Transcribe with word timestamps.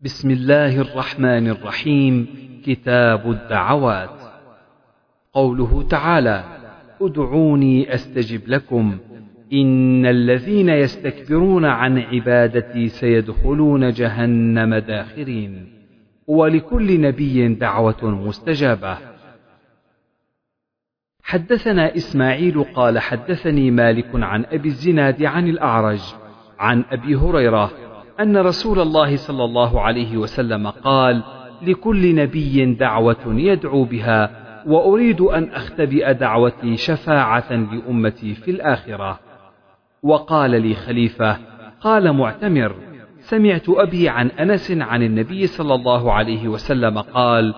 بسم 0.00 0.30
الله 0.30 0.80
الرحمن 0.80 1.48
الرحيم. 1.48 2.26
كتاب 2.66 3.30
الدعوات. 3.30 4.20
قوله 5.32 5.82
تعالى 5.82 6.44
ادعوني 7.02 7.94
أستجب 7.94 8.40
لكم. 8.48 8.98
إن 9.52 10.06
الذين 10.06 10.68
يستكبرون 10.68 11.64
عن 11.64 11.98
عبادتي 11.98 12.88
سيدخلون 12.88 13.90
جهنم 13.90 14.74
داخرين. 14.74 15.66
ولكل 16.26 17.00
نبي 17.00 17.54
دعوة 17.54 18.04
مستجابة. 18.04 18.98
حدثنا 21.22 21.96
إسماعيل 21.96 22.64
قال 22.64 22.98
حدثني 22.98 23.70
مالك 23.70 24.10
عن 24.14 24.44
أبي 24.44 24.68
الزناد 24.68 25.22
عن 25.22 25.48
الأعرج 25.48 26.00
عن 26.58 26.84
أبي 26.90 27.14
هريرة 27.14 27.87
أن 28.20 28.36
رسول 28.36 28.80
الله 28.80 29.16
صلى 29.16 29.44
الله 29.44 29.80
عليه 29.80 30.16
وسلم 30.16 30.66
قال: 30.66 31.22
لكل 31.62 32.14
نبي 32.14 32.74
دعوة 32.74 33.24
يدعو 33.26 33.84
بها، 33.84 34.30
وأريد 34.66 35.20
أن 35.20 35.48
أختبئ 35.52 36.12
دعوتي 36.12 36.76
شفاعة 36.76 37.52
لأمتي 37.52 38.34
في 38.34 38.50
الآخرة. 38.50 39.20
وقال 40.02 40.50
لي 40.50 40.74
خليفة: 40.74 41.36
قال 41.80 42.12
معتمر: 42.12 42.74
سمعت 43.20 43.68
أبي 43.68 44.08
عن 44.08 44.28
أنس 44.28 44.70
عن 44.70 45.02
النبي 45.02 45.46
صلى 45.46 45.74
الله 45.74 46.12
عليه 46.12 46.48
وسلم 46.48 46.98
قال: 46.98 47.54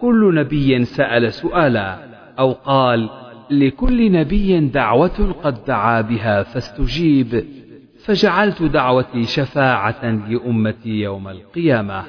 كل 0.00 0.34
نبي 0.34 0.84
سأل 0.84 1.32
سؤالا، 1.32 1.98
أو 2.38 2.52
قال: 2.52 3.10
لكل 3.50 4.12
نبي 4.12 4.60
دعوة 4.60 5.34
قد 5.44 5.64
دعا 5.64 6.00
بها 6.00 6.42
فاستجيب 6.42 7.44
فجعلت 8.04 8.62
دعوتي 8.62 9.24
شفاعة 9.24 10.04
لأمتي 10.28 10.88
يوم 10.88 11.28
القيامة. 11.28 12.04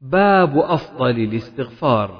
باب 0.00 0.58
أفضل 0.58 1.10
الاستغفار 1.10 2.10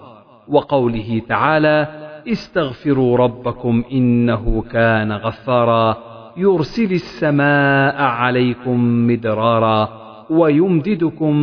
وقوله 0.49 1.23
تعالى: 1.29 1.87
استغفروا 2.29 3.17
ربكم 3.17 3.85
إنه 3.93 4.65
كان 4.71 5.13
غفارا 5.13 5.97
يرسل 6.37 6.93
السماء 6.93 8.03
عليكم 8.03 9.07
مدرارا 9.07 9.89
ويمددكم 10.31 11.35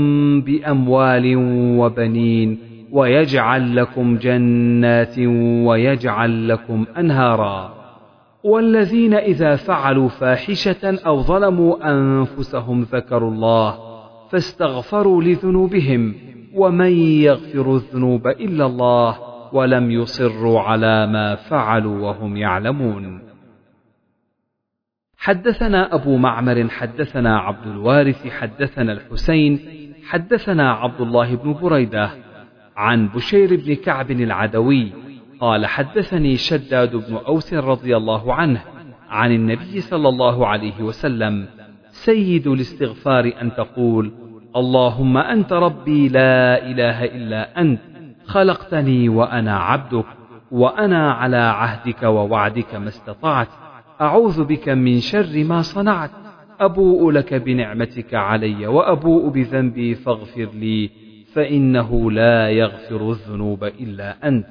بأموال 0.41 1.35
وبنين 1.79 2.59
ويجعل 2.91 3.75
لكم 3.75 4.17
جنات 4.17 5.19
ويجعل 5.67 6.47
لكم 6.47 6.85
أنهارا 6.97 7.84
والذين 8.45 9.13
إذا 9.13 9.55
فعلوا 9.55 10.09
فاحشة 10.09 10.99
أو 11.05 11.21
ظلموا 11.21 11.91
أنفسهم 11.91 12.81
ذكروا 12.81 13.31
الله 13.31 13.77
فاستغفروا 14.29 15.23
لذنوبهم 15.23 16.15
ومن 16.53 16.91
يغفر 16.99 17.75
الذنوب 17.75 18.27
إلا 18.27 18.65
الله 18.65 19.19
ولم 19.53 19.91
يصروا 19.91 20.59
على 20.61 21.07
ما 21.07 21.35
فعلوا 21.35 22.07
وهم 22.07 22.37
يعلمون. 22.37 23.21
حدثنا 25.17 25.95
أبو 25.95 26.17
معمر 26.17 26.69
حدثنا 26.69 27.39
عبد 27.39 27.67
الوارث 27.67 28.27
حدثنا 28.27 28.91
الحسين 28.91 29.59
حدثنا 30.03 30.71
عبد 30.71 31.01
الله 31.01 31.35
بن 31.35 31.53
بريدة 31.53 32.09
عن 32.77 33.07
بشير 33.07 33.55
بن 33.55 33.75
كعب 33.75 34.11
العدوي 34.11 35.04
قال 35.39 35.65
حدثني 35.65 36.37
شداد 36.37 36.95
بن 36.95 37.15
أوس 37.15 37.53
رضي 37.53 37.97
الله 37.97 38.33
عنه 38.33 38.61
عن 39.09 39.31
النبي 39.31 39.81
صلى 39.81 40.09
الله 40.09 40.47
عليه 40.47 40.81
وسلم 40.81 41.47
سيد 41.89 42.47
الاستغفار 42.47 43.31
أن 43.41 43.55
تقول 43.55 44.11
اللهم 44.55 45.17
أنت 45.17 45.53
ربي 45.53 46.07
لا 46.07 46.65
إله 46.69 47.05
إلا 47.05 47.61
أنت 47.61 47.81
خلقتني 48.25 49.09
وأنا 49.09 49.57
عبدك 49.59 50.05
وأنا 50.51 51.11
على 51.11 51.37
عهدك 51.37 52.03
ووعدك 52.03 52.75
ما 52.75 52.87
استطعت 52.87 53.47
أعوذ 54.01 54.43
بك 54.43 54.69
من 54.69 54.99
شر 54.99 55.43
ما 55.43 55.61
صنعت 55.61 56.11
أبوء 56.59 57.11
لك 57.11 57.33
بنعمتك 57.33 58.13
علي 58.13 58.67
وأبوء 58.67 59.29
بذنبي 59.29 59.95
فاغفر 59.95 60.49
لي 60.53 60.89
فإنه 61.33 62.11
لا 62.11 62.49
يغفر 62.49 63.09
الذنوب 63.11 63.63
إلا 63.63 64.27
أنت. 64.27 64.47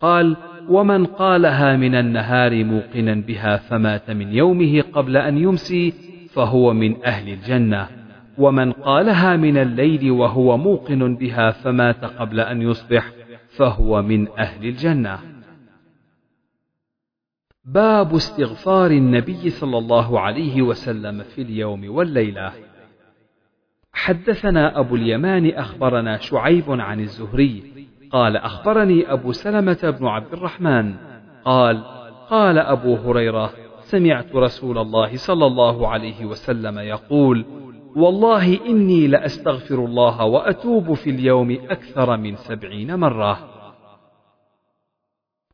قال 0.00 0.36
ومن 0.68 1.06
قالها 1.06 1.76
من 1.76 1.94
النهار 1.94 2.64
موقنا 2.64 3.14
بها 3.14 3.56
فمات 3.56 4.10
من 4.10 4.34
يومه 4.34 4.82
قبل 4.92 5.16
أن 5.16 5.38
يمسي 5.38 5.92
فهو 6.32 6.72
من 6.72 7.04
أهل 7.04 7.28
الجنة. 7.28 7.88
ومن 8.38 8.72
قالها 8.72 9.36
من 9.36 9.56
الليل 9.56 10.10
وهو 10.10 10.56
موقن 10.56 11.16
بها 11.16 11.50
فمات 11.50 12.04
قبل 12.04 12.40
أن 12.40 12.62
يصبح 12.62 13.12
فهو 13.48 14.02
من 14.02 14.28
أهل 14.38 14.66
الجنة. 14.66 15.18
باب 17.64 18.14
استغفار 18.14 18.90
النبي 18.90 19.50
صلى 19.50 19.78
الله 19.78 20.20
عليه 20.20 20.62
وسلم 20.62 21.22
في 21.22 21.42
اليوم 21.42 21.94
والليلة. 21.94 22.52
حدثنا 23.92 24.78
أبو 24.80 24.96
اليمان 24.96 25.50
أخبرنا 25.50 26.16
شعيب 26.18 26.64
عن 26.68 27.00
الزهري 27.00 27.69
قال 28.12 28.36
أخبرني 28.36 29.12
أبو 29.12 29.32
سلمة 29.32 29.94
بن 30.00 30.06
عبد 30.06 30.32
الرحمن. 30.32 30.94
قال 31.44 31.84
قال 32.30 32.58
أبو 32.58 32.96
هريرة 32.96 33.52
سمعت 33.80 34.34
رسول 34.34 34.78
الله 34.78 35.16
صلى 35.16 35.46
الله 35.46 35.88
عليه 35.88 36.24
وسلم 36.24 36.78
يقول 36.78 37.44
والله 37.96 38.66
إني 38.66 39.06
لأستغفر 39.06 39.74
الله 39.74 40.24
وأتوب 40.24 40.94
في 40.94 41.10
اليوم 41.10 41.50
أكثر 41.50 42.16
من 42.16 42.36
سبعين 42.36 42.94
مرة. 42.98 43.38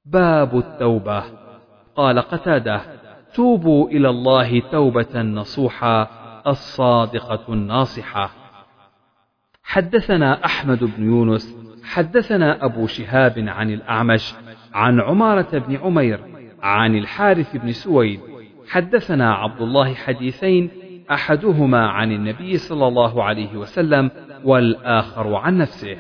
باب 0.04 0.58
التوبة. 0.58 1.24
قال 1.96 2.18
قتادة 2.18 2.80
توبوا 3.34 3.88
إلى 3.88 4.08
الله 4.10 4.60
توبة 4.60 5.22
نصوحا 5.22 6.08
الصادقة 6.46 7.52
الناصحة. 7.52 8.30
حدثنا 9.62 10.44
أحمد 10.44 10.84
بن 10.84 11.04
يونس 11.04 11.65
حدثنا 11.86 12.64
أبو 12.64 12.86
شهاب 12.86 13.44
عن 13.48 13.70
الأعمش 13.70 14.34
عن 14.74 15.00
عمارة 15.00 15.58
بن 15.58 15.76
عمير 15.76 16.20
عن 16.62 16.96
الحارث 16.96 17.56
بن 17.56 17.72
سويد. 17.72 18.20
حدثنا 18.68 19.34
عبد 19.34 19.60
الله 19.60 19.94
حديثين 19.94 20.70
أحدهما 21.10 21.86
عن 21.86 22.12
النبي 22.12 22.56
صلى 22.56 22.88
الله 22.88 23.24
عليه 23.24 23.56
وسلم 23.56 24.10
والآخر 24.44 25.34
عن 25.34 25.58
نفسه. 25.58 25.96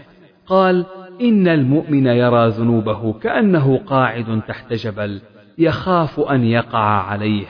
قال 0.46 0.86
إن 1.20 1.48
المؤمن 1.48 2.06
يرى 2.06 2.48
ذنوبه 2.48 3.12
كأنه 3.12 3.78
قاعد 3.78 4.42
تحت 4.48 4.72
جبل 4.72 5.20
يخاف 5.58 6.20
أن 6.20 6.44
يقع 6.44 7.02
عليه. 7.02 7.46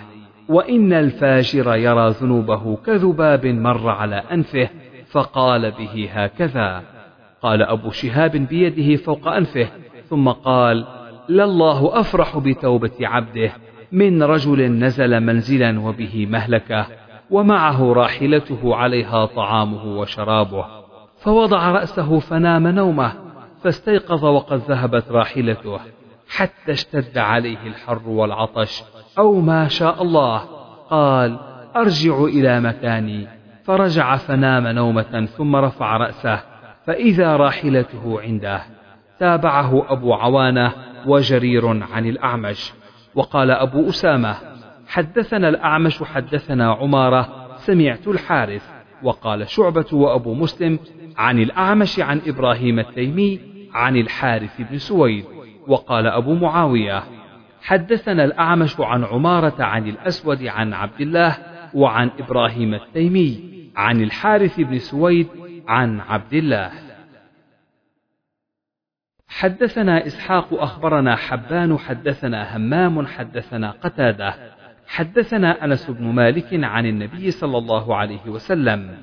وإن 0.48 0.92
الفاجر 0.92 1.74
يرى 1.74 2.10
ذنوبه 2.10 2.76
كذباب 2.76 3.46
مر 3.46 3.88
على 3.90 4.22
أنفه 4.32 4.68
فقال 5.10 5.70
به 5.70 6.08
هكذا. 6.12 6.95
قال 7.46 7.62
أبو 7.62 7.90
شهاب 7.90 8.30
بيده 8.30 8.96
فوق 8.96 9.28
أنفه 9.28 9.68
ثم 10.10 10.28
قال 10.28 10.86
لله 11.28 12.00
أفرح 12.00 12.38
بتوبة 12.38 12.92
عبده 13.00 13.52
من 13.92 14.22
رجل 14.22 14.72
نزل 14.72 15.20
منزلا 15.20 15.80
وبه 15.80 16.26
مهلكة 16.30 16.86
ومعه 17.30 17.92
راحلته 17.92 18.76
عليها 18.76 19.26
طعامه 19.26 19.84
وشرابه 19.84 20.66
فوضع 21.18 21.70
رأسه 21.70 22.18
فنام 22.18 22.66
نومه 22.68 23.12
فاستيقظ 23.62 24.24
وقد 24.24 24.60
ذهبت 24.68 25.10
راحلته 25.10 25.78
حتى 26.28 26.72
اشتد 26.72 27.18
عليه 27.18 27.66
الحر 27.66 28.08
والعطش 28.08 28.82
أو 29.18 29.40
ما 29.40 29.68
شاء 29.68 30.02
الله 30.02 30.38
قال 30.90 31.38
أرجع 31.76 32.24
إلى 32.24 32.60
مكاني. 32.60 33.28
فرجع 33.64 34.16
فنام 34.16 34.66
نومة 34.66 35.28
ثم 35.36 35.56
رفع 35.56 35.96
رأسه 35.96 36.40
فإذا 36.86 37.36
راحلته 37.36 38.20
عنده 38.20 38.62
تابعه 39.18 39.92
أبو 39.92 40.14
عوانة 40.14 40.72
وجرير 41.06 41.66
عن 41.66 42.06
الأعمش. 42.06 42.72
وقال 43.14 43.50
أبو 43.50 43.88
أسامة 43.88 44.36
حدثنا 44.88 45.48
الأعمش 45.48 46.02
حدثنا 46.02 46.72
عمارة 46.72 47.48
سمعت 47.56 48.08
الحارث. 48.08 48.70
وقال 49.02 49.48
شعبة 49.48 49.86
وأبو 49.92 50.34
مسلم 50.34 50.78
عن 51.16 51.38
الأعمش 51.38 52.00
عن 52.00 52.20
إبراهيم 52.26 52.78
التيمي 52.78 53.40
عن 53.74 53.96
الحارث 53.96 54.60
بن 54.70 54.78
سويد. 54.78 55.24
وقال 55.68 56.06
أبو 56.06 56.34
معاوية 56.34 57.02
حدثنا 57.62 58.24
الأعمش 58.24 58.80
عن 58.80 59.04
عمارة 59.04 59.62
عن 59.62 59.88
الأسود 59.88 60.46
عن 60.46 60.72
عبد 60.72 61.00
الله 61.00 61.36
وعن 61.74 62.10
إبراهيم 62.18 62.74
التيمي 62.74 63.40
عن 63.76 64.00
الحارث 64.02 64.60
بن 64.60 64.78
سويد 64.78 65.28
عن 65.68 66.00
عبد 66.00 66.34
الله. 66.34 66.70
حدثنا 69.28 70.06
إسحاق 70.06 70.48
أخبرنا 70.52 71.16
حبان 71.16 71.78
حدثنا 71.78 72.56
همام 72.56 73.06
حدثنا 73.06 73.70
قتادة. 73.70 74.34
حدثنا 74.86 75.64
أنس 75.64 75.90
بن 75.90 76.04
مالك 76.04 76.64
عن 76.64 76.86
النبي 76.86 77.30
صلى 77.30 77.58
الله 77.58 77.96
عليه 77.96 78.26
وسلم. 78.26 78.96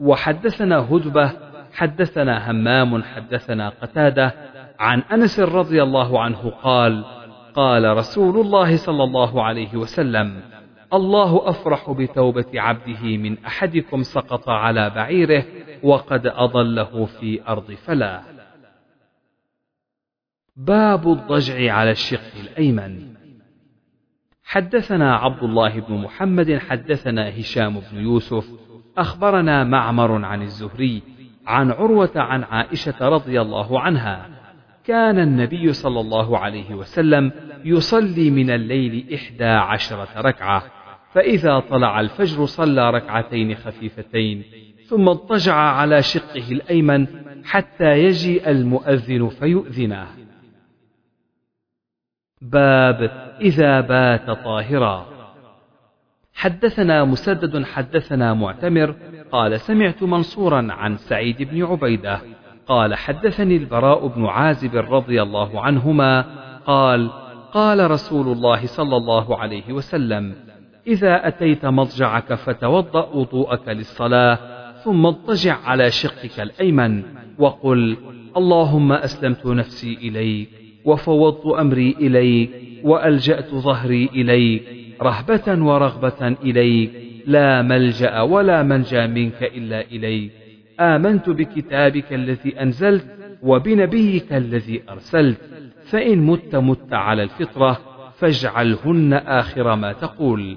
وحدثنا 0.00 0.76
هدبة 0.78 1.32
حدثنا 1.72 2.50
همام 2.50 3.02
حدثنا 3.02 3.68
قتادة. 3.68 4.34
عن 4.78 5.02
أنس 5.12 5.40
رضي 5.40 5.82
الله 5.82 6.22
عنه 6.22 6.50
قال 6.50 7.04
قال 7.54 7.96
رسول 7.96 8.40
الله 8.40 8.76
صلى 8.76 9.04
الله 9.04 9.42
عليه 9.42 9.76
وسلم 9.76 10.40
الله 10.92 11.48
أفرح 11.48 11.90
بتوبة 11.90 12.46
عبده 12.54 13.16
من 13.16 13.44
أحدكم 13.44 14.02
سقط 14.02 14.48
على 14.48 14.90
بعيره 14.90 15.44
وقد 15.82 16.26
أضله 16.26 17.04
في 17.04 17.48
أرض 17.48 17.72
فلاه 17.72 18.22
باب 20.56 21.12
الضجع 21.12 21.72
على 21.74 21.90
الشق 21.90 22.40
الأيمن. 22.40 23.14
حدثنا 24.44 25.16
عبد 25.16 25.42
الله 25.42 25.80
بن 25.80 25.94
محمد 25.94 26.58
حدثنا 26.58 27.40
هشام 27.40 27.80
بن 27.92 27.98
يوسف 28.00 28.48
أخبرنا 28.98 29.64
معمر 29.64 30.24
عن 30.24 30.42
الزهري 30.42 31.02
عن 31.46 31.70
عروة 31.70 32.10
عن 32.16 32.42
عائشة 32.42 33.08
رضي 33.08 33.40
الله 33.40 33.80
عنها. 33.80 34.28
كان 34.84 35.18
النبي 35.18 35.72
صلى 35.72 36.00
الله 36.00 36.38
عليه 36.38 36.74
وسلم 36.74 37.32
يصلي 37.64 38.30
من 38.30 38.50
الليل 38.50 39.14
إحدى 39.14 39.44
عشرة 39.44 40.08
ركعة 40.16 40.62
فإذا 41.12 41.60
طلع 41.60 42.00
الفجر 42.00 42.46
صلى 42.46 42.90
ركعتين 42.90 43.54
خفيفتين. 43.54 44.44
ثم 44.92 45.08
اضطجع 45.08 45.54
على 45.54 46.02
شقه 46.02 46.52
الأيمن 46.52 47.06
حتى 47.44 47.98
يجيء 47.98 48.50
المؤذن 48.50 49.28
فيؤذنه. 49.28 50.06
باب 52.42 53.10
إذا 53.40 53.80
بات 53.80 54.30
طاهرا. 54.30 55.06
حدثنا 56.34 57.04
مسدد 57.04 57.64
حدثنا 57.64 58.34
معتمر 58.34 58.94
قال 59.32 59.60
سمعت 59.60 60.02
منصورا 60.02 60.66
عن 60.70 60.96
سعيد 60.96 61.42
بن 61.42 61.64
عبيدة 61.64 62.20
قال 62.66 62.94
حدثني 62.94 63.56
البراء 63.56 64.06
بن 64.06 64.26
عازب 64.26 64.76
رضي 64.76 65.22
الله 65.22 65.60
عنهما 65.60 66.24
قال 66.66 67.10
قال 67.52 67.90
رسول 67.90 68.28
الله 68.28 68.66
صلى 68.66 68.96
الله 68.96 69.38
عليه 69.38 69.72
وسلم 69.72 70.34
إذا 70.86 71.28
أتيت 71.28 71.66
مضجعك 71.66 72.34
فتوضأ 72.34 73.08
وضوءك 73.08 73.68
للصلاة 73.68 74.61
ثم 74.84 75.06
اضطجع 75.06 75.58
على 75.64 75.90
شقك 75.90 76.40
الأيمن 76.40 77.02
وقل 77.38 77.96
اللهم 78.36 78.92
أسلمت 78.92 79.46
نفسي 79.46 79.94
إليك 79.94 80.48
وفوضت 80.84 81.46
أمري 81.46 81.96
إليك 82.00 82.50
وألجأت 82.84 83.54
ظهري 83.54 84.08
إليك 84.14 84.62
رهبة 85.02 85.64
ورغبة 85.64 86.28
إليك 86.42 86.90
لا 87.26 87.62
ملجأ 87.62 88.20
ولا 88.20 88.62
منجا 88.62 89.06
منك 89.06 89.42
إلا 89.42 89.80
إليك. 89.80 90.32
آمنت 90.80 91.30
بكتابك 91.30 92.12
الذي 92.12 92.60
أنزلت 92.62 93.06
وبنبيك 93.42 94.32
الذي 94.32 94.82
أرسلت. 94.88 95.38
فإن 95.84 96.18
مت 96.18 96.56
مت 96.56 96.92
على 96.92 97.22
الفطرة 97.22 97.80
فاجعلهن 98.18 99.12
آخر 99.12 99.76
ما 99.76 99.92
تقول. 99.92 100.56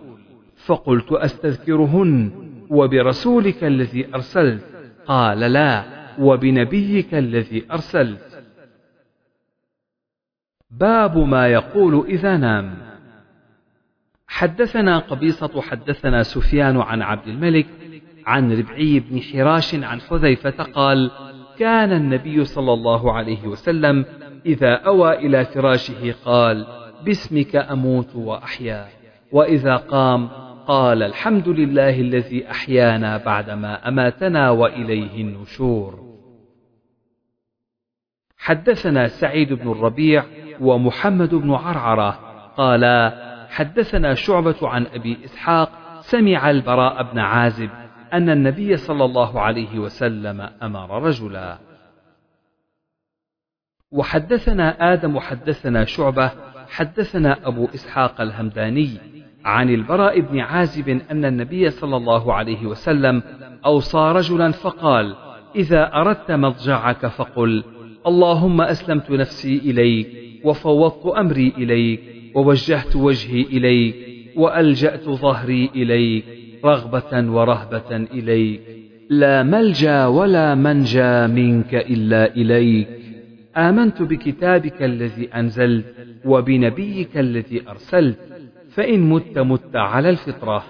فقلت 0.66 1.12
أستذكرهن 1.12 2.45
وبرسولك 2.70 3.64
الذي 3.64 4.16
أرسلت. 4.16 4.64
قال 5.08 5.40
لا 5.40 5.84
وبنبيك 6.20 7.14
الذي 7.14 7.66
أرسلت. 7.72 8.44
باب 10.72 11.18
ما 11.18 11.48
يقول 11.48 12.06
إذا 12.08 12.38
نام. 12.38 12.86
حدثنا 14.28 15.00
قبيصة 15.00 15.62
حدثنا 15.62 16.24
سفيان 16.24 16.78
عن 16.78 17.02
عبد 17.02 17.28
الملك 17.28 17.68
عن 18.26 18.52
ربعي 18.52 19.00
بن 19.00 19.22
حراش 19.22 19.76
عن 19.76 20.02
حذيفة 20.02 20.64
قال 20.64 21.12
كان 21.60 21.92
النبي 21.92 22.46
صلى 22.46 22.74
الله 22.74 23.14
عليه 23.14 23.48
وسلم 23.48 24.06
إذا 24.46 24.74
أوى 24.74 25.14
إلى 25.14 25.46
فراشه 25.46 26.16
قال 26.26 26.66
باسمك 27.06 27.56
أموت 27.56 28.16
وأحيا 28.16 28.88
وإذا 29.32 29.76
قام 29.76 30.30
قال 30.68 31.04
الحمد 31.04 31.48
لله 31.48 32.02
الذي 32.02 32.52
أحيانا 32.52 33.18
بعدما 33.18 33.88
أماتنا 33.88 34.50
وإليه 34.50 35.22
النشور. 35.22 36.06
حدثنا 38.38 39.08
سعيد 39.08 39.54
بن 39.54 39.72
الربيع 39.72 40.24
ومحمد 40.62 41.36
بن 41.36 41.52
عرعرة 41.52 42.12
قالا 42.58 43.14
حدثنا 43.50 44.14
شعبة 44.14 44.56
عن 44.62 44.86
أبي 44.86 45.26
إسحاق 45.26 45.72
سمع 46.02 46.50
البراء 46.50 47.04
بن 47.04 47.20
عازب 47.20 47.70
أن 48.14 48.30
النبي 48.30 48.78
صلى 48.78 49.06
الله 49.06 49.42
عليه 49.42 49.80
وسلم 49.80 50.50
أمر 50.64 51.04
رجلا. 51.04 51.58
وحدثنا 53.92 54.94
آدم 54.94 55.20
حدثنا 55.20 55.86
شعبة 55.86 56.32
حدثنا 56.70 57.48
أبو 57.48 57.66
إسحاق 57.66 58.22
الهمداني 58.22 59.15
عن 59.46 59.70
البراء 59.70 60.20
بن 60.20 60.40
عازب 60.40 60.90
أن 61.12 61.26
النبي 61.26 61.70
صلى 61.70 61.98
الله 61.98 62.34
عليه 62.34 62.66
وسلم 62.66 63.22
أوصى 63.66 64.12
رجلا 64.16 64.52
فقال 64.52 65.16
إذا 65.56 65.94
أردت 65.94 66.32
مضجعك 66.32 67.06
فقل 67.06 67.64
اللهم 68.08 68.62
أسلمت 68.62 69.12
نفسي 69.12 69.58
إليك 69.58 70.08
وفوضت 70.44 71.06
أمري 71.06 71.54
إليك 71.58 72.02
ووجهت 72.36 72.96
وجهي 72.96 73.42
إليك 73.42 73.96
وألجأت 74.36 75.10
ظهري 75.10 75.70
إليك 75.76 76.26
رغبة 76.66 77.32
ورهبة 77.32 77.96
إليك 77.96 78.62
لا 79.10 79.44
ملجأ 79.44 80.06
ولا 80.06 80.56
منجأ 80.56 81.28
منك 81.28 81.76
إلا 81.76 82.36
إليك. 82.36 82.88
آمنت 83.58 84.02
بكتابك 84.02 84.84
الذي 84.84 85.30
أنزلت 85.36 85.86
وبنبيك 86.26 87.18
الذي 87.18 87.70
أرسلت 87.70 88.18
فإن 88.76 89.10
مت 89.10 89.38
مت 89.38 89.76
على 89.76 90.10
الفطرة. 90.10 90.64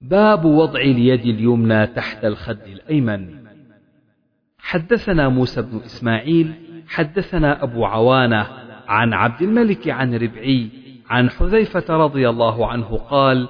باب 0.00 0.44
وضع 0.44 0.80
اليد 0.80 1.26
اليمنى 1.26 1.86
تحت 1.86 2.24
الخد 2.24 2.60
الأيمن. 2.66 3.48
حدثنا 4.58 5.28
موسى 5.28 5.62
بن 5.62 5.76
إسماعيل 5.78 6.52
حدثنا 6.88 7.62
أبو 7.62 7.84
عوانة 7.84 8.46
عن 8.88 9.12
عبد 9.12 9.42
الملك 9.42 9.88
عن 9.88 10.14
ربعي 10.14 10.68
عن 11.10 11.30
حذيفة 11.30 11.96
رضي 11.96 12.28
الله 12.28 12.66
عنه 12.66 12.96
قال: 12.96 13.48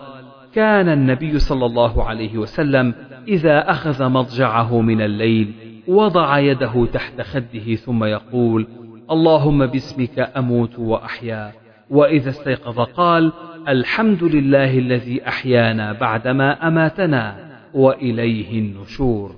كان 0.55 0.89
النبي 0.89 1.39
صلى 1.39 1.67
الله 1.67 2.05
عليه 2.05 2.39
وسلم 2.39 2.95
إذا 3.29 3.71
أخذ 3.71 4.09
مضجعه 4.09 4.81
من 4.81 5.01
الليل 5.01 5.55
وضع 5.89 6.39
يده 6.39 6.87
تحت 6.87 7.21
خده 7.21 7.75
ثم 7.75 8.05
يقول: 8.05 8.67
اللهم 9.11 9.67
باسمك 9.67 10.19
أموت 10.37 10.79
وأحيا، 10.79 11.53
وإذا 11.91 12.31
استيقظ 12.31 12.81
قال: 12.81 13.33
الحمد 13.69 14.25
لله 14.25 14.79
الذي 14.79 15.29
أحيانا 15.29 15.93
بعدما 15.93 16.69
أماتنا، 16.69 17.49
وإليه 17.75 18.59
النشور. 18.59 19.37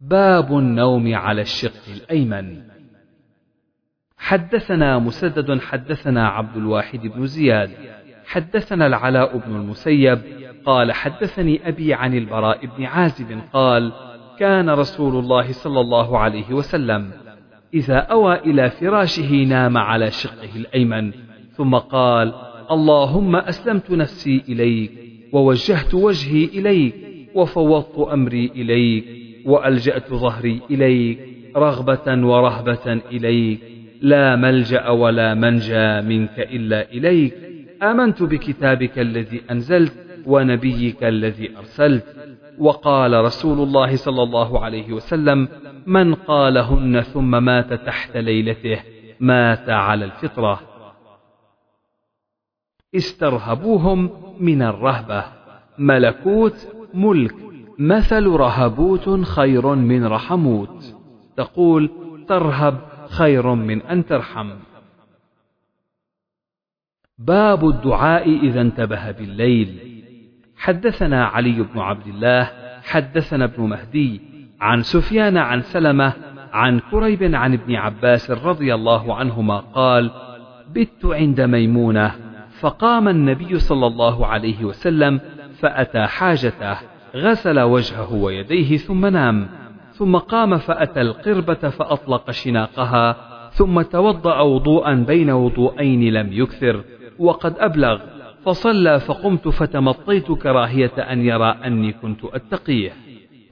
باب 0.00 0.58
النوم 0.58 1.14
على 1.14 1.40
الشق 1.40 1.82
الأيمن. 1.96 2.62
حدثنا 4.16 4.98
مسدد 4.98 5.60
حدثنا 5.60 6.28
عبد 6.28 6.56
الواحد 6.56 7.00
بن 7.00 7.26
زياد. 7.26 7.70
حدثنا 8.24 8.86
العلاء 8.86 9.38
بن 9.38 9.56
المسيب. 9.56 10.44
قال 10.66 10.92
حدثني 10.92 11.68
أبي 11.68 11.94
عن 11.94 12.14
البراء 12.14 12.66
بن 12.66 12.84
عازب 12.84 13.40
قال 13.52 13.92
كان 14.38 14.70
رسول 14.70 15.16
الله 15.16 15.52
صلى 15.52 15.80
الله 15.80 16.18
عليه 16.18 16.52
وسلم 16.52 17.10
إذا 17.74 17.96
أوى 17.96 18.38
إلى 18.38 18.70
فراشه 18.70 19.44
نام 19.44 19.78
على 19.78 20.10
شقه 20.10 20.56
الأيمن 20.56 21.12
ثم 21.56 21.74
قال 21.74 22.34
اللهم 22.70 23.36
أسلمت 23.36 23.90
نفسي 23.90 24.42
إليك 24.48 24.90
ووجهت 25.32 25.94
وجهي 25.94 26.44
إليك 26.44 26.94
وفوضت 27.34 27.98
أمري 27.98 28.50
إليك 28.56 29.04
وألجأت 29.44 30.14
ظهري 30.14 30.60
إليك 30.70 31.18
رغبة 31.56 32.26
ورهبة 32.26 33.00
إليك 33.12 33.60
لا 34.00 34.36
ملجأ 34.36 34.88
ولا 34.88 35.34
منجا 35.34 36.00
منك 36.00 36.38
إلا 36.38 36.92
إليك 36.92 37.34
آمنت 37.82 38.22
بكتابك 38.22 38.98
الذي 38.98 39.40
أنزلت 39.50 39.92
ونبيك 40.26 41.04
الذي 41.04 41.50
أرسلت 41.56 42.04
وقال 42.58 43.24
رسول 43.24 43.60
الله 43.60 43.96
صلى 43.96 44.22
الله 44.22 44.64
عليه 44.64 44.92
وسلم 44.92 45.48
من 45.86 46.14
قالهن 46.14 47.00
ثم 47.00 47.44
مات 47.44 47.72
تحت 47.72 48.16
ليلته 48.16 48.80
مات 49.20 49.68
على 49.68 50.04
الفطرة. 50.04 50.60
استرهبوهم 52.94 54.10
من 54.40 54.62
الرهبة. 54.62 55.24
ملكوت 55.78 56.68
ملك 56.94 57.34
مثل 57.78 58.26
رهبوت 58.26 59.20
خير 59.20 59.74
من 59.74 60.06
رحموت. 60.06 60.94
تقول 61.36 61.90
ترهب 62.28 62.78
خير 63.08 63.54
من 63.54 63.82
أن 63.82 64.06
ترحم. 64.06 64.50
باب 67.18 67.68
الدعاء 67.68 68.28
إذا 68.28 68.60
انتبه 68.60 69.10
بالليل. 69.10 69.93
حدثنا 70.64 71.24
علي 71.24 71.62
بن 71.74 71.80
عبد 71.80 72.06
الله 72.06 72.50
حدثنا 72.82 73.44
ابن 73.44 73.62
مهدي 73.62 74.20
عن 74.60 74.82
سفيان 74.82 75.36
عن 75.36 75.62
سلمة 75.62 76.12
عن 76.52 76.80
كريب 76.90 77.34
عن 77.34 77.52
ابن 77.52 77.74
عباس 77.74 78.30
رضي 78.30 78.74
الله 78.74 79.14
عنهما 79.14 79.58
قال 79.58 80.10
بت 80.74 81.04
عند 81.04 81.40
ميمونة 81.40 82.12
فقام 82.60 83.08
النبي 83.08 83.58
صلى 83.58 83.86
الله 83.86 84.26
عليه 84.26 84.64
وسلم 84.64 85.20
فأتى 85.60 86.06
حاجته 86.06 86.76
غسل 87.16 87.60
وجهه 87.60 88.14
ويديه 88.14 88.76
ثم 88.76 89.06
نام 89.06 89.48
ثم 89.92 90.16
قام 90.16 90.58
فأتى 90.58 91.00
القربة 91.00 91.54
فأطلق 91.54 92.30
شناقها 92.30 93.16
ثم 93.50 93.82
توضأ 93.82 94.40
وضوءا 94.40 94.94
بين 94.94 95.30
وضوءين 95.30 96.12
لم 96.12 96.32
يكثر 96.32 96.84
وقد 97.18 97.54
أبلغ 97.58 98.13
فصلى 98.44 99.00
فقمت 99.00 99.48
فتمطيت 99.48 100.32
كراهية 100.32 100.92
أن 100.98 101.20
يرى 101.20 101.58
أني 101.64 101.92
كنت 101.92 102.24
أتقيه. 102.24 102.92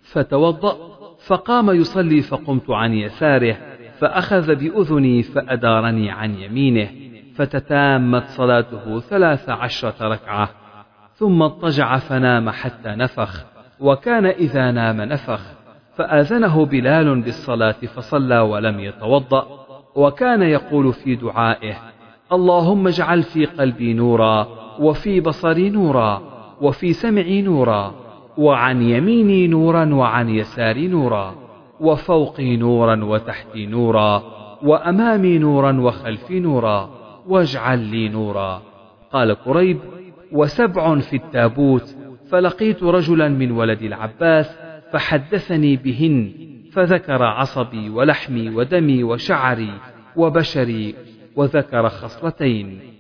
فتوضأ 0.03 0.77
فقام 1.27 1.71
يصلي 1.71 2.23
فقمت 2.23 2.71
عن 2.71 2.93
يساره 2.93 3.57
فأخذ 3.99 4.55
بأذني 4.55 5.23
فأدارني 5.23 6.11
عن 6.11 6.35
يمينه 6.35 6.89
فتتامت 7.35 8.25
صلاته 8.25 9.01
ثلاث 9.01 9.49
عشرة 9.49 9.95
ركعة 10.09 10.49
ثم 11.15 11.43
اضطجع 11.43 11.99
فنام 11.99 12.51
حتى 12.51 12.89
نفخ 12.89 13.45
وكان 13.81 14.27
إذا 14.27 14.71
نام 14.71 15.01
نفخ 15.01 15.41
فآذنه 15.97 16.67
بلال 16.67 17.21
بالصلاة 17.21 17.73
فصلى 17.73 18.39
ولم 18.39 18.81
يتوضأ 18.81 19.47
وكان 19.95 20.43
يقول 20.43 20.93
في 20.93 21.15
دعائه 21.15 21.75
اللهم 22.33 22.87
اجعل 22.87 23.23
في 23.23 23.45
قلبي 23.47 23.95
نورا 23.95 24.62
وفي 24.81 25.21
بصري 25.21 25.71
نورا 25.71 26.23
وفي 26.61 26.93
سمعي 26.93 27.43
نورا 27.43 27.95
وعن 28.39 28.83
يميني 28.83 29.47
نورا 29.49 29.95
وعن 29.95 30.29
يساري 30.29 30.89
نورا 30.89 31.35
وفوقي 31.81 32.57
نورا 32.57 33.05
وتحتي 33.05 33.67
نورا 33.67 34.23
وأمامي 34.63 35.39
نورا 35.39 35.81
وخلفي 35.81 36.41
نورا 36.41 36.91
واجعل 37.27 37.79
لي 37.79 38.09
نورا. 38.09 38.63
قال 39.13 39.35
قريب 39.35 39.79
وسبع 40.33 40.99
في 40.99 41.17
التابوت 41.17 41.97
فلقيت 42.31 42.83
رجلا 42.83 43.29
من 43.29 43.51
ولد 43.51 43.83
العباس 43.83 44.59
فحدثني 44.93 45.77
بهن 45.77 46.33
فذكر 46.73 47.23
عصبي 47.23 47.91
ولحمي 47.91 48.51
ودمي 48.51 49.05
وشعري 49.05 49.71
وبشري 50.17 50.95
وذكر 51.37 51.89
خصلتين. 51.89 52.92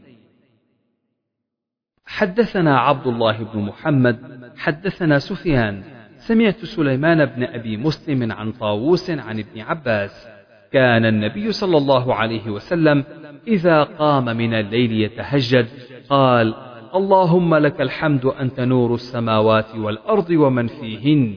حدثنا 2.12 2.78
عبد 2.78 3.06
الله 3.06 3.44
بن 3.54 3.60
محمد 3.60 4.18
حدثنا 4.56 5.18
سفيان 5.18 5.82
سمعت 6.16 6.64
سليمان 6.64 7.24
بن 7.24 7.44
أبي 7.44 7.76
مسلم 7.76 8.32
عن 8.32 8.52
طاووس 8.52 9.10
عن 9.10 9.38
ابن 9.38 9.60
عباس 9.60 10.28
كان 10.72 11.04
النبي 11.04 11.52
صلى 11.52 11.76
الله 11.76 12.14
عليه 12.14 12.50
وسلم 12.50 13.04
إذا 13.48 13.82
قام 13.82 14.24
من 14.24 14.54
الليل 14.54 14.92
يتهجد 14.92 15.66
قال 16.08 16.54
اللهم 16.94 17.54
لك 17.54 17.80
الحمد 17.80 18.24
أنت 18.24 18.60
نور 18.60 18.94
السماوات 18.94 19.74
والأرض 19.74 20.30
ومن 20.30 20.66
فيهن 20.66 21.36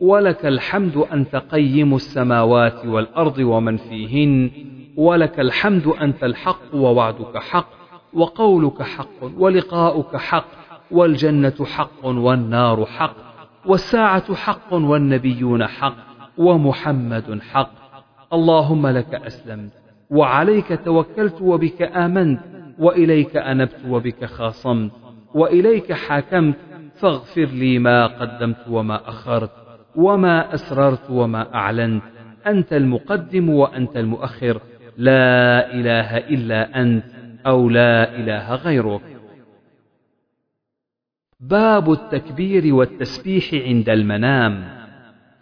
ولك 0.00 0.46
الحمد 0.46 0.96
أنت 0.96 1.36
قيم 1.36 1.94
السماوات 1.94 2.86
والأرض 2.86 3.38
ومن 3.38 3.76
فيهن 3.76 4.50
ولك 4.96 5.40
الحمد 5.40 5.86
أنت 5.86 6.24
الحق 6.24 6.74
ووعدك 6.74 7.36
حق 7.36 7.75
وقولك 8.16 8.82
حق 8.82 9.22
ولقاؤك 9.38 10.16
حق 10.16 10.48
والجنة 10.90 11.64
حق 11.64 12.04
والنار 12.04 12.86
حق 12.86 13.16
والساعة 13.66 14.34
حق 14.34 14.72
والنبيون 14.72 15.66
حق 15.66 15.96
ومحمد 16.38 17.40
حق. 17.52 17.70
اللهم 18.32 18.86
لك 18.86 19.14
أسلمت 19.14 19.72
وعليك 20.10 20.80
توكلت 20.84 21.42
وبك 21.42 21.82
آمنت 21.82 22.40
وإليك 22.78 23.36
أنبت 23.36 23.80
وبك 23.88 24.24
خاصمت 24.24 24.92
وإليك 25.34 25.92
حاكمت 25.92 26.56
فاغفر 27.00 27.44
لي 27.44 27.78
ما 27.78 28.06
قدمت 28.06 28.68
وما 28.70 29.08
أخرت 29.08 29.50
وما 29.96 30.54
أسررت 30.54 31.10
وما 31.10 31.54
أعلنت. 31.54 32.02
أنت 32.46 32.72
المقدم 32.72 33.50
وأنت 33.50 33.96
المؤخر. 33.96 34.60
لا 34.96 35.74
إله 35.74 36.16
إلا 36.16 36.80
أنت. 36.82 37.15
أو 37.46 37.68
لا 37.68 38.16
إله 38.16 38.54
غيرك 38.54 39.02
باب 41.40 41.92
التكبير 41.92 42.74
والتسبيح 42.74 43.54
عند 43.54 43.88
المنام. 43.88 44.76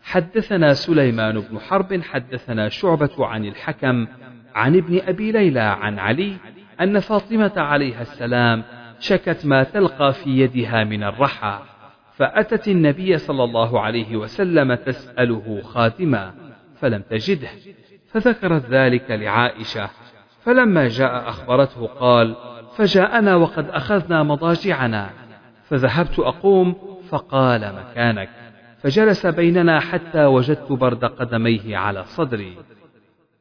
حدثنا 0.03 0.75
سليمان 0.75 1.41
بن 1.41 1.59
حرب 1.59 2.01
حدثنا 2.03 2.69
شعبة 2.69 3.27
عن 3.27 3.45
الحكم 3.45 4.07
عن 4.55 4.77
ابن 4.77 5.01
أبي 5.07 5.33
ليلى 5.33 5.61
عن 5.61 5.99
علي 5.99 6.37
أن 6.81 7.01
فاطمة 7.01 7.53
عليها 7.57 8.03
السلام 8.03 8.63
شكت 8.99 9.47
ما 9.47 9.63
تلقى 9.63 10.13
في 10.13 10.31
يدها 10.31 10.85
من 10.85 11.03
الرحى 11.03 11.61
فأتت 12.17 12.69
النبي 12.69 13.19
صلى 13.19 13.45
الله 13.45 13.81
عليه 13.81 14.17
وسلم 14.17 14.75
تسأله 14.75 15.61
خاتما 15.63 16.35
فلم 16.81 17.03
تجده 17.11 17.49
فذكرت 18.07 18.67
ذلك 18.71 19.11
لعائشة 19.11 19.91
فلما 20.45 20.89
جاء 20.89 21.29
أخبرته 21.29 21.87
قال 21.87 22.35
فجاءنا 22.77 23.35
وقد 23.35 23.71
أخذنا 23.71 24.23
مضاجعنا 24.23 25.11
فذهبت 25.69 26.19
أقوم 26.19 26.75
فقال 27.09 27.73
مكانك 27.75 28.29
فجلس 28.79 29.27
بيننا 29.27 29.81
حتى 29.81 30.25
وجدت 30.25 30.73
برد 30.73 31.05
قدميه 31.05 31.77
على 31.77 32.05
صدري 32.05 32.57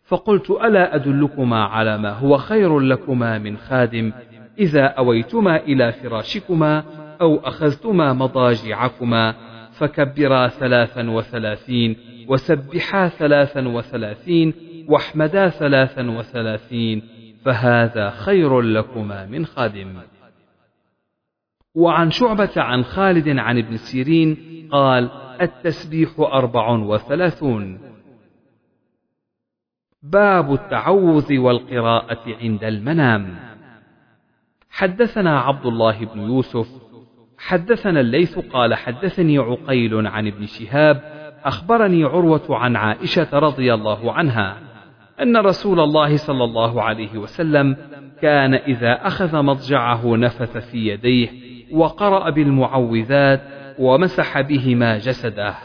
فقلت 0.05 0.49
ألا 0.49 0.95
أدلكما 0.95 1.63
على 1.63 1.97
ما 1.97 2.11
هو 2.11 2.37
خير 2.37 2.79
لكما 2.79 3.37
من 3.37 3.57
خادم 3.57 4.11
إذا 4.59 4.85
أويتما 4.85 5.55
إلى 5.55 5.91
فراشكما 5.91 6.83
أو 7.21 7.35
أخذتما 7.37 8.13
مضاجعكما 8.13 9.35
فكبرا 9.71 10.47
ثلاثا 10.47 11.09
وثلاثين 11.09 11.95
وسبحا 12.27 13.07
ثلاثا 13.07 13.67
وثلاثين 13.67 14.53
واحمدا 14.89 15.49
ثلاثا 15.49 16.11
وثلاثين 16.11 17.01
فهذا 17.45 18.09
خير 18.09 18.61
لكما 18.61 19.25
من 19.25 19.45
خادم. 19.45 20.01
وعن 21.75 22.11
شعبة 22.11 22.51
عن 22.57 22.83
خالد 22.83 23.39
عن 23.39 23.57
ابن 23.57 23.77
سيرين 23.77 24.37
قال 24.71 25.09
التسبيح 25.41 26.19
أربع 26.19 26.69
وثلاثون. 26.69 27.79
باب 30.03 30.53
التعوذ 30.53 31.37
والقراءة 31.37 32.35
عند 32.41 32.63
المنام. 32.63 33.35
حدثنا 34.69 35.39
عبد 35.39 35.65
الله 35.65 36.05
بن 36.05 36.19
يوسف. 36.19 36.67
حدثنا 37.37 37.99
الليث 37.99 38.39
قال 38.39 38.75
حدثني 38.75 39.37
عقيل 39.37 40.07
عن 40.07 40.27
ابن 40.27 40.45
شهاب 40.45 41.23
أخبرني 41.43 42.03
عروة 42.03 42.45
عن 42.49 42.75
عائشة 42.75 43.39
رضي 43.39 43.73
الله 43.73 44.11
عنها. 44.13 44.72
أن 45.21 45.37
رسول 45.37 45.79
الله 45.79 46.17
صلى 46.17 46.43
الله 46.43 46.81
عليه 46.81 47.17
وسلم 47.17 47.77
كان 48.21 48.53
إذا 48.53 49.07
أخذ 49.07 49.41
مضجعه 49.41 50.15
نفث 50.15 50.57
في 50.57 50.87
يديه 50.87 51.29
وقرأ 51.71 52.29
بالمعوذات 52.29 53.41
ومسح 53.79 54.41
بهما 54.41 54.97
جسده. 54.97 55.55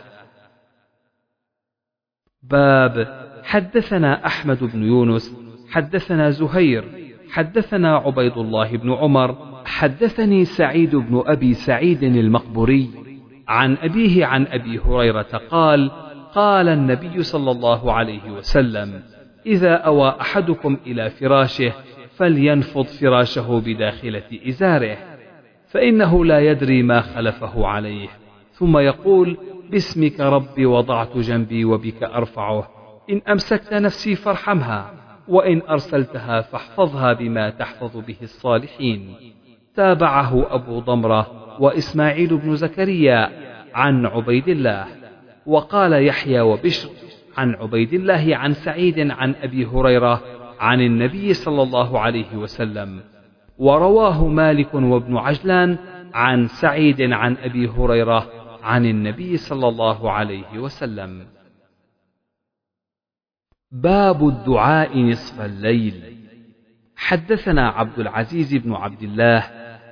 باب 2.43 3.25
حدثنا 3.43 4.27
أحمد 4.27 4.65
بن 4.65 4.83
يونس 4.83 5.37
حدثنا 5.71 6.31
زهير 6.31 6.85
حدثنا 7.31 7.97
عبيد 7.97 8.39
الله 8.39 8.77
بن 8.77 8.93
عمر 8.93 9.37
حدثني 9.65 10.45
سعيد 10.45 10.97
بن 10.97 11.23
أبي 11.27 11.55
سعيد 11.55 12.03
المقبوري 12.03 12.91
عن 13.49 13.77
أبيه 13.83 14.27
عن 14.27 14.47
أبي 14.47 14.79
هريرة 14.79 15.41
قال 15.51 15.91
قال 16.35 16.69
النبي 16.69 17.23
صلى 17.23 17.51
الله 17.51 17.93
عليه 17.93 18.31
وسلم 18.31 19.03
إذا 19.49 19.75
أوى 19.75 20.17
أحدكم 20.21 20.77
إلى 20.87 21.11
فراشه 21.11 21.73
فلينفض 22.17 22.85
فراشه 22.85 23.63
بداخلة 23.67 24.41
إزاره 24.49 24.97
فإنه 25.69 26.25
لا 26.25 26.41
يدري 26.41 26.83
ما 26.83 27.01
خلفه 27.01 27.67
عليه. 27.67 28.09
ثم 28.53 28.79
يقول 28.79 29.37
باسمك 29.71 30.21
ربي 30.21 30.67
وضعت 30.67 31.17
جنبي 31.17 31.65
وبك 31.65 32.03
أرفعه 32.03 32.69
إن 33.11 33.21
أمسكت 33.29 33.75
نفسي 33.75 34.15
فارحمها 34.15 34.95
وإن 35.29 35.63
أرسلتها 35.71 36.41
فاحفظها 36.41 37.13
بما 37.13 37.51
تحفظ 37.51 37.97
به 37.97 38.17
الصالحين. 38.23 39.15
تابعه 39.75 40.55
أبو 40.55 40.81
ضمرة 40.81 41.27
وإسماعيل 41.61 42.37
بن 42.37 42.57
زكريا 42.57 43.31
عن 43.75 44.07
عبيد 44.07 44.49
الله 44.49 44.87
وقال 45.47 46.07
يحيى 46.07 46.41
وبشر. 46.41 46.89
عن 47.39 47.55
عبيد 47.55 47.93
الله 47.95 48.37
عن 48.37 48.53
سعيد 48.53 49.11
عن 49.11 49.35
أبي 49.43 49.67
هريرة 49.67 50.23
عن 50.61 50.81
النبي 50.81 51.35
صلى 51.35 51.63
الله 51.63 52.01
عليه 52.01 52.37
وسلم. 52.37 53.01
ورواه 53.59 54.27
مالك 54.29 54.75
وابن 54.75 55.17
عجلان 55.17 55.79
عن 56.15 56.47
سعيد 56.47 57.13
عن 57.13 57.37
أبي 57.37 57.69
هريرة 57.69 58.31
عن 58.63 58.87
النبي 58.87 59.37
صلى 59.37 59.69
الله 59.69 60.11
عليه 60.13 60.59
وسلم. 60.59 61.27
باب 63.73 64.29
الدعاء 64.29 64.99
نصف 64.99 65.41
الليل. 65.41 66.19
حدثنا 66.97 67.69
عبد 67.69 67.99
العزيز 67.99 68.55
بن 68.55 68.73
عبد 68.73 69.03
الله 69.03 69.45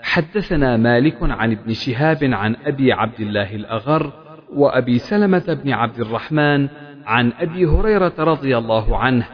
حدثنا 0.02 0.76
مالك 0.76 1.18
عن 1.22 1.52
ابن 1.52 1.72
شهاب 1.72 2.24
عن 2.24 2.56
أبي 2.66 2.92
عبد 2.92 3.20
الله 3.20 3.54
الأغر 3.54 4.12
وأبي 4.54 4.98
سلمة 4.98 5.58
بن 5.64 5.72
عبد 5.72 6.00
الرحمن 6.00 6.68
عن 7.06 7.32
أبي 7.40 7.66
هريرة 7.66 8.12
رضي 8.18 8.58
الله 8.58 8.98
عنه 8.98 9.26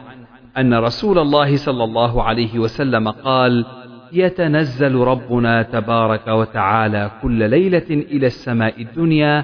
أن 0.57 0.73
رسول 0.73 1.19
الله 1.19 1.55
صلى 1.55 1.83
الله 1.83 2.23
عليه 2.23 2.59
وسلم 2.59 3.09
قال 3.09 3.65
يتنزل 4.11 4.95
ربنا 4.95 5.61
تبارك 5.61 6.27
وتعالى 6.27 7.11
كل 7.21 7.49
ليلة 7.49 7.89
إلى 7.89 8.27
السماء 8.27 8.81
الدنيا 8.81 9.43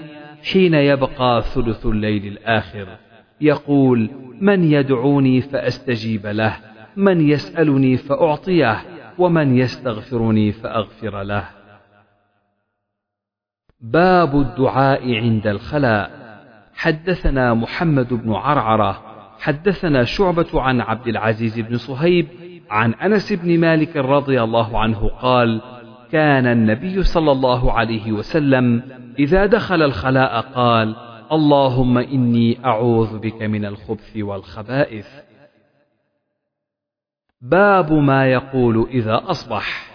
حين 0.53 0.74
يبقى 0.74 1.41
ثلث 1.41 1.86
الليل 1.86 2.27
الآخر. 2.27 2.88
يقول 3.41 4.09
من 4.41 4.63
يدعوني 4.63 5.41
فأستجيب 5.41 6.27
له 6.27 6.57
من 6.95 7.29
يسألني 7.29 7.98
فأعطيه 7.98 8.77
ومن 9.17 9.57
يستغفرني 9.57 10.51
فأغفر 10.51 11.24
له. 11.24 11.43
باب 13.81 14.36
الدعاء 14.36 15.15
عند 15.15 15.48
الخلاء. 15.48 16.28
حدثنا 16.79 17.53
محمد 17.53 18.13
بن 18.13 18.33
عرعرة 18.33 19.01
حدثنا 19.39 20.03
شعبة 20.03 20.62
عن 20.62 20.81
عبد 20.81 21.07
العزيز 21.07 21.59
بن 21.59 21.77
صهيب 21.77 22.27
عن 22.69 22.93
أنس 22.93 23.33
بن 23.33 23.59
مالك 23.59 23.95
رضي 23.98 24.43
الله 24.43 24.79
عنه 24.79 25.07
قال 25.07 25.62
كان 26.12 26.48
النبي 26.48 27.03
صلى 27.03 27.31
الله 27.31 27.74
عليه 27.74 28.12
وسلم 28.12 28.83
إذا 29.19 29.45
دخل 29.45 29.81
الخلاء 29.81 30.41
قال 30.41 30.95
اللهم 31.31 31.98
إني 31.98 32.65
أعوذ 32.65 33.19
بك 33.19 33.41
من 33.41 33.65
الخبث 33.65 34.17
والخبائث. 34.17 35.07
باب 37.41 37.93
ما 37.93 38.31
يقول 38.31 38.88
إذا 38.89 39.21
أصبح. 39.25 39.91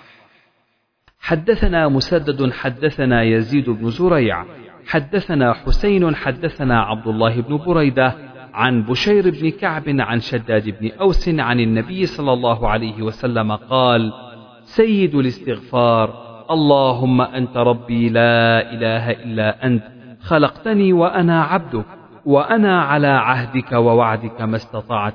حدثنا 1.20 1.88
مسدد 1.88 2.52
حدثنا 2.52 3.22
يزيد 3.22 3.70
بن 3.70 3.90
زريع 3.90 4.44
حدثنا 4.86 5.52
حسين 5.52 6.14
حدثنا 6.14 6.80
عبد 6.80 7.06
الله 7.06 7.40
بن 7.40 7.56
بريدة 7.56 8.14
عن 8.54 8.82
بشير 8.82 9.30
بن 9.30 9.50
كعب 9.50 9.82
عن 9.88 10.20
شداد 10.20 10.74
بن 10.80 10.90
أوس 11.00 11.28
عن 11.28 11.60
النبي 11.60 12.06
صلى 12.06 12.32
الله 12.32 12.68
عليه 12.68 13.02
وسلم 13.02 13.52
قال 13.52 14.12
سيد 14.64 15.14
الاستغفار 15.14 16.24
اللهم 16.50 17.20
أنت 17.20 17.56
ربي 17.56 18.08
لا 18.08 18.72
إله 18.72 19.10
إلا 19.10 19.66
أنت 19.66 19.82
خلقتني 20.20 20.92
وأنا 20.92 21.42
عبدك 21.42 21.84
وأنا 22.26 22.82
على 22.82 23.06
عهدك 23.06 23.72
ووعدك 23.72 24.40
ما 24.40 24.56
استطعت 24.56 25.14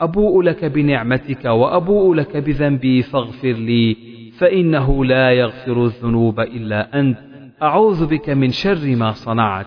أبوء 0.00 0.42
لك 0.42 0.64
بنعمتك 0.64 1.44
وأبوء 1.44 2.14
لك 2.14 2.36
بذنبي 2.36 3.02
فاغفر 3.02 3.52
لي 3.52 3.96
فإنه 4.38 5.04
لا 5.04 5.30
يغفر 5.30 5.84
الذنوب 5.84 6.40
إلا 6.40 7.00
أنت 7.00 7.18
أعوذ 7.62 8.06
بك 8.06 8.30
من 8.30 8.50
شر 8.50 8.96
ما 8.96 9.12
صنعت. 9.12 9.66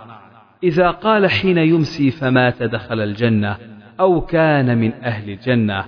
إذا 0.64 0.92
قال 0.92 1.30
حين 1.30 1.58
يمسي 1.58 2.12
فمات 2.12 2.64
دخل 2.64 3.00
الجنة 3.00 3.58
أو 4.00 4.22
كان 4.22 4.78
من 4.78 4.94
أهل 4.94 5.30
الجنة. 5.30 5.86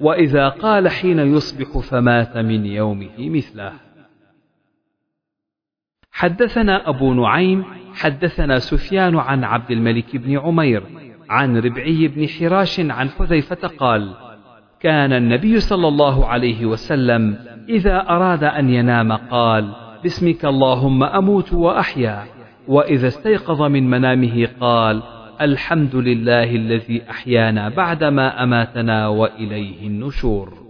وإذا 0.00 0.48
قال 0.48 0.88
حين 0.88 1.18
يصبح 1.18 1.78
فمات 1.78 2.36
من 2.36 2.66
يومه 2.66 3.10
مثله. 3.18 3.72
حدثنا 6.12 6.88
أبو 6.88 7.14
نعيم 7.14 7.64
حدثنا 7.94 8.58
سفيان 8.58 9.16
عن 9.16 9.44
عبد 9.44 9.70
الملك 9.70 10.16
بن 10.16 10.38
عمير 10.38 10.82
عن 11.30 11.56
ربعي 11.56 12.08
بن 12.08 12.28
حراش 12.28 12.80
عن 12.80 13.08
حذيفة 13.10 13.68
قال 13.68 14.14
كان 14.80 15.12
النبي 15.12 15.60
صلى 15.60 15.88
الله 15.88 16.26
عليه 16.26 16.66
وسلم 16.66 17.36
إذا 17.68 18.00
أراد 18.08 18.44
أن 18.44 18.70
ينام 18.70 19.12
قال 19.12 19.74
باسمك 20.02 20.44
اللهم 20.44 21.02
أموت 21.02 21.52
وأحيا. 21.52 22.24
وإذا 22.68 23.08
استيقظ 23.08 23.62
من 23.62 23.90
منامه 23.90 24.48
قال 24.60 25.02
الحمد 25.40 25.96
لله 25.96 26.56
الذي 26.56 27.10
أحيانا 27.10 27.68
بعدما 27.68 28.42
أماتنا 28.42 29.08
وإليه 29.08 29.86
النشور. 29.86 30.68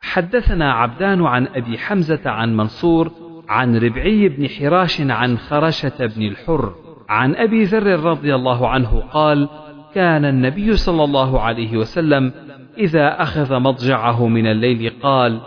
حدثنا 0.00 0.72
عبدان 0.72 1.26
عن 1.26 1.46
أبي 1.46 1.78
حمزة 1.78 2.30
عن 2.30 2.56
منصور 2.56 3.12
عن 3.48 3.76
ربعي 3.76 4.28
بن 4.28 4.48
حراش 4.48 5.00
عن 5.00 5.38
خرشة 5.38 6.06
بن 6.06 6.22
الحر 6.22 6.74
عن 7.08 7.34
أبي 7.34 7.64
ذر 7.64 8.00
رضي 8.00 8.34
الله 8.34 8.68
عنه 8.68 9.00
قال 9.12 9.48
كان 9.94 10.24
النبي 10.24 10.76
صلى 10.76 11.04
الله 11.04 11.40
عليه 11.40 11.76
وسلم 11.76 12.32
إذا 12.78 13.22
أخذ 13.22 13.60
مضجعه 13.60 14.26
من 14.26 14.46
الليل 14.46 14.92
قال 15.02 15.40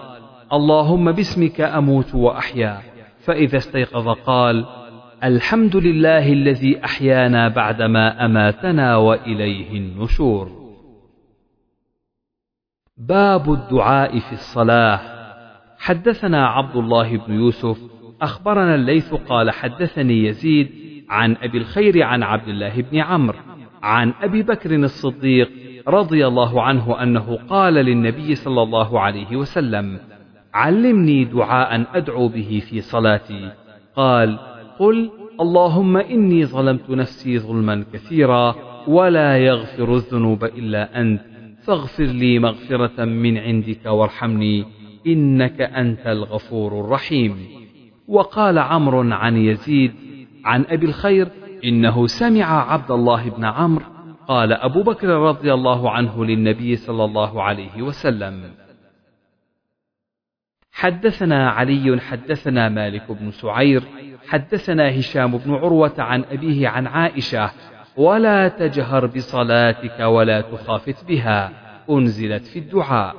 اللهم 0.53 1.11
باسمك 1.11 1.61
أموت 1.61 2.15
وأحيا. 2.15 2.81
فإذا 3.25 3.57
استيقظ 3.57 4.07
قال 4.09 4.65
الحمد 5.23 5.75
لله 5.75 6.33
الذي 6.33 6.85
أحيانا 6.85 7.47
بعدما 7.47 8.25
أماتنا 8.25 8.95
وإليه 8.95 9.77
النشور. 9.77 10.49
باب 12.97 13.53
الدعاء 13.53 14.19
في 14.19 14.33
الصلاة. 14.33 14.99
حدثنا 15.77 16.47
عبد 16.47 16.75
الله 16.75 17.17
بن 17.17 17.33
يوسف 17.33 17.77
أخبرنا 18.21 18.75
الليث 18.75 19.13
قال 19.13 19.51
حدثني 19.51 20.25
يزيد 20.25 20.71
عن 21.09 21.35
أبي 21.41 21.57
الخير 21.57 22.03
عن 22.03 22.23
عبد 22.23 22.47
الله 22.47 22.81
بن 22.81 22.97
عمرو 22.99 23.39
عن 23.83 24.13
أبي 24.21 24.43
بكر 24.43 24.75
الصديق 24.75 25.51
رضي 25.87 26.27
الله 26.27 26.63
عنه 26.63 27.03
أنه 27.03 27.39
قال 27.49 27.73
للنبي 27.73 28.35
صلى 28.35 28.61
الله 28.61 28.99
عليه 28.99 29.35
وسلم 29.35 29.99
علمني 30.53 31.25
دعاء 31.25 31.85
أدعو 31.93 32.27
به 32.27 32.61
في 32.69 32.81
صلاتي. 32.81 33.51
قال 33.95 34.39
قل 34.79 35.09
اللهم 35.41 35.97
إني 35.97 36.45
ظلمت 36.45 36.89
نفسي 36.89 37.39
ظلما 37.39 37.85
كثيرا 37.93 38.55
ولا 38.87 39.37
يغفر 39.37 39.95
الذنوب 39.95 40.43
إلا 40.43 41.01
أنت 41.01 41.21
فاغفر 41.63 42.03
لي 42.03 42.39
مغفرة 42.39 43.05
من 43.05 43.37
عندك 43.37 43.85
وارحمني 43.85 44.65
إنك 45.07 45.61
أنت 45.61 46.07
الغفور 46.07 46.79
الرحيم. 46.79 47.37
وقال 48.07 48.59
عمرو 48.59 49.01
عن 49.11 49.37
يزيد 49.37 49.91
عن 50.45 50.65
أبي 50.69 50.85
الخير 50.85 51.27
إنه 51.65 52.07
سمع 52.07 52.71
عبد 52.73 52.91
الله 52.91 53.29
بن 53.29 53.45
عمرو 53.45 53.85
قال 54.27 54.53
أبو 54.53 54.83
بكر 54.83 55.07
رضي 55.07 55.53
الله 55.53 55.89
عنه 55.91 56.25
للنبي 56.25 56.75
صلى 56.75 57.03
الله 57.03 57.43
عليه 57.43 57.81
وسلم 57.81 58.41
حدثنا 60.71 61.49
علي 61.49 61.99
حدثنا 61.99 62.69
مالك 62.69 63.11
بن 63.11 63.31
سعير 63.31 63.83
حدثنا 64.27 64.99
هشام 64.99 65.37
بن 65.37 65.53
عروة 65.53 65.93
عن 65.97 66.23
أبيه 66.31 66.67
عن 66.67 66.87
عائشة 66.87 67.51
ولا 67.97 68.47
تجهر 68.47 69.05
بصلاتك 69.05 69.99
ولا 69.99 70.41
تخافت 70.41 71.05
بها 71.07 71.51
أنزلت 71.89 72.45
في 72.45 72.59
الدعاء. 72.59 73.15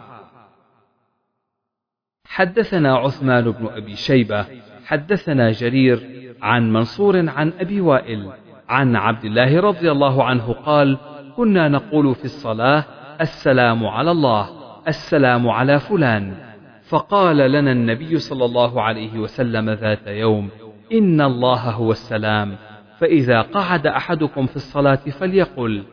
حدثنا 2.26 2.96
عثمان 2.96 3.50
بن 3.50 3.66
أبي 3.66 3.96
شيبة 3.96 4.46
حدثنا 4.86 5.50
جرير 5.50 6.22
عن 6.42 6.72
منصور 6.72 7.28
عن 7.28 7.52
أبي 7.60 7.80
وائل 7.80 8.30
عن 8.68 8.96
عبد 8.96 9.24
الله 9.24 9.60
رضي 9.60 9.90
الله 9.90 10.24
عنه 10.24 10.52
قال 10.52 10.98
كنا 11.36 11.68
نقول 11.68 12.14
في 12.14 12.24
الصلاة 12.24 12.84
السلام 13.20 13.86
على 13.86 14.10
الله 14.10 14.48
السلام 14.88 15.48
على 15.48 15.80
فلان. 15.80 16.51
فقال 16.92 17.36
لنا 17.36 17.72
النبي 17.72 18.18
صلى 18.18 18.44
الله 18.44 18.82
عليه 18.82 19.18
وسلم 19.18 19.70
ذات 19.70 20.06
يوم 20.06 20.48
إن 20.92 21.20
الله 21.20 21.70
هو 21.70 21.92
السلام 21.92 22.56
فإذا 22.98 23.40
قعد 23.40 23.86
أحدكم 23.86 24.46
في 24.46 24.56
الصلاة 24.56 24.94
فليقل 24.94 25.84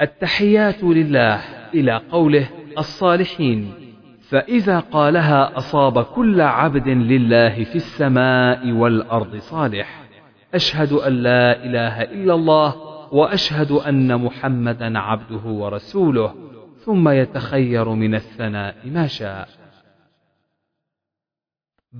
التحيات 0.00 0.84
لله 0.84 1.40
إلى 1.74 2.00
قوله 2.10 2.48
الصالحين. 2.78 3.72
فإذا 4.28 4.78
قالها 4.80 5.58
أصاب 5.58 6.02
كل 6.02 6.40
عبد 6.40 6.88
لله 6.88 7.64
في 7.64 7.76
السماء 7.76 8.72
والأرض 8.72 9.36
صالح. 9.36 10.02
أشهد 10.54 10.92
أن 10.92 11.12
لا 11.12 11.64
إله 11.64 12.02
إلا 12.02 12.34
الله 12.34 12.74
وأشهد 13.12 13.70
أن 13.70 14.20
محمدا 14.24 14.98
عبده 14.98 15.44
ورسوله 15.46 16.34
ثم 16.84 17.08
يتخير 17.08 17.88
من 17.88 18.14
الثناء 18.14 18.74
ما 18.84 19.06
شاء. 19.06 19.65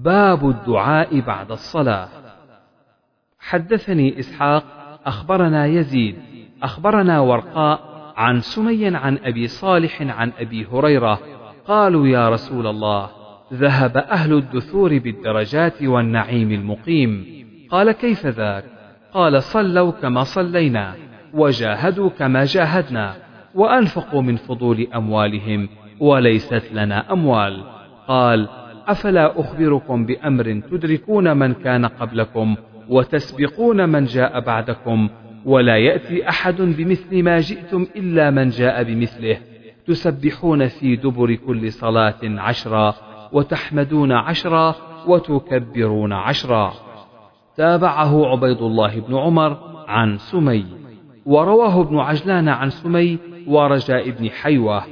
باب 0.05 0.49
الدعاء 0.49 1.21
بعد 1.21 1.51
الصلاة. 1.51 2.09
حدثني 3.39 4.19
إسحاق 4.19 4.65
أخبرنا 5.07 5.67
يزيد 5.67 6.17
أخبرنا 6.63 7.21
ورقاء 7.21 7.81
عن 8.17 8.41
سمي 8.41 8.97
عن 8.97 9.19
أبي 9.25 9.47
صالح 9.47 10.03
عن 10.03 10.33
أبي 10.39 10.67
هريرة 10.73 11.19
قالوا 11.67 12.07
يا 12.07 12.29
رسول 12.29 12.67
الله 12.67 13.11
ذهب 13.53 13.97
أهل 13.97 14.33
الدثور 14.33 14.99
بالدرجات 14.99 15.83
والنعيم 15.83 16.53
المقيم. 16.53 17.27
قال 17.71 17.93
كيف 17.93 18.27
ذاك؟ 18.27 18.65
قال 19.13 19.43
صلوا 19.43 19.91
كما 19.91 20.25
صلينا 20.25 20.95
وجاهدوا 21.35 22.11
كما 22.11 22.45
جاهدنا 22.45 23.15
وأنفقوا 23.55 24.23
من 24.23 24.37
فضول 24.37 24.89
أموالهم 24.95 25.69
وليست 26.01 26.73
لنا 26.73 27.13
أموال. 27.13 27.65
قال 28.09 28.49
أفلا 28.87 29.41
أخبركم 29.41 30.07
بأمر 30.07 30.61
تدركون 30.71 31.37
من 31.37 31.55
كان 31.55 31.87
قبلكم 31.87 32.57
وتسبقون 32.89 33.89
من 33.89 34.05
جاء 34.05 34.41
بعدكم 34.41 35.09
ولا 35.45 35.77
يأتي 35.77 36.29
أحد 36.29 36.57
بمثل 36.57 37.23
ما 37.23 37.41
جئتم 37.41 37.87
إلا 37.97 38.31
من 38.31 38.49
جاء 38.49 38.83
بمثله 38.83 39.39
تسبحون 39.87 40.69
في 40.69 40.97
دبر 40.97 41.35
كل 41.35 41.73
صلاة 41.73 42.21
عشرا 42.25 42.95
وتحمدون 43.33 44.13
عشرا 44.13 44.75
وتكبرون 45.07 46.13
عشرا 46.13 46.73
تابعه 47.57 48.27
عبيد 48.27 48.63
الله 48.63 49.01
بن 49.01 49.17
عمر 49.17 49.59
عن 49.89 50.19
سمي 50.19 50.67
ورواه 51.27 51.81
ابن 51.81 51.99
عجلان 51.99 52.49
عن 52.49 52.71
سمي 52.71 53.19
ورجاء 53.47 54.11
بن 54.11 54.31
حيوة 54.31 54.83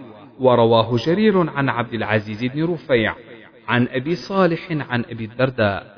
ورواه 0.41 0.97
جرير 0.97 1.51
عن 1.51 1.69
عبد 1.69 1.95
العزيز 1.95 2.45
بن 2.45 2.65
رفيع. 2.65 3.15
عن 3.69 3.89
أبي 3.91 4.15
صالح 4.15 4.73
عن 4.91 5.05
أبي 5.11 5.25
الدرداء. 5.25 5.95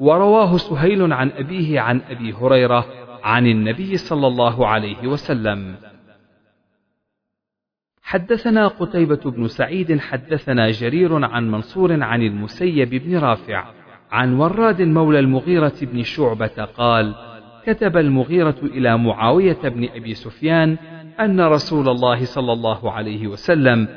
ورواه 0.00 0.56
سهيل 0.56 1.12
عن 1.12 1.30
أبيه 1.30 1.80
عن 1.80 2.00
أبي 2.10 2.32
هريرة 2.32 2.86
عن 3.22 3.46
النبي 3.46 3.96
صلى 3.96 4.26
الله 4.26 4.66
عليه 4.66 5.06
وسلم. 5.06 5.74
حدثنا 8.02 8.68
قتيبة 8.68 9.30
بن 9.30 9.48
سعيد 9.48 10.00
حدثنا 10.00 10.70
جرير 10.70 11.24
عن 11.24 11.50
منصور 11.50 12.02
عن 12.02 12.22
المسيب 12.22 12.90
بن 12.90 13.18
رافع 13.18 13.64
عن 14.10 14.34
وراد 14.34 14.82
مولى 14.82 15.18
المغيرة 15.18 15.72
بن 15.82 16.02
شعبة 16.02 16.64
قال 16.64 17.14
كتب 17.66 17.96
المغيرة 17.96 18.56
إلى 18.62 18.98
معاوية 18.98 19.58
بن 19.64 19.88
أبي 19.94 20.14
سفيان 20.14 20.76
أن 21.20 21.40
رسول 21.40 21.88
الله 21.88 22.24
صلى 22.24 22.52
الله 22.52 22.92
عليه 22.92 23.26
وسلم 23.26 23.88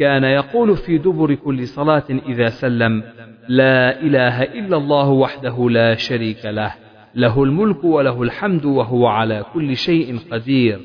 كان 0.00 0.24
يقول 0.24 0.76
في 0.76 0.98
دبر 0.98 1.34
كل 1.34 1.68
صلاة 1.68 2.04
إذا 2.10 2.48
سلم 2.48 3.02
لا 3.48 4.00
إله 4.00 4.42
إلا 4.42 4.76
الله 4.76 5.08
وحده 5.08 5.70
لا 5.70 5.94
شريك 5.94 6.46
له 6.46 6.74
له 7.14 7.44
الملك 7.44 7.84
وله 7.84 8.22
الحمد 8.22 8.64
وهو 8.64 9.06
على 9.06 9.44
كل 9.52 9.76
شيء 9.76 10.18
قدير. 10.30 10.80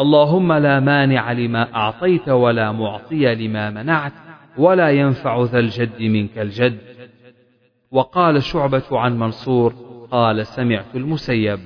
اللهم 0.00 0.52
لا 0.52 0.80
مانع 0.80 1.32
لما 1.32 1.74
أعطيت 1.74 2.28
ولا 2.28 2.72
معطي 2.72 3.34
لما 3.34 3.70
منعت 3.70 4.12
ولا 4.58 4.90
ينفع 4.90 5.42
ذا 5.42 5.58
الجد 5.58 6.02
منك 6.02 6.38
الجد. 6.38 6.78
وقال 7.90 8.42
شعبة 8.42 8.84
عن 8.92 9.18
منصور 9.18 9.74
قال 10.10 10.46
سمعت 10.46 10.96
المسيب. 10.96 11.60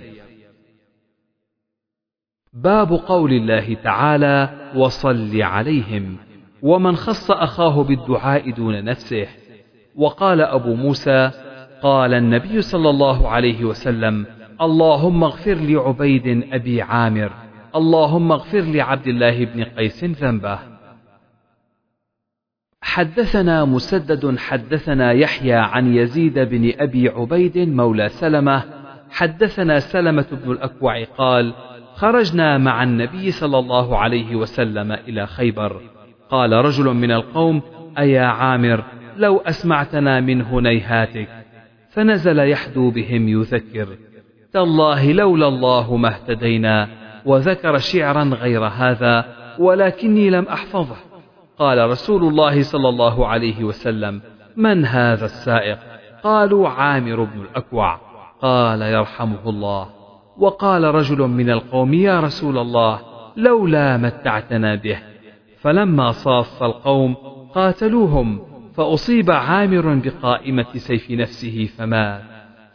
باب 2.52 2.92
قول 2.92 3.32
الله 3.32 3.74
تعالى 3.74 4.70
وصل 4.76 5.42
عليهم. 5.42 6.27
ومن 6.62 6.97
خص 6.97 7.31
أخاه 7.31 7.83
بالدعاء 7.83 8.51
دون 8.51 8.85
نفسه. 8.85 9.27
وقال 9.97 10.40
أبو 10.40 10.75
موسى 10.75 11.31
قال 11.83 12.14
النبي 12.14 12.62
صلى 12.62 12.90
الله 12.90 13.29
عليه 13.29 13.64
وسلم 13.64 14.27
اللهم 14.61 15.25
اغفر 15.25 15.55
لعبيد 15.55 16.49
أبي 16.53 16.83
عامر 16.83 17.33
اللهم 17.77 18.33
اغفر 18.33 18.61
لعبد 18.61 19.07
الله 19.07 19.44
بن 19.44 19.64
قيس 19.64 20.05
ذنبه. 20.05 20.59
حدثنا 22.83 23.64
مسدد 23.64 24.38
حدثنا 24.38 25.12
يحيى 25.12 25.55
عن 25.55 25.94
يزيد 25.94 26.38
بن 26.38 26.73
أبي 26.79 27.09
عبيد 27.09 27.59
مولى 27.59 28.09
سلمة 28.09 28.64
حدثنا 29.11 29.79
سلمة 29.79 30.27
بن 30.33 30.53
الأكوع 30.53 31.05
قال 31.05 31.55
خرجنا 31.94 32.59
مع 32.59 32.83
النبي 32.83 33.31
صلى 33.31 33.59
الله 33.59 33.99
عليه 33.99 34.37
وسلم 34.37 34.92
إلى 34.92 35.27
خيبر. 35.27 35.97
قال 36.30 36.52
رجل 36.52 36.84
من 36.84 37.10
القوم 37.10 37.62
أيا 37.98 38.22
عامر 38.22 38.84
لو 39.16 39.38
أسمعتنا 39.38 40.20
من 40.20 40.42
هنيهاتك. 40.42 41.28
فنزل 41.90 42.38
يحدو 42.38 42.90
بهم 42.90 43.28
يذكر 43.28 43.88
تالله 44.52 45.12
لولا 45.12 45.48
الله 45.48 45.96
ما 45.96 46.08
اهتدينا 46.08 46.88
وذكر 47.26 47.78
شعرا 47.78 48.24
غير 48.24 48.64
هذا 48.64 49.24
ولكني 49.58 50.30
لم 50.30 50.44
أحفظه. 50.44 50.96
قال 51.58 51.90
رسول 51.90 52.24
الله 52.24 52.62
صلى 52.62 52.88
الله 52.88 53.26
عليه 53.26 53.64
وسلم 53.64 54.20
من 54.56 54.84
هذا 54.84 55.24
السائق؟ 55.24 55.78
قالوا 56.22 56.68
عامر 56.68 57.24
بن 57.24 57.40
الأكوع. 57.40 58.00
قال 58.42 58.82
يرحمه 58.82 59.48
الله. 59.48 59.88
وقال 60.38 60.84
رجل 60.84 61.18
من 61.18 61.50
القوم 61.50 61.94
يا 61.94 62.20
رسول 62.20 62.58
الله 62.58 63.00
لولا 63.36 63.96
متعتنا 63.96 64.74
به 64.74 64.98
فلما 65.68 66.12
صاف 66.12 66.62
القوم 66.62 67.14
قاتلوهم 67.54 68.40
فأصيب 68.74 69.31
عامر 69.31 69.94
بقائمة 70.04 70.66
سيف 70.74 71.11
نفسه 71.11 71.68
فمات 71.78 72.22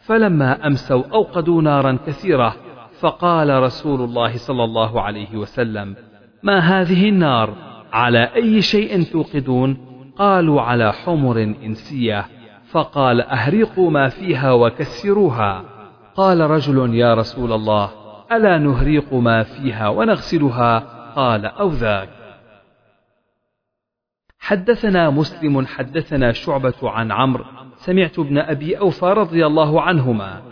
فلما 0.00 0.66
أمسوا 0.66 1.02
أوقدوا 1.12 1.62
نارا 1.62 1.98
كثيرة 2.06 2.54
فقال 3.00 3.62
رسول 3.62 4.00
الله 4.00 4.36
صلى 4.36 4.64
الله 4.64 5.00
عليه 5.00 5.36
وسلم 5.36 5.96
ما 6.42 6.58
هذه 6.58 7.08
النار؟ 7.08 7.54
على 7.92 8.30
أي 8.34 8.62
شيء 8.62 9.02
توقدون؟ 9.02 9.76
قالوا 10.18 10.60
على 10.60 10.92
حمر 10.92 11.42
إنسية 11.42 12.26
فقال 12.70 13.20
أهرقوا 13.20 13.90
ما 13.90 14.08
فيها 14.08 14.52
وكسروها 14.52 15.64
قال 16.16 16.40
رجل 16.40 16.94
يا 16.94 17.14
رسول 17.14 17.52
الله 17.52 17.90
ألا 18.32 18.58
نهريق 18.58 19.14
ما 19.14 19.42
فيها 19.42 19.88
ونغسلها؟ 19.88 20.78
قال 21.16 21.46
أو 21.46 21.68
ذاك 21.68 22.23
حدثنا 24.44 25.10
مسلم 25.10 25.66
حدثنا 25.66 26.32
شعبة 26.32 26.74
عن 26.82 27.12
عمرو 27.12 27.44
سمعت 27.76 28.18
ابن 28.18 28.38
أبي 28.38 28.78
أوفى 28.78 29.06
رضي 29.06 29.46
الله 29.46 29.82
عنهما. 29.82 30.42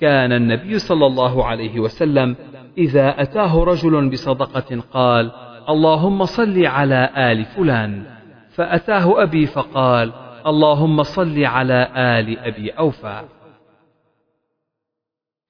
كان 0.00 0.32
النبي 0.32 0.78
صلى 0.78 1.06
الله 1.06 1.46
عليه 1.46 1.80
وسلم 1.80 2.36
إذا 2.78 3.22
أتاه 3.22 3.64
رجل 3.64 4.10
بصدقة 4.10 4.80
قال 4.92 5.30
اللهم 5.68 6.24
صل 6.24 6.66
على 6.66 7.10
آل 7.16 7.44
فلان. 7.44 8.04
فأتاه 8.50 9.22
أبي 9.22 9.46
فقال 9.46 10.12
اللهم 10.46 11.02
صل 11.02 11.44
على 11.44 11.88
آل 11.96 12.38
أبي 12.38 12.70
أوفى. 12.70 13.22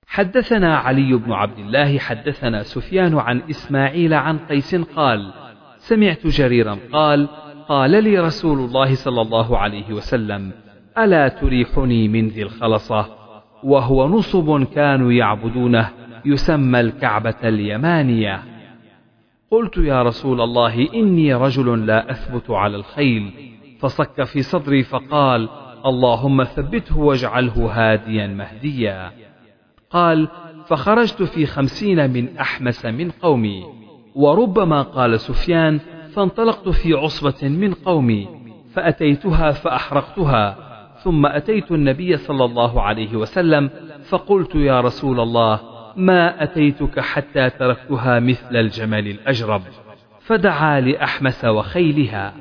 حدثنا 0.06 0.76
علي 0.76 1.12
بن 1.12 1.32
عبد 1.32 1.58
الله 1.58 1.98
حدثنا 1.98 2.62
سفيان 2.62 3.18
عن 3.18 3.42
إسماعيل 3.50 4.14
عن 4.14 4.38
قيس 4.38 4.74
قال 4.74 5.32
سمعت 5.78 6.26
جريرا 6.26 6.78
قال 6.92 7.28
قال 7.70 8.04
لي 8.04 8.18
رسول 8.18 8.58
الله 8.58 8.94
صلى 8.94 9.20
الله 9.20 9.58
عليه 9.58 9.92
وسلم 9.92 10.52
ألا 10.98 11.28
تريحني 11.28 12.08
من 12.08 12.28
ذي 12.28 12.42
الخلصة؟ 12.42 13.06
وهو 13.64 14.08
نصب 14.08 14.64
كانوا 14.64 15.12
يعبدونه 15.12 15.90
يسمى 16.24 16.80
الكعبة 16.80 17.34
اليمانية. 17.44 18.42
قلت 19.50 19.76
يا 19.76 20.02
رسول 20.02 20.40
الله 20.40 20.88
إني 20.94 21.34
رجل 21.34 21.86
لا 21.86 22.10
أثبت 22.10 22.50
على 22.50 22.76
الخيل. 22.76 23.32
فصك 23.80 24.22
في 24.22 24.42
صدري 24.42 24.82
فقال 24.82 25.48
اللهم 25.86 26.44
ثبته 26.44 26.98
واجعله 26.98 27.70
هاديا 27.72 28.26
مهديا. 28.26 29.12
قال 29.90 30.28
فخرجت 30.66 31.22
في 31.22 31.46
خمسين 31.46 32.10
من 32.10 32.38
أحمس 32.38 32.86
من 32.86 33.10
قومي. 33.10 33.64
وربما 34.14 34.82
قال 34.82 35.20
سفيان 35.20 35.80
فانطلقت 36.14 36.68
في 36.68 36.94
عصبة 36.94 37.48
من 37.48 37.74
قومي 37.74 38.28
فأتيتها 38.74 39.50
فأحرقتها 39.52 40.56
ثم 41.04 41.26
أتيت 41.26 41.72
النبي 41.72 42.16
صلى 42.16 42.44
الله 42.44 42.82
عليه 42.82 43.16
وسلم 43.16 43.70
فقلت 44.08 44.54
يا 44.54 44.80
رسول 44.80 45.20
الله 45.20 45.60
ما 45.96 46.42
أتيتك 46.42 47.00
حتى 47.00 47.50
تركتها 47.50 48.20
مثل 48.20 48.56
الجمل 48.56 49.08
الأجرب؟ 49.08 49.62
فدعا 50.20 50.80
لأحمس 50.80 51.44
وخيلها. 51.44 52.34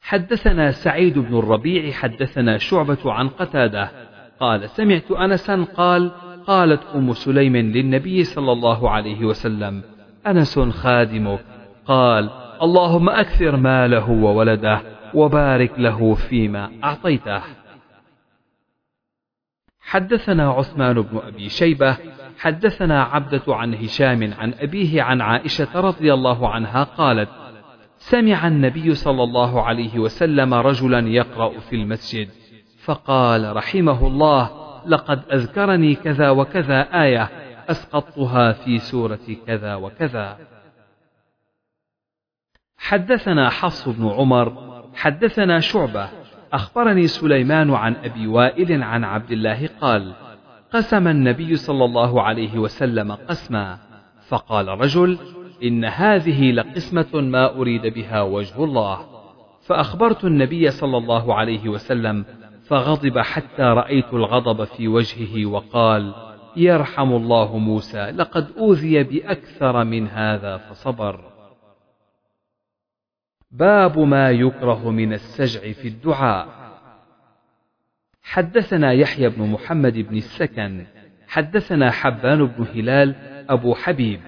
حدثنا 0.00 0.70
سعيد 0.70 1.18
بن 1.18 1.38
الربيع 1.38 1.92
حدثنا 1.92 2.58
شعبة 2.58 3.12
عن 3.12 3.28
قتادة 3.28 3.90
قال 4.40 4.70
سمعت 4.70 5.10
أنسا 5.10 5.66
قال 5.76 6.10
قالت 6.46 6.82
أم 6.94 7.12
سليم 7.12 7.56
للنبي 7.56 8.24
صلى 8.24 8.52
الله 8.52 8.90
عليه 8.90 9.24
وسلم 9.24 9.82
أنس 10.26 10.58
خادمك 10.58 11.40
قال 11.86 12.30
اللهم 12.62 13.08
أكثر 13.08 13.56
ماله 13.56 14.10
وولده 14.10 14.80
وبارك 15.14 15.72
له 15.78 16.14
فيما 16.14 16.70
أعطيته. 16.84 17.42
حدثنا 19.80 20.50
عثمان 20.50 21.00
بن 21.02 21.18
أبي 21.18 21.48
شيبة 21.48 21.96
حدثنا 22.38 23.02
عبدة 23.02 23.42
عن 23.48 23.74
هشام 23.74 24.34
عن 24.38 24.54
أبيه 24.60 25.02
عن 25.02 25.20
عائشة 25.20 25.80
رضي 25.80 26.14
الله 26.14 26.48
عنها 26.48 26.84
قالت 26.84 27.28
سمع 27.98 28.46
النبي 28.48 28.94
صلى 28.94 29.22
الله 29.22 29.62
عليه 29.62 29.98
وسلم 29.98 30.54
رجلا 30.54 31.08
يقرأ 31.08 31.58
في 31.58 31.76
المسجد 31.76 32.28
فقال 32.84 33.56
رحمه 33.56 34.06
الله 34.06 34.50
لقد 34.86 35.22
أذكرني 35.32 35.94
كذا 35.94 36.30
وكذا 36.30 37.02
آية 37.02 37.30
أسقطتها 37.68 38.52
في 38.52 38.78
سورة 38.78 39.36
كذا 39.46 39.74
وكذا. 39.74 40.38
حدثنا 42.78 43.48
حفص 43.50 43.88
بن 43.88 44.08
عمر 44.08 44.68
حدثنا 44.94 45.60
شعبة 45.60 46.08
أخبرني 46.52 47.06
سليمان 47.06 47.74
عن 47.74 47.96
أبي 47.96 48.26
وائل 48.26 48.82
عن 48.82 49.04
عبد 49.04 49.30
الله 49.30 49.68
قال 49.80 50.12
قسم 50.72 51.08
النبي 51.08 51.56
صلى 51.56 51.84
الله 51.84 52.22
عليه 52.22 52.58
وسلم 52.58 53.12
قسما 53.12 53.78
فقال 54.28 54.68
رجل 54.68 55.18
إن 55.62 55.84
هذه 55.84 56.52
لقسمة 56.52 57.14
ما 57.14 57.56
أريد 57.56 57.86
بها 57.86 58.22
وجه 58.22 58.64
الله. 58.64 59.06
فأخبرت 59.62 60.24
النبي 60.24 60.70
صلى 60.70 60.96
الله 60.98 61.34
عليه 61.34 61.68
وسلم 61.68 62.24
فغضب 62.66 63.18
حتى 63.18 63.62
رأيت 63.62 64.12
الغضب 64.12 64.64
في 64.64 64.88
وجهه 64.88 65.46
وقال 65.46 66.27
يرحم 66.58 67.12
الله 67.12 67.58
موسى 67.58 68.10
لقد 68.10 68.50
أوذي 68.58 69.02
بأكثر 69.02 69.84
من 69.84 70.08
هذا 70.08 70.56
فصبر. 70.56 71.20
باب 73.50 73.98
ما 73.98 74.30
يكره 74.30 74.90
من 74.90 75.12
السجع 75.12 75.72
في 75.72 75.88
الدعاء. 75.88 76.48
حدثنا 78.22 78.92
يحيى 78.92 79.28
بن 79.28 79.42
محمد 79.42 79.98
بن 79.98 80.16
السكن 80.16 80.86
حدثنا 81.28 81.90
حبان 81.90 82.46
بن 82.46 82.66
هلال 82.74 83.14
أبو 83.48 83.74
حبيب 83.74 84.20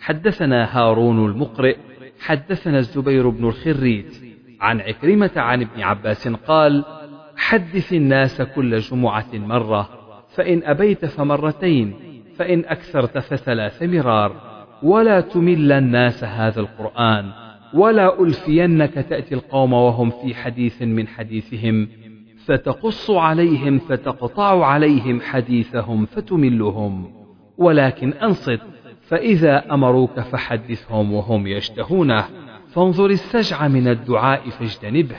حدثنا 0.00 0.78
هارون 0.78 1.30
المقرئ 1.30 1.76
حدثنا 2.20 2.78
الزبير 2.78 3.28
بن 3.28 3.48
الخريت. 3.48 4.28
عن 4.60 4.80
عكرمة 4.80 5.30
عن 5.36 5.62
ابن 5.62 5.82
عباس 5.82 6.28
قال 6.28 6.84
حدث 7.36 7.92
الناس 7.92 8.42
كل 8.42 8.78
جمعة 8.78 9.34
مرة 9.34 9.97
فإن 10.38 10.62
أبيت 10.64 11.04
فمرتين 11.04 11.94
فإن 12.36 12.64
أكثرت 12.66 13.18
فثلاث 13.18 13.82
مرار. 13.82 14.32
ولا 14.82 15.20
تمل 15.20 15.72
الناس 15.72 16.24
هذا 16.24 16.60
القرآن 16.60 17.30
ولا 17.74 18.22
ألفينك 18.22 18.94
تأتي 18.94 19.34
القوم 19.34 19.72
وهم 19.72 20.10
في 20.10 20.34
حديث 20.34 20.82
من 20.82 21.08
حديثهم. 21.08 21.88
فتقص 22.44 23.10
عليهم 23.10 23.78
فتقطع 23.78 24.66
عليهم 24.66 25.20
حديثهم 25.20 26.06
فتملهم. 26.06 27.10
ولكن 27.58 28.12
أنصت 28.12 28.60
فإذا 29.08 29.74
أمروك 29.74 30.20
فحدثهم 30.20 31.12
وهم 31.12 31.46
يشتهونه. 31.46 32.24
فانظر 32.74 33.06
السجع 33.06 33.68
من 33.68 33.88
الدعاء 33.88 34.50
فاجتنبه. 34.50 35.16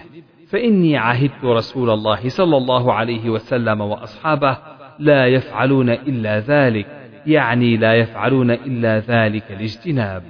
فإني 0.48 0.98
عهدت 0.98 1.46
رسول 1.46 1.90
الله 1.90 2.30
صلى 2.30 2.58
الله 2.58 2.94
عليه 2.94 3.30
وسلم 3.30 3.82
وأصحابه 3.82 4.69
لا 5.00 5.28
يفعلون 5.28 5.90
إلا 5.90 6.40
ذلك 6.40 6.88
يعني 7.26 7.78
لا 7.78 7.94
يفعلون 7.94 8.52
إلا 8.52 9.00
ذلك 9.00 9.52
الاجتناب. 9.52 10.24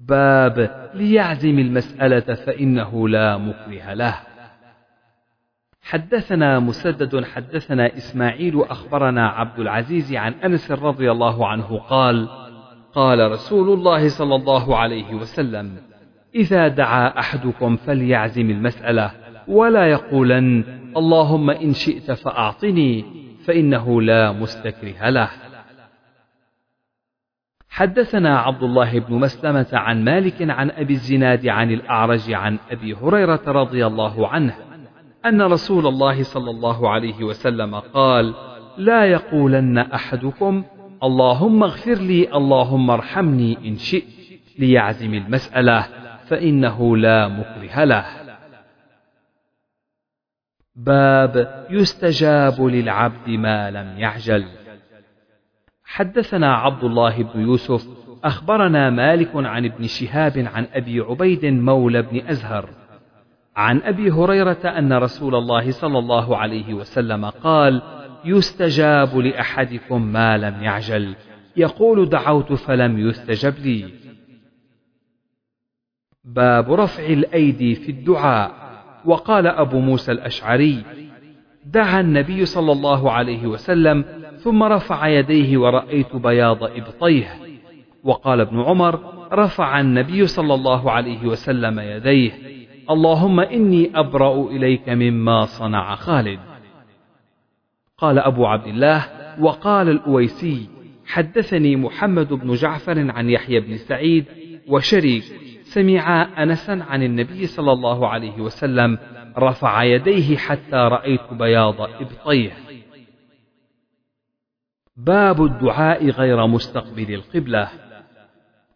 باب 0.00 0.90
ليعزم 0.94 1.58
المسألة 1.58 2.34
فإنه 2.34 3.08
لا 3.08 3.36
مكره 3.36 3.94
له. 3.94 4.20
حدثنا 5.82 6.58
مسدد 6.58 7.24
حدثنا 7.24 7.96
إسماعيل 7.96 8.62
أخبرنا 8.62 9.28
عبد 9.28 9.58
العزيز 9.60 10.14
عن 10.14 10.32
أنس 10.32 10.70
رضي 10.70 11.10
الله 11.10 11.48
عنه 11.48 11.78
قال 11.78 12.28
قال 12.94 13.30
رسول 13.30 13.78
الله 13.78 14.08
صلى 14.08 14.34
الله 14.34 14.76
عليه 14.78 15.14
وسلم 15.14 15.76
إذا 16.34 16.68
دعا 16.68 17.18
أحدكم 17.18 17.76
فليعزم 17.76 18.50
المسألة 18.50 19.10
ولا 19.48 19.86
يقولن 19.86 20.64
اللهم 20.96 21.50
إن 21.50 21.72
شئت 21.72 22.12
فأعطني 22.12 23.04
فإنه 23.44 24.02
لا 24.02 24.32
مستكره 24.32 25.10
له. 25.10 25.30
حدثنا 27.68 28.38
عبد 28.38 28.62
الله 28.62 28.98
بن 28.98 29.14
مسلمة 29.14 29.66
عن 29.72 30.04
مالك 30.04 30.50
عن 30.50 30.70
أبي 30.70 30.92
الزناد 30.92 31.46
عن 31.46 31.70
الأعرج 31.70 32.32
عن 32.32 32.58
أبي 32.70 32.94
هريرة 32.94 33.42
رضي 33.46 33.86
الله 33.86 34.28
عنه 34.28 34.54
أن 35.26 35.42
رسول 35.42 35.86
الله 35.86 36.22
صلى 36.22 36.50
الله 36.50 36.90
عليه 36.90 37.24
وسلم 37.24 37.74
قال 37.74 38.34
لا 38.78 39.04
يقولن 39.04 39.78
أحدكم 39.78 40.64
اللهم 41.02 41.62
اغفر 41.62 41.94
لي 41.94 42.36
اللهم 42.36 42.90
ارحمني 42.90 43.58
إن 43.68 43.76
شئت 43.76 44.04
ليعزم 44.58 45.14
المسألة 45.14 45.86
فإنه 46.26 46.96
لا 46.96 47.28
مكره 47.28 47.84
له. 47.84 48.21
باب 50.76 51.66
يستجاب 51.70 52.62
للعبد 52.62 53.28
ما 53.28 53.70
لم 53.70 53.98
يعجل. 53.98 54.44
حدثنا 55.84 56.54
عبد 56.54 56.84
الله 56.84 57.22
بن 57.22 57.40
يوسف 57.40 57.88
أخبرنا 58.24 58.90
مالك 58.90 59.30
عن 59.34 59.64
ابن 59.64 59.86
شهاب 59.86 60.48
عن 60.54 60.66
أبي 60.72 61.00
عبيد 61.00 61.44
مولى 61.44 62.02
بن 62.02 62.26
أزهر. 62.26 62.68
عن 63.56 63.82
أبي 63.82 64.10
هريرة 64.10 64.68
أن 64.78 64.92
رسول 64.92 65.34
الله 65.34 65.70
صلى 65.70 65.98
الله 65.98 66.36
عليه 66.36 66.74
وسلم 66.74 67.24
قال 67.24 67.82
يستجاب 68.24 69.16
لأحدكم 69.16 70.02
ما 70.02 70.38
لم 70.38 70.62
يعجل. 70.62 71.16
يقول 71.56 72.08
دعوت 72.08 72.52
فلم 72.52 72.98
يستجب 72.98 73.58
لي. 73.58 73.90
باب 76.24 76.72
رفع 76.72 77.06
الأيدي 77.06 77.74
في 77.74 77.90
الدعاء. 77.90 78.61
وقال 79.04 79.46
أبو 79.46 79.78
موسى 79.78 80.12
الأشعري 80.12 80.84
دعا 81.66 82.00
النبي 82.00 82.44
صلى 82.44 82.72
الله 82.72 83.10
عليه 83.10 83.46
وسلم 83.46 84.04
ثم 84.36 84.62
رفع 84.62 85.08
يديه 85.08 85.58
ورأيت 85.58 86.16
بياض 86.16 86.64
إبطيه. 86.64 87.28
وقال 88.04 88.40
ابن 88.40 88.60
عمر 88.60 89.00
رفع 89.32 89.80
النبي 89.80 90.26
صلى 90.26 90.54
الله 90.54 90.90
عليه 90.90 91.26
وسلم 91.26 91.80
يديه. 91.80 92.32
اللهم 92.90 93.40
إني 93.40 93.90
أبرأ 93.94 94.50
إليك 94.50 94.88
مما 94.88 95.44
صنع 95.44 95.94
خالد. 95.94 96.40
قال 97.98 98.18
أبو 98.18 98.46
عبد 98.46 98.66
الله 98.66 99.06
وقال 99.40 99.88
الأويسي 99.88 100.68
حدثني 101.06 101.76
محمد 101.76 102.32
بن 102.32 102.54
جعفر 102.54 103.10
عن 103.10 103.30
يحيى 103.30 103.60
بن 103.60 103.76
سعيد 103.76 104.24
وشريك 104.68 105.24
سمع 105.74 106.28
أنسا 106.42 106.84
عن 106.90 107.02
النبي 107.02 107.46
صلى 107.46 107.72
الله 107.72 108.08
عليه 108.08 108.40
وسلم 108.40 108.98
رفع 109.38 109.82
يديه 109.82 110.36
حتى 110.36 110.76
رأيت 110.76 111.32
بياض 111.32 111.80
إبطيه. 111.80 112.52
باب 114.96 115.44
الدعاء 115.44 116.10
غير 116.10 116.46
مستقبل 116.46 117.14
القبلة. 117.14 117.68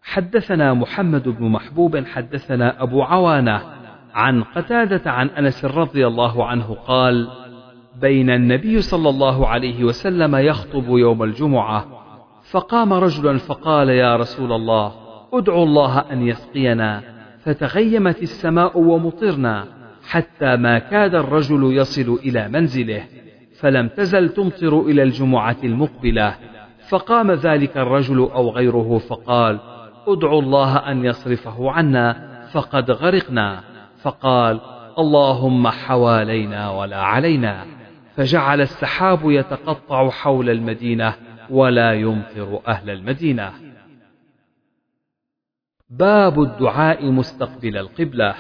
حدثنا 0.03 0.75
محمد 0.75 1.29
بن 1.29 1.45
محبوب 1.49 2.05
حدثنا 2.07 2.83
أبو 2.83 3.03
عوانة 3.03 3.63
عن 4.15 4.43
قتادة 4.43 5.11
عن 5.11 5.29
أنس 5.29 5.65
رضي 5.65 6.07
الله 6.07 6.45
عنه 6.45 6.75
قال 6.87 7.29
بين 8.01 8.31
النبي 8.31 8.83
صلى 8.83 9.09
الله 9.09 9.47
عليه 9.49 9.85
وسلم 9.85 10.37
يخطب 10.37 10.89
يوم 10.89 11.23
الجمعة 11.23 11.87
فقام 12.51 12.93
رجل 12.93 13.39
فقال 13.39 13.89
يا 13.89 14.17
رسول 14.17 14.53
الله 14.53 15.06
ادعو 15.33 15.63
الله 15.63 15.99
أن 15.99 16.23
يسقينا 16.23 17.03
فتغيمت 17.39 18.23
السماء 18.23 18.79
ومطرنا 18.79 19.65
حتى 20.09 20.57
ما 20.57 20.79
كاد 20.79 21.15
الرجل 21.15 21.77
يصل 21.77 22.19
إلى 22.25 22.49
منزله 22.49 23.05
فلم 23.61 23.89
تزل 23.89 24.29
تمطر 24.29 24.81
إلى 24.81 25.03
الجمعة 25.03 25.57
المقبلة. 25.65 26.35
فقام 26.89 27.33
ذلك 27.33 27.77
الرجل 27.77 28.19
أو 28.19 28.51
غيره 28.51 28.99
فقال 28.99 29.59
ادعوا 30.09 30.43
الله 30.43 30.77
أن 30.77 31.05
يصرفه 31.05 31.71
عنا 31.71 32.17
فقد 32.53 32.91
غرقنا. 32.91 33.61
فقال 34.03 34.61
اللهم 34.99 35.69
حوالينا 35.69 36.71
ولا 36.71 37.01
علينا. 37.03 37.65
فجعل 38.17 38.61
السحاب 38.61 39.21
يتقطع 39.25 40.11
حول 40.11 40.51
المدينة 40.51 41.15
ولا 41.51 41.93
يمطر 41.93 42.61
أهل 42.69 42.91
المدينة. 42.91 43.51
باب 45.91 46.43
الدعاء 46.43 47.11
مستقبل 47.11 47.77
القبلة. 47.77 48.35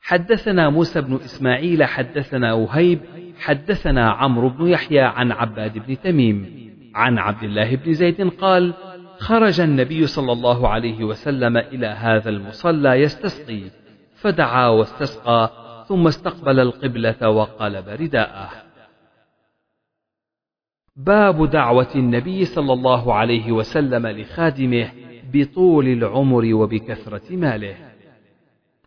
حدثنا 0.00 0.70
موسى 0.70 1.00
بن 1.00 1.14
إسماعيل 1.14 1.84
حدثنا 1.84 2.52
وهيب 2.52 3.00
حدثنا 3.38 4.10
عمرو 4.10 4.48
بن 4.48 4.68
يحيى 4.68 5.00
عن 5.00 5.32
عباد 5.32 5.78
بن 5.78 6.00
تميم. 6.00 6.64
عن 6.94 7.18
عبد 7.18 7.42
الله 7.42 7.76
بن 7.76 7.92
زيد 7.92 8.28
قال 8.30 8.74
خرج 9.18 9.60
النبي 9.60 10.06
صلى 10.06 10.32
الله 10.32 10.68
عليه 10.68 11.04
وسلم 11.04 11.56
إلى 11.56 11.86
هذا 11.86 12.30
المصلى 12.30 12.90
يستسقي 13.00 13.62
فدعا 14.14 14.68
واستسقى 14.68 15.50
ثم 15.88 16.06
استقبل 16.06 16.60
القبلة 16.60 17.28
وقلب 17.28 17.88
رداءه. 17.88 18.50
باب 20.96 21.50
دعوة 21.50 21.88
النبي 21.94 22.44
صلى 22.44 22.72
الله 22.72 23.14
عليه 23.14 23.52
وسلم 23.52 24.06
لخادمه 24.06 24.90
بطول 25.34 25.88
العمر 25.88 26.54
وبكثرة 26.54 27.36
ماله. 27.36 27.76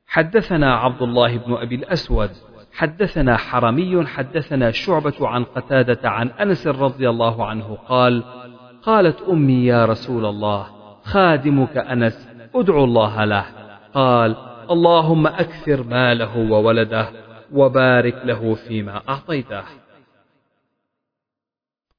حدثنا 0.07 0.75
عبد 0.75 1.01
الله 1.01 1.38
بن 1.38 1.53
أبي 1.53 1.75
الأسود 1.75 2.29
حدثنا 2.73 3.38
حرمي 3.38 4.05
حدثنا 4.05 4.71
شعبة 4.71 5.27
عن 5.27 5.43
قتادة 5.43 6.10
عن 6.10 6.29
أنس 6.29 6.67
رضي 6.67 7.10
الله 7.10 7.45
عنه 7.45 7.77
قال 7.88 8.23
قالت 8.81 9.21
أمي 9.21 9.65
يا 9.65 9.86
رسول 9.86 10.25
الله 10.25 10.67
خادمك 11.03 11.77
أنس 11.77 12.29
ادعو 12.55 12.83
الله 12.83 13.25
له. 13.25 13.45
قال 13.93 14.36
اللهم 14.71 15.27
أكثر 15.27 15.83
ماله 15.83 16.38
وولده 16.51 17.10
وبارك 17.51 18.21
له 18.25 18.53
فيما 18.53 19.01
أعطيته. 19.10 19.63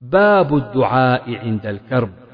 باب 0.01 0.57
الدعاء 0.57 1.37
عند 1.37 1.67
الكرب. 1.67 2.28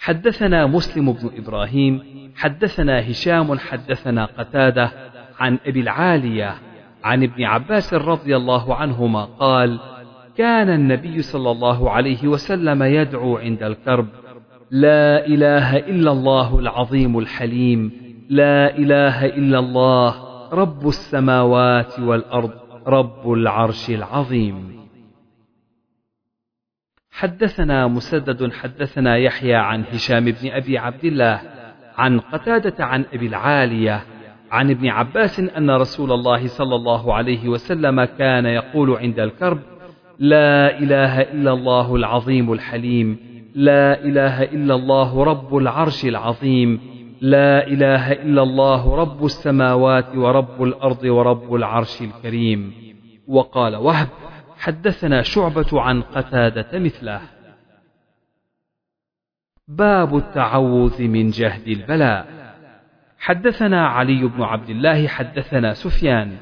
حدثنا 0.00 0.66
مسلم 0.66 1.12
بن 1.12 1.30
إبراهيم 1.38 2.02
حدثنا 2.36 3.10
هشام 3.10 3.58
حدثنا 3.58 4.24
قتادة 4.24 4.92
عن 5.38 5.58
أبي 5.66 5.80
العالية 5.80 6.54
عن 7.04 7.22
ابن 7.22 7.44
عباس 7.44 7.94
رضي 7.94 8.36
الله 8.36 8.74
عنهما 8.74 9.24
قال 9.24 9.80
كان 10.36 10.70
النبي 10.70 11.22
صلى 11.22 11.50
الله 11.50 11.90
عليه 11.90 12.28
وسلم 12.28 12.82
يدعو 12.82 13.36
عند 13.36 13.62
الكرب. 13.62 14.06
لا 14.70 15.26
إله 15.26 15.76
إلا 15.76 16.12
الله 16.12 16.58
العظيم 16.58 17.18
الحليم. 17.18 17.92
لا 18.30 18.78
إله 18.78 19.26
إلا 19.26 19.58
الله 19.58 20.14
رب 20.52 20.88
السماوات 20.88 22.00
والأرض 22.00 22.50
رب 22.86 23.32
العرش 23.32 23.90
العظيم. 23.90 24.79
حدثنا 27.20 27.86
مسدد 27.86 28.52
حدثنا 28.52 29.16
يحيى 29.16 29.54
عن 29.54 29.84
هشام 29.92 30.24
بن 30.24 30.50
أبي 30.50 30.78
عبد 30.78 31.04
الله 31.04 31.40
عن 31.98 32.20
قتادة 32.20 32.84
عن 32.84 33.04
أبي 33.14 33.26
العالية 33.26 34.02
عن 34.50 34.70
ابن 34.70 34.88
عباس 34.88 35.40
أن 35.40 35.70
رسول 35.70 36.12
الله 36.12 36.46
صلى 36.46 36.74
الله 36.74 37.14
عليه 37.14 37.48
وسلم 37.48 38.04
كان 38.04 38.46
يقول 38.46 38.96
عند 38.96 39.20
الكرب 39.20 39.58
لا 40.18 40.78
إله 40.78 41.20
إلا 41.20 41.52
الله 41.52 41.96
العظيم 41.96 42.52
الحليم 42.52 43.18
لا 43.54 44.04
إله 44.04 44.42
إلا 44.42 44.74
الله 44.74 45.24
رب 45.24 45.56
العرش 45.56 46.04
العظيم 46.04 46.80
لا 47.20 47.66
إله 47.66 48.12
إلا 48.12 48.42
الله 48.42 48.96
رب 48.96 49.24
السماوات 49.24 50.16
ورب 50.16 50.62
الأرض 50.62 51.04
ورب 51.04 51.54
العرش 51.54 52.02
الكريم. 52.02 52.72
وقال 53.28 53.76
وهب 53.76 54.08
حدثنا 54.60 55.22
شعبة 55.22 55.80
عن 55.80 56.02
قتادة 56.02 56.78
مثله. 56.78 57.20
باب 59.68 60.16
التعوذ 60.16 61.02
من 61.02 61.30
جهد 61.30 61.68
البلاء. 61.68 62.26
حدثنا 63.18 63.86
علي 63.86 64.28
بن 64.28 64.42
عبد 64.42 64.70
الله 64.70 65.08
حدثنا 65.08 65.74
سفيان. 65.74 66.36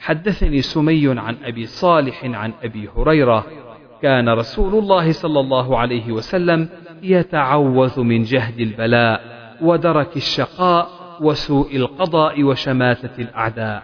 حدثني 0.00 0.62
سمي 0.62 1.20
عن 1.20 1.36
أبي 1.44 1.66
صالح 1.66 2.24
عن 2.24 2.52
أبي 2.62 2.88
هريرة. 2.96 3.46
كان 4.02 4.28
رسول 4.28 4.74
الله 4.74 5.12
صلى 5.12 5.40
الله 5.40 5.78
عليه 5.78 6.12
وسلم 6.12 6.68
يتعوذ 7.02 8.00
من 8.00 8.22
جهد 8.22 8.60
البلاء 8.60 9.20
ودرك 9.60 10.16
الشقاء 10.16 10.88
وسوء 11.20 11.76
القضاء 11.76 12.42
وشماتة 12.42 13.22
الأعداء. 13.22 13.82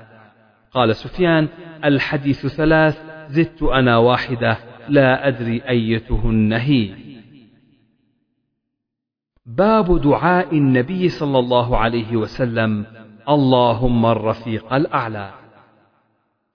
قال 0.72 0.96
سفيان 0.96 1.48
الحديث 1.84 2.46
ثلاث 2.46 3.09
زدت 3.30 3.62
أنا 3.62 3.96
واحدة 3.96 4.58
لا 4.88 5.28
أدري 5.28 5.62
أيتهن 5.68 6.52
هي 6.52 6.90
باب 9.46 10.00
دعاء 10.00 10.56
النبي 10.56 11.08
صلى 11.08 11.38
الله 11.38 11.76
عليه 11.76 12.16
وسلم. 12.16 12.86
اللهم 13.28 14.06
الرفيق 14.06 14.72
الأعلى. 14.72 15.30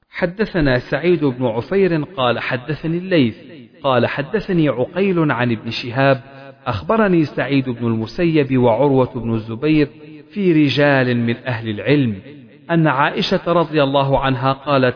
حدثنا 0.09 0.79
سعيد 0.79 1.25
بن 1.25 1.45
عفير 1.45 2.03
قال 2.03 2.39
حدثني 2.39 2.97
الليث 2.97 3.37
قال 3.83 4.07
حدثني 4.07 4.69
عقيل 4.69 5.31
عن 5.31 5.51
ابن 5.51 5.69
شهاب 5.69 6.21
أخبرني 6.65 7.23
سعيد 7.25 7.69
بن 7.69 7.87
المسيب 7.87 8.57
وعروة 8.57 9.13
بن 9.15 9.33
الزبير 9.33 9.89
في 10.31 10.51
رجال 10.51 11.17
من 11.17 11.35
أهل 11.37 11.69
العلم 11.69 12.21
أن 12.71 12.87
عائشة 12.87 13.41
رضي 13.47 13.83
الله 13.83 14.19
عنها 14.19 14.53
قالت 14.53 14.95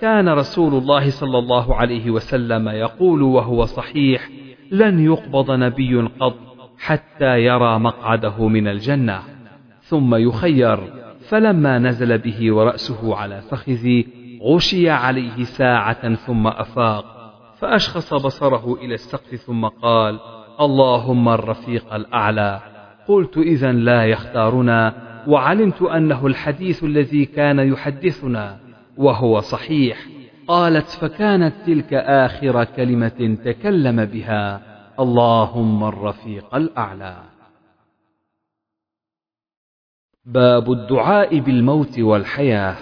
كان 0.00 0.28
رسول 0.28 0.74
الله 0.74 1.10
صلى 1.10 1.38
الله 1.38 1.74
عليه 1.74 2.10
وسلم 2.10 2.68
يقول 2.68 3.22
وهو 3.22 3.64
صحيح 3.64 4.28
لن 4.70 5.04
يقبض 5.04 5.50
نبي 5.50 6.00
قط 6.20 6.34
حتى 6.78 7.44
يرى 7.44 7.78
مقعده 7.78 8.48
من 8.48 8.68
الجنة 8.68 9.22
ثم 9.80 10.14
يخير. 10.14 10.78
فلما 11.28 11.78
نزل 11.78 12.18
به 12.18 12.52
ورأسه 12.54 13.16
على 13.16 13.40
فخذي 13.40 14.06
غشي 14.42 14.90
عليه 14.90 15.44
ساعة 15.44 16.14
ثم 16.14 16.46
أفاق 16.46 17.04
فأشخص 17.58 18.14
بصره 18.14 18.78
إلى 18.82 18.94
السقف 18.94 19.34
ثم 19.34 19.66
قال 19.66 20.20
اللهم 20.60 21.28
الرفيق 21.28 21.94
الأعلى 21.94 22.60
قلت 23.08 23.38
إذا 23.38 23.72
لا 23.72 24.04
يختارنا 24.04 24.94
وعلمت 25.26 25.82
أنه 25.82 26.26
الحديث 26.26 26.84
الذي 26.84 27.24
كان 27.24 27.58
يحدثنا. 27.58 28.67
وهو 28.98 29.40
صحيح. 29.40 30.06
قالت 30.48 30.88
فكانت 30.88 31.54
تلك 31.66 31.94
آخر 31.94 32.64
كلمة 32.64 33.38
تكلم 33.44 34.04
بها 34.04 34.60
اللهم 35.00 35.84
الرفيق 35.84 36.54
الأعلى. 36.54 37.16
باب 40.24 40.72
الدعاء 40.72 41.38
بالموت 41.38 41.98
والحياة. 41.98 42.76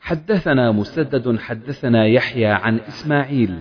حدثنا 0.00 0.72
مسدد 0.72 1.38
حدثنا 1.38 2.06
يحيى 2.06 2.46
عن 2.46 2.78
إسماعيل 2.78 3.58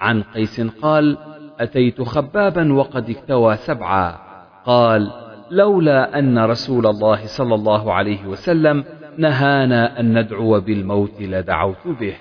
عن 0.00 0.22
قيس 0.22 0.60
قال 0.60 1.18
أتيت 1.60 2.02
خبابا 2.02 2.72
وقد 2.72 3.10
اكتوى 3.10 3.56
سبعا. 3.56 4.18
قال 4.64 5.12
لولا 5.50 6.18
أن 6.18 6.38
رسول 6.38 6.86
الله 6.86 7.26
صلى 7.26 7.54
الله 7.54 7.92
عليه 7.92 8.26
وسلم 8.26 8.84
نهانا 9.18 10.00
أن 10.00 10.18
ندعو 10.18 10.60
بالموت 10.60 11.22
لدعوت 11.22 11.86
به. 11.86 12.16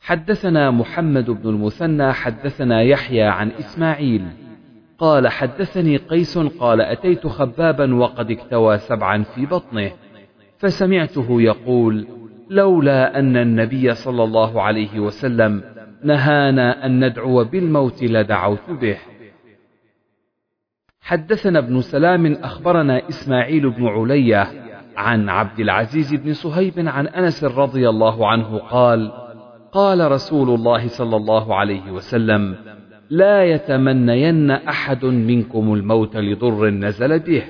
حدثنا 0.00 0.70
محمد 0.70 1.30
بن 1.30 1.48
المثنى 1.48 2.12
حدثنا 2.12 2.82
يحيى 2.82 3.22
عن 3.22 3.50
إسماعيل. 3.50 4.24
قال 4.98 5.28
حدثني 5.28 5.96
قيس 5.96 6.38
قال 6.38 6.80
أتيت 6.80 7.26
خبابا 7.26 7.94
وقد 7.94 8.30
اكتوى 8.30 8.78
سبعا 8.78 9.22
في 9.22 9.46
بطنه 9.46 9.90
فسمعته 10.58 11.42
يقول 11.42 12.06
لولا 12.50 13.18
أن 13.18 13.36
النبي 13.36 13.94
صلى 13.94 14.24
الله 14.24 14.62
عليه 14.62 15.00
وسلم 15.00 15.62
نهانا 16.02 16.86
أن 16.86 17.04
ندعو 17.04 17.44
بالموت 17.44 18.02
لدعوت 18.02 18.70
به. 18.70 18.98
حدثنا 21.00 21.58
ابن 21.58 21.80
سلام 21.80 22.32
أخبرنا 22.32 23.08
إسماعيل 23.08 23.70
بن 23.70 23.86
علية 23.86 24.63
عن 24.96 25.28
عبد 25.28 25.60
العزيز 25.60 26.14
بن 26.14 26.32
صهيب 26.32 26.72
عن 26.78 27.06
أنس 27.06 27.44
رضي 27.44 27.88
الله 27.88 28.28
عنه 28.28 28.58
قال 28.58 29.12
قال 29.72 30.10
رسول 30.10 30.50
الله 30.50 30.88
صلى 30.88 31.16
الله 31.16 31.54
عليه 31.54 31.90
وسلم 31.90 32.56
لا 33.10 33.44
يتمنين 33.44 34.50
أحد 34.50 35.04
منكم 35.04 35.74
الموت 35.74 36.16
لضر 36.16 36.70
نزل 36.70 37.18
به 37.18 37.42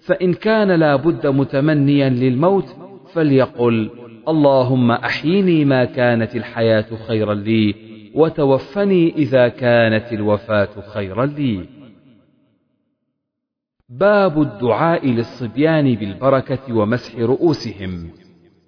فإن 0.00 0.34
كان 0.34 0.70
لا 0.70 0.96
بد 0.96 1.26
متمنيا 1.26 2.08
للموت 2.08 2.76
فليقل 3.12 3.90
اللهم 4.28 4.90
أحيني 4.90 5.64
ما 5.64 5.84
كانت 5.84 6.36
الحياة 6.36 6.86
خيرا 7.08 7.34
لي 7.34 7.74
وتوفني 8.14 9.14
إذا 9.16 9.48
كانت 9.48 10.12
الوفاة 10.12 10.68
خيرا 10.94 11.26
لي. 11.26 11.81
باب 13.98 14.42
الدعاء 14.42 15.06
للصبيان 15.06 15.94
بالبركة 15.94 16.72
ومسح 16.72 17.18
رؤوسهم. 17.18 18.10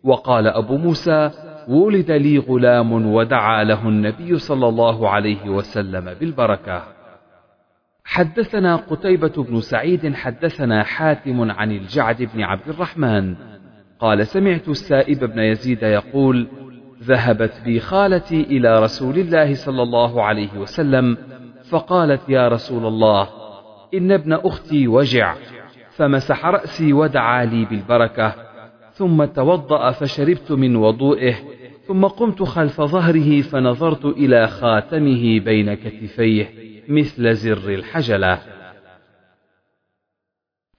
وقال 0.02 0.46
أبو 0.46 0.76
موسى 0.76 1.30
ولد 1.68 2.10
لي 2.10 2.38
غلام 2.38 3.06
ودعا 3.06 3.64
له 3.64 3.88
النبي 3.88 4.38
صلى 4.38 4.68
الله 4.68 5.08
عليه 5.08 5.48
وسلم 5.48 6.14
بالبركة. 6.20 6.82
حدثنا 8.04 8.76
قتيبة 8.76 9.42
بن 9.42 9.60
سعيد 9.60 10.14
حدثنا 10.14 10.82
حاتم 10.82 11.50
عن 11.50 11.70
الجعد 11.72 12.28
بن 12.34 12.42
عبد 12.42 12.68
الرحمن. 12.68 13.34
قال 13.98 14.26
سمعت 14.26 14.68
السائب 14.68 15.24
بن 15.24 15.38
يزيد 15.38 15.82
يقول 15.82 16.48
ذهبت 17.02 17.62
بي 17.64 17.80
خالتي 17.80 18.40
إلى 18.40 18.82
رسول 18.82 19.18
الله 19.18 19.54
صلى 19.54 19.82
الله 19.82 20.22
عليه 20.22 20.58
وسلم 20.58 21.16
فقالت 21.70 22.28
يا 22.28 22.48
رسول 22.48 22.86
الله 22.86 23.43
إن 23.94 24.12
ابن 24.12 24.32
أختي 24.32 24.88
وجع 24.88 25.34
فمسح 25.90 26.46
رأسي 26.46 26.92
ودعا 26.92 27.44
لي 27.44 27.64
بالبركة 27.64 28.34
ثم 28.92 29.24
توضأ 29.24 29.90
فشربت 29.90 30.52
من 30.52 30.76
وضوئه 30.76 31.34
ثم 31.86 32.04
قمت 32.04 32.42
خلف 32.42 32.80
ظهره 32.80 33.40
فنظرت 33.40 34.04
إلى 34.04 34.46
خاتمه 34.46 35.40
بين 35.40 35.74
كتفيه 35.74 36.48
مثل 36.88 37.34
زر 37.34 37.74
الحجلة. 37.74 38.38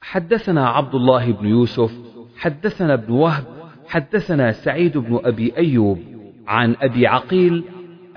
حدثنا 0.02 0.70
عبد 0.70 0.96
الله 0.96 1.32
بن 1.32 1.48
يوسف 1.48 1.92
حدثنا 2.38 2.94
ابن 2.94 3.14
وهب 3.14 3.44
حدثنا 3.88 4.52
سعيد 4.52 4.98
بن 4.98 5.20
أبي 5.24 5.58
أيوب 5.58 6.00
عن 6.48 6.76
أبي 6.82 7.08
عقيل 7.08 7.64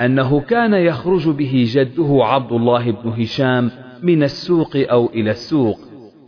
أنه 0.00 0.40
كان 0.40 0.74
يخرج 0.74 1.28
به 1.28 1.64
جده 1.68 2.18
عبد 2.24 2.52
الله 2.52 2.90
بن 2.90 3.22
هشام 3.22 3.70
من 4.02 4.22
السوق 4.22 4.70
أو 4.76 5.06
إلى 5.06 5.30
السوق 5.30 5.78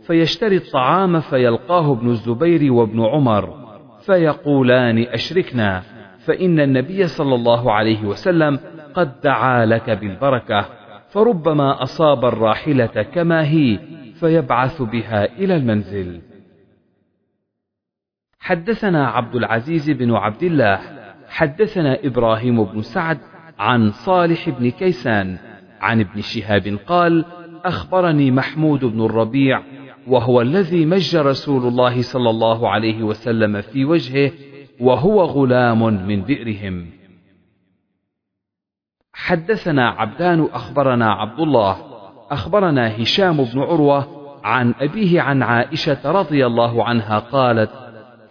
فيشتري 0.07 0.57
الطعام 0.57 1.19
فيلقاه 1.19 1.91
ابن 1.91 2.09
الزبير 2.09 2.73
وابن 2.73 3.05
عمر 3.05 3.61
فيقولان 4.05 4.97
أشركنا 4.97 5.83
فإن 6.25 6.59
النبي 6.59 7.07
صلى 7.07 7.35
الله 7.35 7.71
عليه 7.71 8.05
وسلم 8.05 8.59
قد 8.93 9.21
دعا 9.21 9.65
لك 9.65 9.89
بالبركة 9.89 10.65
فربما 11.09 11.83
أصاب 11.83 12.25
الراحلة 12.25 12.85
كما 12.85 13.47
هي 13.47 13.79
فيبعث 14.15 14.81
بها 14.81 15.25
إلى 15.25 15.55
المنزل. 15.55 16.21
حدثنا 18.39 19.07
عبد 19.07 19.35
العزيز 19.35 19.89
بن 19.89 20.11
عبد 20.11 20.43
الله 20.43 20.79
حدثنا 21.27 21.97
إبراهيم 22.03 22.63
بن 22.63 22.81
سعد 22.81 23.17
عن 23.59 23.91
صالح 23.91 24.49
بن 24.49 24.71
كيسان 24.71 25.37
عن 25.81 25.99
ابن 25.99 26.21
شهاب 26.21 26.77
قال 26.87 27.25
أخبرني 27.65 28.31
محمود 28.31 28.85
بن 28.85 29.05
الربيع 29.05 29.61
وهو 30.07 30.41
الذي 30.41 30.85
مج 30.85 31.15
رسول 31.15 31.67
الله 31.67 32.01
صلى 32.01 32.29
الله 32.29 32.69
عليه 32.69 33.03
وسلم 33.03 33.61
في 33.61 33.85
وجهه 33.85 34.31
وهو 34.79 35.23
غلام 35.23 36.07
من 36.07 36.21
بئرهم. 36.21 36.85
حدثنا 39.13 39.89
عبدان 39.89 40.47
أخبرنا 40.53 41.11
عبد 41.11 41.39
الله 41.39 41.77
أخبرنا 42.31 43.01
هشام 43.01 43.43
بن 43.43 43.59
عروة 43.59 44.07
عن 44.43 44.73
أبيه 44.79 45.21
عن 45.21 45.43
عائشة 45.43 46.11
رضي 46.11 46.45
الله 46.45 46.83
عنها 46.83 47.19
قالت 47.19 47.71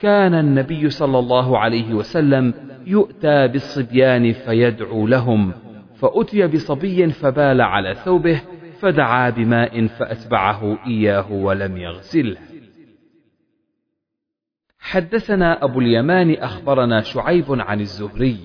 كان 0.01 0.35
النبي 0.35 0.91
صلى 0.91 1.19
الله 1.19 1.59
عليه 1.59 1.95
وسلم 1.95 2.55
يؤتى 2.87 3.49
بالصبيان 3.49 4.33
فيدعو 4.33 5.07
لهم 5.07 5.53
فأتي 5.95 6.47
بصبي 6.47 7.11
فبال 7.11 7.61
على 7.61 7.95
ثوبه 7.95 8.41
فدعا 8.81 9.31
بماء 9.31 9.87
فأتبعه 9.87 10.79
إياه 10.87 11.33
ولم 11.33 11.77
يغسله. 11.77 12.37
حدثنا 14.81 15.65
أبو 15.65 15.81
اليمان 15.81 16.35
أخبرنا 16.35 17.01
شعيب 17.01 17.45
عن 17.49 17.81
الزهري 17.81 18.37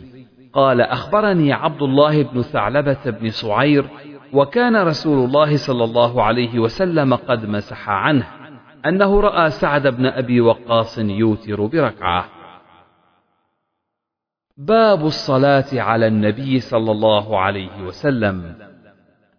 قال 0.53 0.81
أخبرني 0.81 1.53
عبد 1.53 1.81
الله 1.81 2.23
بن 2.23 2.41
ثعلبة 2.41 3.03
بن 3.05 3.29
صعير 3.29 3.85
وكان 4.33 4.75
رسول 4.75 5.25
الله 5.25 5.57
صلى 5.57 5.83
الله 5.83 6.23
عليه 6.23 6.59
وسلم 6.59 7.15
قد 7.15 7.45
مسح 7.45 7.89
عنه 7.89 8.27
أنه 8.85 9.21
رأى 9.21 9.49
سعد 9.49 9.87
بن 9.87 10.05
أبي 10.05 10.41
وقاص 10.41 10.99
يوتر 10.99 11.65
بركعة. 11.65 12.25
باب 14.57 15.05
الصلاة 15.05 15.65
على 15.73 16.07
النبي 16.07 16.59
صلى 16.59 16.91
الله 16.91 17.39
عليه 17.39 17.81
وسلم. 17.83 18.55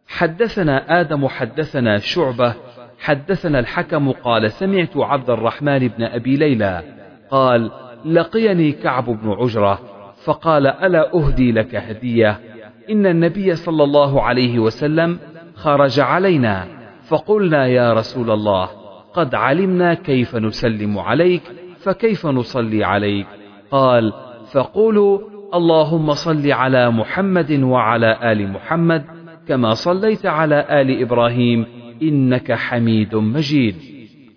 حدثنا 0.08 1.00
آدم 1.00 1.28
حدثنا 1.28 1.98
شعبة 1.98 2.54
حدثنا 2.98 3.58
الحكم 3.58 4.10
قال 4.10 4.50
سمعت 4.50 4.96
عبد 4.96 5.30
الرحمن 5.30 5.88
بن 5.88 6.04
أبي 6.04 6.36
ليلى 6.36 6.82
قال 7.30 7.70
لقيني 8.04 8.72
كعب 8.72 9.04
بن 9.04 9.30
عجرة 9.30 9.78
فقال 10.24 10.66
ألا 10.66 11.14
أهدي 11.14 11.52
لك 11.52 11.74
هدية؟ 11.74 12.40
إن 12.90 13.06
النبي 13.06 13.54
صلى 13.54 13.84
الله 13.84 14.22
عليه 14.22 14.58
وسلم 14.58 15.18
خرج 15.54 16.00
علينا. 16.00 16.66
فقلنا 17.08 17.66
يا 17.66 17.92
رسول 17.92 18.30
الله 18.30 18.68
قد 19.14 19.34
علمنا 19.34 19.94
كيف 19.94 20.36
نسلم 20.36 20.98
عليك 20.98 21.42
فكيف 21.78 22.26
نصلي 22.26 22.84
عليك؟ 22.84 23.26
قال 23.70 24.12
فقولوا 24.52 25.18
اللهم 25.54 26.14
صل 26.14 26.52
على 26.52 26.90
محمد 26.90 27.62
وعلى 27.62 28.32
آل 28.32 28.52
محمد 28.52 29.15
كما 29.48 29.74
صليت 29.74 30.26
على 30.26 30.66
آل 30.80 31.02
إبراهيم 31.02 31.66
إنك 32.02 32.52
حميد 32.52 33.14
مجيد. 33.14 33.76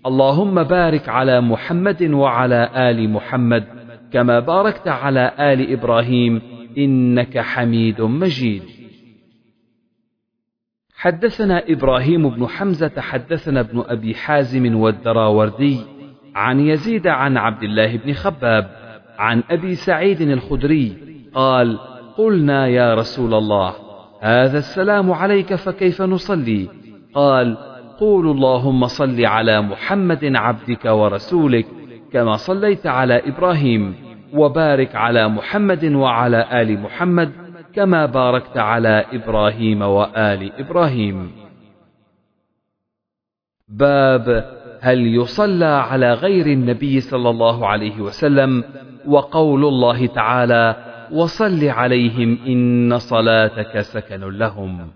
اللهم 0.05 0.64
بارك 0.64 1.10
على 1.10 1.41
محمد 1.41 2.03
وعلى 2.03 2.70
آل 2.76 3.10
محمد 3.10 3.64
كما 4.12 4.39
باركت 4.39 4.88
على 4.88 5.32
آل 5.39 5.74
إبراهيم 5.74 6.41
إنك 6.78 7.39
حميد 7.39 8.01
مجيد. 8.01 8.64
حدثنا 10.95 11.64
إبراهيم 11.68 12.30
بن 12.30 12.47
حمزة 12.47 13.01
حدثنا 13.01 13.60
ابن 13.60 13.84
أبي 13.88 14.16
حازم 14.16 14.76
والدراوردي 14.76 15.80
عن 16.36 16.60
يزيد 16.60 17.07
عن 17.07 17.38
عبد 17.38 17.64
الله 17.64 17.97
بن 17.97 18.14
خباب 18.14 18.70
عن 19.20 19.43
أبي 19.51 19.76
سعيد 19.76 20.22
الخدري 20.22 20.97
قال 21.34 21.80
قلنا 22.18 22.68
يا 22.68 22.93
رسول 22.93 23.34
الله 23.34 23.89
هذا 24.22 24.57
السلام 24.57 25.11
عليك 25.11 25.55
فكيف 25.55 26.01
نصلي؟ 26.01 26.67
قال 27.13 27.57
قول 27.99 28.28
اللهم 28.28 28.88
صل 28.88 29.26
على 29.26 29.61
محمد 29.61 30.36
عبدك 30.36 30.86
ورسولك 30.86 31.65
كما 32.13 32.36
صليت 32.36 32.88
على 32.88 33.22
إبراهيم 33.28 33.95
وبارك 34.34 34.95
على 34.95 35.28
محمد 35.28 35.86
وعلى 35.86 36.61
آل 36.61 36.80
محمد 36.80 37.32
كما 37.76 38.05
باركت 38.05 38.57
على 38.57 39.05
إبراهيم 39.13 39.82
وآل 39.82 40.51
إبراهيم. 40.59 41.32
باب 43.70 44.45
هل 44.82 45.15
يصلى 45.15 45.65
على 45.65 46.13
غير 46.13 46.45
النبي 46.45 46.99
صلى 46.99 47.30
الله 47.30 47.67
عليه 47.67 48.01
وسلم؟ 48.01 48.63
وقول 49.07 49.65
الله 49.65 50.05
تعالى 50.07 50.89
وصل 51.12 51.68
عليهم 51.68 52.38
إن 52.47 52.97
صلاتك 52.97 53.80
سكن 53.80 54.30
لهم. 54.30 54.91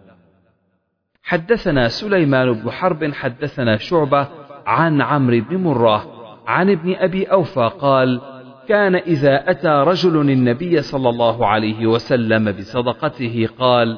حدثنا 1.24 1.88
سليمان 1.88 2.54
بن 2.54 2.72
حرب 2.72 3.14
حدثنا 3.14 3.78
شعبة 3.78 4.28
عن 4.66 5.02
عمرو 5.02 5.42
بن 5.50 5.58
مرة 5.58 6.06
عن 6.48 6.70
ابن 6.70 6.96
أبي 6.96 7.26
أوفى 7.26 7.72
قال 7.80 8.22
كان 8.68 8.96
إذا 8.96 9.52
أتى 9.52 9.68
رجل 9.68 10.30
النبي 10.30 10.82
صلى 10.82 11.10
الله 11.10 11.48
عليه 11.48 11.88
وسلم 11.88 12.52
بصدقته 12.52 13.50
قال 13.60 13.98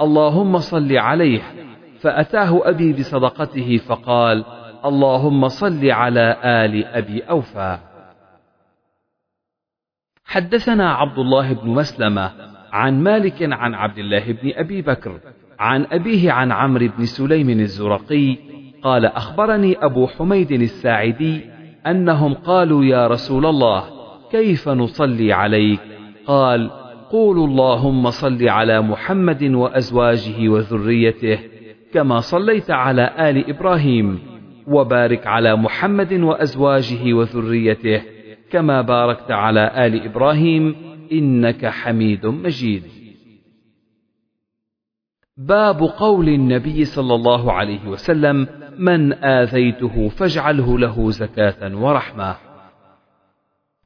اللهم 0.00 0.58
صل 0.58 0.96
عليه. 0.96 1.42
فأتاه 2.00 2.68
أبي 2.68 2.92
بصدقته 2.92 3.76
فقال 3.76 4.44
اللهم 4.84 5.48
صل 5.48 5.90
على 5.90 6.36
آل 6.44 6.84
أبي 6.84 7.20
أوفى. 7.20 7.78
حدثنا 10.26 10.92
عبد 10.92 11.18
الله 11.18 11.52
بن 11.52 11.70
مسلمة 11.70 12.30
عن 12.72 13.02
مالك 13.02 13.52
عن 13.52 13.74
عبد 13.74 13.98
الله 13.98 14.32
بن 14.32 14.52
أبي 14.54 14.82
بكر 14.82 15.20
عن 15.58 15.86
أبيه 15.90 16.32
عن 16.32 16.52
عمرو 16.52 16.88
بن 16.98 17.04
سليم 17.04 17.50
الزرقي 17.50 18.36
قال 18.82 19.06
أخبرني 19.06 19.76
أبو 19.80 20.06
حميد 20.06 20.52
الساعدي 20.52 21.40
أنهم 21.86 22.34
قالوا 22.34 22.84
يا 22.84 23.06
رسول 23.06 23.46
الله 23.46 23.84
كيف 24.32 24.68
نصلي 24.68 25.32
عليك؟ 25.32 25.80
قال 26.26 26.70
قولوا 27.10 27.46
اللهم 27.46 28.10
صل 28.10 28.48
على 28.48 28.80
محمد 28.80 29.42
وأزواجه 29.42 30.48
وذريته 30.48 31.38
كما 31.94 32.20
صليت 32.20 32.70
على 32.70 33.10
آل 33.18 33.50
إبراهيم 33.50 34.18
وبارك 34.66 35.26
على 35.26 35.56
محمد 35.56 36.12
وأزواجه 36.12 37.12
وذريته 37.14 38.15
كما 38.50 38.82
باركت 38.82 39.30
على 39.30 39.86
آل 39.86 40.04
إبراهيم 40.04 40.76
إنك 41.12 41.66
حميد 41.66 42.26
مجيد. 42.26 42.82
باب 45.36 45.80
قول 45.82 46.28
النبي 46.28 46.84
صلى 46.84 47.14
الله 47.14 47.52
عليه 47.52 47.88
وسلم: 47.88 48.48
من 48.78 49.12
آذيته 49.12 50.08
فاجعله 50.08 50.78
له 50.78 51.10
زكاة 51.10 51.76
ورحمة. 51.76 52.36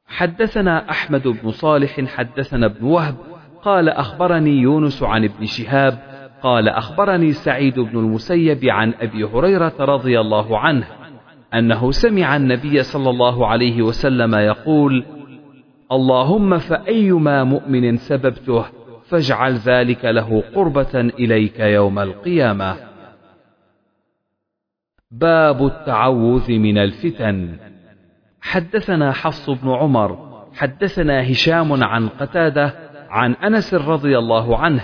حدثنا 0.07 0.89
أحمد 0.89 1.27
بن 1.27 1.51
صالح 1.51 2.01
حدثنا 2.05 2.65
ابن 2.65 2.85
وهب 2.85 3.15
قال 3.63 3.89
أخبرني 3.89 4.51
يونس 4.51 5.03
عن 5.03 5.23
ابن 5.23 5.45
شهاب 5.45 5.99
قال 6.43 6.69
أخبرني 6.69 7.31
سعيد 7.31 7.79
بن 7.79 7.99
المسيب 7.99 8.65
عن 8.65 8.93
أبي 9.01 9.23
هريرة 9.23 9.73
رضي 9.79 10.19
الله 10.19 10.59
عنه 10.59 11.00
أنه 11.53 11.91
سمع 11.91 12.35
النبي 12.35 12.83
صلى 12.83 13.09
الله 13.09 13.47
عليه 13.47 13.81
وسلم 13.81 14.35
يقول: 14.35 15.05
اللهم 15.91 16.57
فأيما 16.57 17.43
مؤمن 17.43 17.97
سببته 17.97 18.65
فاجعل 19.09 19.53
ذلك 19.53 20.05
له 20.05 20.43
قربة 20.55 20.99
إليك 20.99 21.59
يوم 21.59 21.99
القيامة. 21.99 22.75
باب 25.11 25.65
التعوذ 25.65 26.51
من 26.51 26.77
الفتن. 26.77 27.57
حدثنا 28.41 29.11
حفص 29.11 29.49
بن 29.49 29.69
عمر، 29.69 30.17
حدثنا 30.53 31.31
هشام 31.31 31.83
عن 31.83 32.07
قتادة 32.07 32.73
عن 33.09 33.33
أنس 33.33 33.73
رضي 33.73 34.17
الله 34.17 34.57
عنه، 34.57 34.83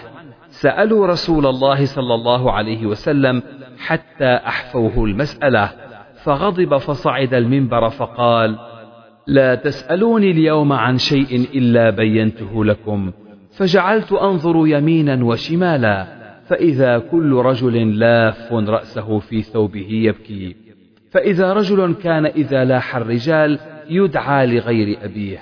سألوا 0.50 1.08
رسول 1.08 1.46
الله 1.46 1.86
صلى 1.86 2.14
الله 2.14 2.52
عليه 2.52 2.86
وسلم 2.86 3.44
حتى 3.80 4.36
أحفوه 4.36 5.06
المسألة. 5.06 5.87
فغضب 6.28 6.78
فصعد 6.78 7.34
المنبر 7.34 7.90
فقال 7.90 8.60
لا 9.28 9.56
تسألوني 9.56 10.32
اليوم 10.32 10.74
عن 10.74 10.98
شيء 10.98 11.48
إلا 11.54 11.90
بينته 11.90 12.66
لكم 12.66 13.12
فجعلت 13.52 14.12
أنظر 14.12 14.68
يمينا 14.68 15.26
وشمالا 15.26 16.08
فإذا 16.48 17.00
كل 17.00 17.34
رجل 17.34 18.00
لاف 18.00 18.54
رأسه 18.54 19.20
في 19.20 19.42
ثوبه 19.42 19.88
يبكي 19.90 20.56
فإذا 21.12 21.54
رجل 21.54 21.94
كان 21.94 22.26
إذا 22.26 22.66
لاح 22.66 22.96
الرجال 22.96 23.60
يدعى 23.90 24.48
لغير 24.48 24.98
أبيه 25.04 25.40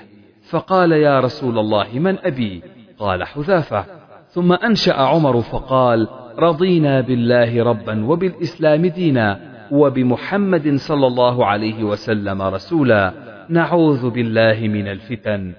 فقال 0.50 0.92
يا 0.92 1.20
رسول 1.20 1.58
الله 1.58 1.86
من 1.94 2.18
أبي؟ 2.18 2.62
قال 2.98 3.24
حذافة. 3.24 3.84
ثم 4.28 4.52
أنشأ 4.52 4.94
عمر 4.94 5.40
فقال 5.40 6.08
رضينا 6.38 7.00
بالله 7.00 7.64
ربا 7.64 8.04
وبالإسلام 8.04 8.86
دينا 8.86 9.55
وبمحمد 9.70 10.74
صلى 10.76 11.06
الله 11.06 11.46
عليه 11.46 11.84
وسلم 11.84 12.42
رسولا 12.42 13.12
نعوذ 13.48 14.10
بالله 14.10 14.68
من 14.68 14.88
الفتن. 14.88 15.52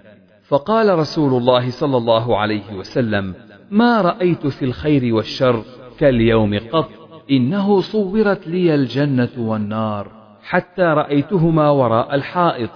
فقال 0.48 1.00
رسول 1.00 1.34
الله 1.34 1.70
صلى 1.70 1.98
الله 1.98 2.38
عليه 2.38 2.74
وسلم 2.74 3.34
ما 3.72 4.02
رأيت 4.02 4.48
في 4.48 4.66
الخير 4.66 5.16
والشر 5.16 5.62
كاليوم 6.00 6.60
قط 6.72 6.90
إنه 7.32 7.82
صورت 7.82 8.48
لي 8.48 8.76
الجنة 8.76 9.30
والنار 9.38 10.08
حتى 10.44 10.84
رأيتهما 10.84 11.70
وراء 11.70 12.16
الحائط. 12.16 12.70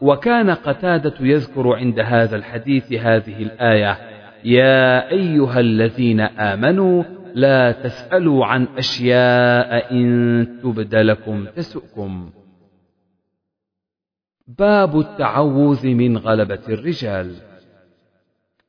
وكان 0.00 0.50
قتادة 0.50 1.14
يذكر 1.20 1.76
عند 1.76 2.00
هذا 2.00 2.36
الحديث 2.36 2.92
هذه 2.92 3.42
الآية 3.42 3.98
يا 4.44 5.10
أيها 5.10 5.60
الذين 5.60 6.20
آمنوا 6.20 7.02
لا 7.36 7.72
تسألوا 7.72 8.46
عن 8.46 8.68
أشياء 8.78 9.92
إن 9.92 10.58
تبد 10.62 10.94
لكم 10.94 11.46
تسؤكم. 11.56 12.30
باب 14.48 15.00
التعوذ 15.00 15.86
من 15.86 16.16
غلبة 16.16 16.62
الرجال. 16.68 17.34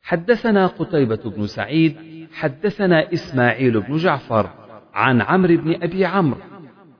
حدثنا 0.02 0.68
قتيبة 0.68 1.20
بن 1.26 1.48
سعيد 1.48 1.96
حدثنا 2.34 3.14
إسماعيل 3.14 3.82
بن 3.82 3.98
جعفر 3.98 4.50
عن 4.94 5.22
عمرو 5.22 5.58
بن 5.58 5.84
أبي 5.84 6.06
عمرو 6.06 6.40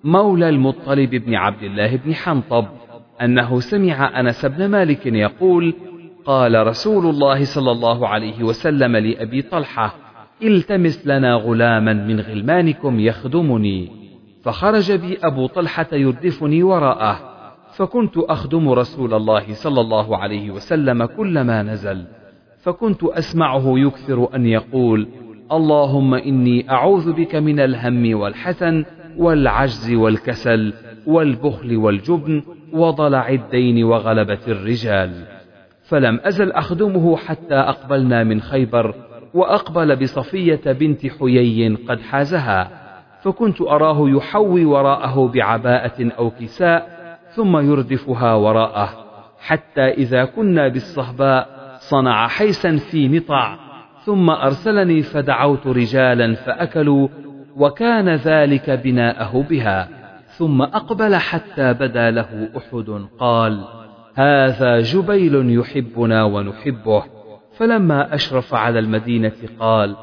مولى 0.04 0.50
المطلب 0.50 1.10
بن 1.10 1.36
عبد 1.36 1.64
الله 1.64 1.96
بن 1.96 2.16
حنطب 2.16 2.66
أنه 3.22 3.60
سمع 3.60 4.20
أنس 4.20 4.46
بن 4.46 4.68
مالك 4.68 5.06
يقول 5.06 5.74
قال 6.26 6.68
رسول 6.68 7.06
الله 7.06 7.44
صلى 7.44 7.72
الله 7.72 8.08
عليه 8.08 8.44
وسلم 8.44 8.96
لأبي 8.96 9.42
طلحة 9.42 10.07
التمس 10.44 11.08
لنا 11.08 11.34
غلاما 11.34 11.94
من 11.94 12.20
غلمانكم 12.20 13.00
يخدمني. 13.00 13.92
فخرج 14.44 14.92
بي 14.92 15.18
أبو 15.24 15.48
طلحة 15.48 15.88
يردفني 15.92 16.64
وراءه. 16.64 17.20
فكنت 17.72 18.18
أخدم 18.18 18.70
رسول 18.70 19.14
الله 19.14 19.54
صلى 19.54 19.82
الله 19.82 20.18
عليه 20.18 20.52
وسلم 20.52 21.06
كلما 21.06 21.64
نزل. 21.64 22.06
فكنت 22.58 23.04
أسمعه 23.04 23.64
يكثر 23.66 24.36
أن 24.36 24.46
يقول 24.46 25.08
اللهم 25.52 26.14
إني 26.14 26.72
أعوذ 26.72 27.14
بك 27.14 27.36
من 27.36 27.60
الهم 27.60 28.20
والحسن 28.20 28.86
والعجز 29.18 29.94
والكسل 29.94 30.74
والبخل 31.08 31.78
والجبن 31.78 32.44
وضلع 32.74 33.30
الدين 33.30 33.84
وغلبة 33.84 34.40
الرجال. 34.48 35.12
فلم 35.84 36.20
أزل 36.24 36.52
أخدمه 36.52 37.18
حتى 37.18 37.56
أقبلنا 37.56 38.24
من 38.24 38.42
خيبر 38.42 38.96
وأقبل 39.34 39.96
بصفية 39.96 40.62
بنت 40.66 41.08
حيي 41.08 41.76
قد 41.76 42.02
حازها 42.02 42.70
فكنت 43.24 43.62
أراه 43.62 44.10
يحوي 44.10 44.66
وراءه 44.66 45.28
بعباءة 45.28 46.12
أو 46.20 46.30
كساء 46.30 46.98
ثم 47.36 47.58
يردفها 47.58 48.34
وراءه 48.34 48.90
حتى 49.40 49.82
إذا 49.82 50.26
كنا 50.26 50.68
بالصهباء 50.68 51.50
صنع 51.80 52.28
حيسا 52.28 52.76
في 52.76 53.10
مطع 53.10 53.58
ثم 54.06 54.30
أرسلني 54.30 55.02
فدعوت 55.02 55.68
رجالا 55.68 56.36
فأكلوا 56.36 57.08
وكان 57.56 58.10
ذلك 58.10 58.70
بناءه 58.70 59.46
بها 59.50 59.90
ثم 60.26 60.62
أقبل 60.62 61.16
حتى 61.16 61.74
بدا 61.74 62.12
له 62.12 62.50
أحد 62.58 63.08
قال 63.20 63.64
هذا 64.16 64.80
جبيل 64.82 65.60
يحبنا 65.60 66.24
ونحبه. 66.24 67.17
فلما 67.58 68.16
أشرف 68.16 68.54
على 68.54 68.80
المدينة 68.80 69.36
قال 69.60 69.96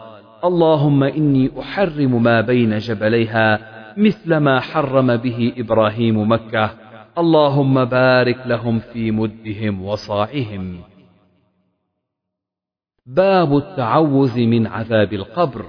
اللهم 0.45 1.03
إني 1.03 1.51
أحرم 1.61 2.23
ما 2.23 2.41
بين 2.41 2.79
جبليها 2.79 3.59
مثل 3.97 4.37
ما 4.37 4.61
حرم 4.61 5.17
به 5.17 5.53
إبراهيم 5.59 6.33
مكة. 6.33 6.71
اللهم 7.19 7.85
بارك 7.85 8.47
لهم 8.47 8.79
في 8.79 9.11
مدهم 9.11 9.85
وصاعهم. 9.85 10.81
باب 13.07 13.57
التعوذ 13.57 14.39
من 14.41 14.67
عذاب 14.67 15.13
القبر. 15.13 15.65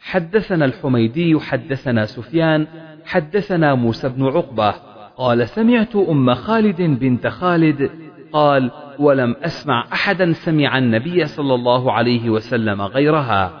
حدثنا 0.00 0.64
الحميدي 0.64 1.40
حدثنا 1.40 2.06
سفيان 2.06 2.66
حدثنا 3.04 3.74
موسى 3.74 4.08
بن 4.08 4.26
عقبة. 4.26 4.74
قال 5.16 5.48
سمعت 5.48 5.96
أم 5.96 6.34
خالد 6.34 6.82
بنت 6.82 7.26
خالد 7.26 7.90
قال 8.32 8.70
ولم 9.00 9.36
أسمع 9.42 9.84
أحدا 9.92 10.32
سمع 10.32 10.78
النبي 10.78 11.24
صلى 11.26 11.54
الله 11.54 11.92
عليه 11.92 12.30
وسلم 12.30 12.82
غيرها. 12.82 13.52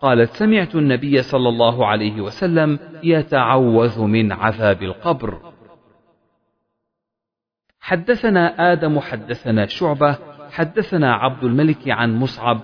قالت 0.00 0.30
سمعت 0.30 0.74
النبي 0.74 1.22
صلى 1.22 1.48
الله 1.48 1.86
عليه 1.86 2.20
وسلم 2.20 2.78
يتعوذ 3.02 4.00
من 4.00 4.32
عذاب 4.32 4.82
القبر. 4.82 5.38
حدثنا 7.80 8.72
آدم 8.72 9.00
حدثنا 9.00 9.66
شعبة 9.66 10.18
حدثنا 10.50 11.14
عبد 11.14 11.44
الملك 11.44 11.88
عن 11.88 12.16
مصعب 12.16 12.60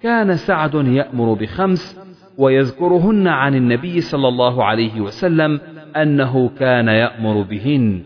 كان 0.00 0.36
سعد 0.36 0.74
يأمر 0.74 1.34
بخمس 1.34 2.00
ويذكرهن 2.38 3.28
عن 3.28 3.54
النبي 3.54 4.00
صلى 4.00 4.28
الله 4.28 4.64
عليه 4.64 5.00
وسلم 5.00 5.60
أنه 5.96 6.48
كان 6.48 6.88
يأمر 6.88 7.42
بهن. 7.42 8.02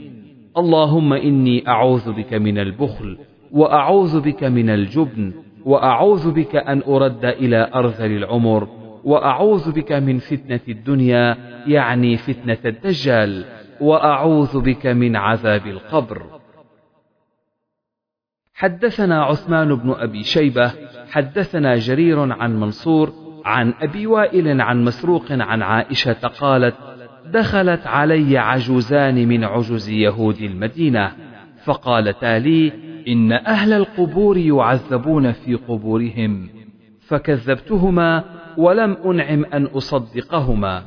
اللهم 0.57 1.13
إني 1.13 1.69
أعوذ 1.69 2.13
بك 2.13 2.35
من 2.35 2.59
البخل 2.59 3.19
وأعوذ 3.57 4.21
بك 4.21 4.45
من 4.45 4.71
الجبن 4.71 5.33
وأعوذ 5.65 6.33
بك 6.33 6.57
أن 6.57 6.83
أرد 6.89 7.25
إلى 7.25 7.71
أرذل 7.75 8.13
العمر 8.17 8.69
وأعوذ 9.05 9.73
بك 9.73 9.93
من 9.93 10.19
فتنة 10.19 10.61
الدنيا 10.69 11.37
يعني 11.67 12.17
فتنة 12.17 12.59
الدجال 12.65 13.45
وأعوذ 13.81 14.61
بك 14.61 14.87
من 14.87 15.17
عذاب 15.17 15.67
القبر. 15.67 16.23
حدثنا 18.55 19.25
عثمان 19.25 19.75
بن 19.75 19.91
أبي 19.91 20.23
شيبة 20.23 20.73
حدثنا 21.11 21.77
جرير 21.77 22.33
عن 22.33 22.61
منصور 22.61 23.13
عن 23.45 23.75
أبي 23.81 24.07
وائل 24.07 24.61
عن 24.61 24.85
مسروق 24.85 25.33
عن 25.33 25.63
عائشة 25.63 26.29
قالت 26.41 26.75
دخلت 27.27 27.87
علي 27.87 28.39
عجوزان 28.39 29.29
من 29.29 29.45
عجز 29.45 29.89
يهود 29.89 30.41
المدينة 30.43 31.13
فقالتا 31.65 32.39
لي 32.39 32.73
إن 33.09 33.33
أهل 33.33 33.73
القبور 33.73 34.37
يعذبون 34.37 35.33
في 35.33 35.55
قبورهم 35.55 36.49
فكذبتهما 37.07 38.25
ولم 38.57 38.97
أنعم 39.05 39.45
أن 39.45 39.65
أصدقهما. 39.65 40.83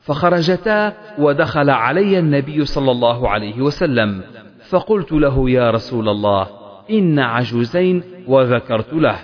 فخرجتا 0.00 0.92
ودخل 1.18 1.70
علي 1.70 2.18
النبي 2.18 2.64
صلى 2.64 2.90
الله 2.90 3.28
عليه 3.28 3.62
وسلم 3.62 4.22
فقلت 4.68 5.12
له 5.12 5.50
يا 5.50 5.70
رسول 5.70 6.08
الله 6.08 6.46
إن 6.90 7.18
عجوزين 7.18 8.02
وذكرت 8.26 8.92
له. 8.92 9.16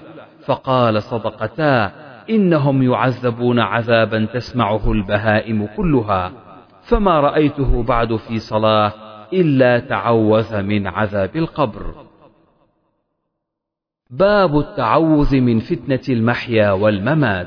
فقال 0.45 1.03
صدقتا 1.03 1.93
إنهم 2.31 2.83
يعذبون 2.83 3.59
عذابا 3.59 4.25
تسمعه 4.25 4.93
البهائم 4.93 5.67
كلها 5.77 6.33
فما 6.83 7.21
رأيته 7.21 7.83
بعد 7.83 8.17
في 8.17 8.39
صلاة 8.39 8.93
إلا 9.33 9.79
تعوذ 9.79 10.63
من 10.63 10.87
عذاب 10.87 11.37
القبر. 11.37 12.10
باب 14.11 14.59
التعوذ 14.59 15.41
من 15.41 15.59
فتنة 15.59 16.01
المحيا 16.09 16.71
والممات. 16.71 17.47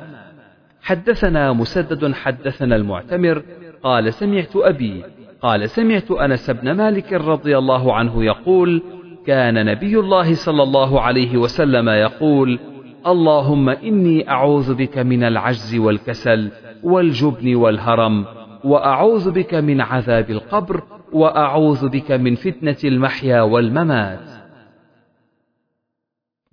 حدثنا 0.81 1.53
مسدد 1.53 2.13
حدثنا 2.13 2.75
المعتمر 2.75 3.43
قال 3.83 4.13
سمعت 4.13 4.55
أبي 4.55 5.03
قال 5.41 5.69
سمعت 5.69 6.11
أنس 6.11 6.49
بن 6.49 6.71
مالك 6.71 7.13
رضي 7.13 7.57
الله 7.57 7.93
عنه 7.93 8.23
يقول 8.23 8.81
كان 9.25 9.65
نبي 9.65 9.99
الله 9.99 10.33
صلى 10.33 10.63
الله 10.63 11.01
عليه 11.01 11.37
وسلم 11.37 11.89
يقول 11.89 12.59
اللهم 13.07 13.69
إني 13.69 14.29
أعوذ 14.29 14.73
بك 14.73 14.97
من 14.97 15.23
العجز 15.23 15.75
والكسل 15.75 16.51
والجبن 16.83 17.55
والهرم 17.55 18.25
وأعوذ 18.63 19.31
بك 19.31 19.53
من 19.53 19.81
عذاب 19.81 20.29
القبر 20.29 20.83
وأعوذ 21.13 21.89
بك 21.89 22.11
من 22.11 22.35
فتنة 22.35 22.77
المحيا 22.83 23.41
والممات. 23.41 24.42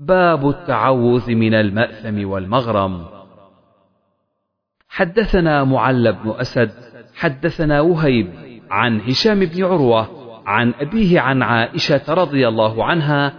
باب 0.00 0.48
التعوذ 0.48 1.34
من 1.34 1.54
المأثم 1.54 2.28
والمغرم. 2.28 3.04
حدثنا 4.88 5.64
معل 5.64 6.12
بن 6.12 6.30
أسد 6.40 6.70
حدثنا 7.16 7.80
وهيب 7.80 8.26
عن 8.70 9.00
هشام 9.00 9.40
بن 9.40 9.64
عروة 9.64 10.08
عن 10.46 10.72
أبيه 10.80 11.20
عن 11.20 11.42
عائشة 11.42 12.14
رضي 12.14 12.48
الله 12.48 12.84
عنها 12.84 13.32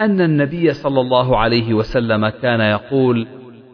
أن 0.00 0.20
النبي 0.20 0.72
صلى 0.72 1.00
الله 1.00 1.38
عليه 1.38 1.74
وسلم 1.74 2.28
كان 2.28 2.60
يقول: 2.60 3.26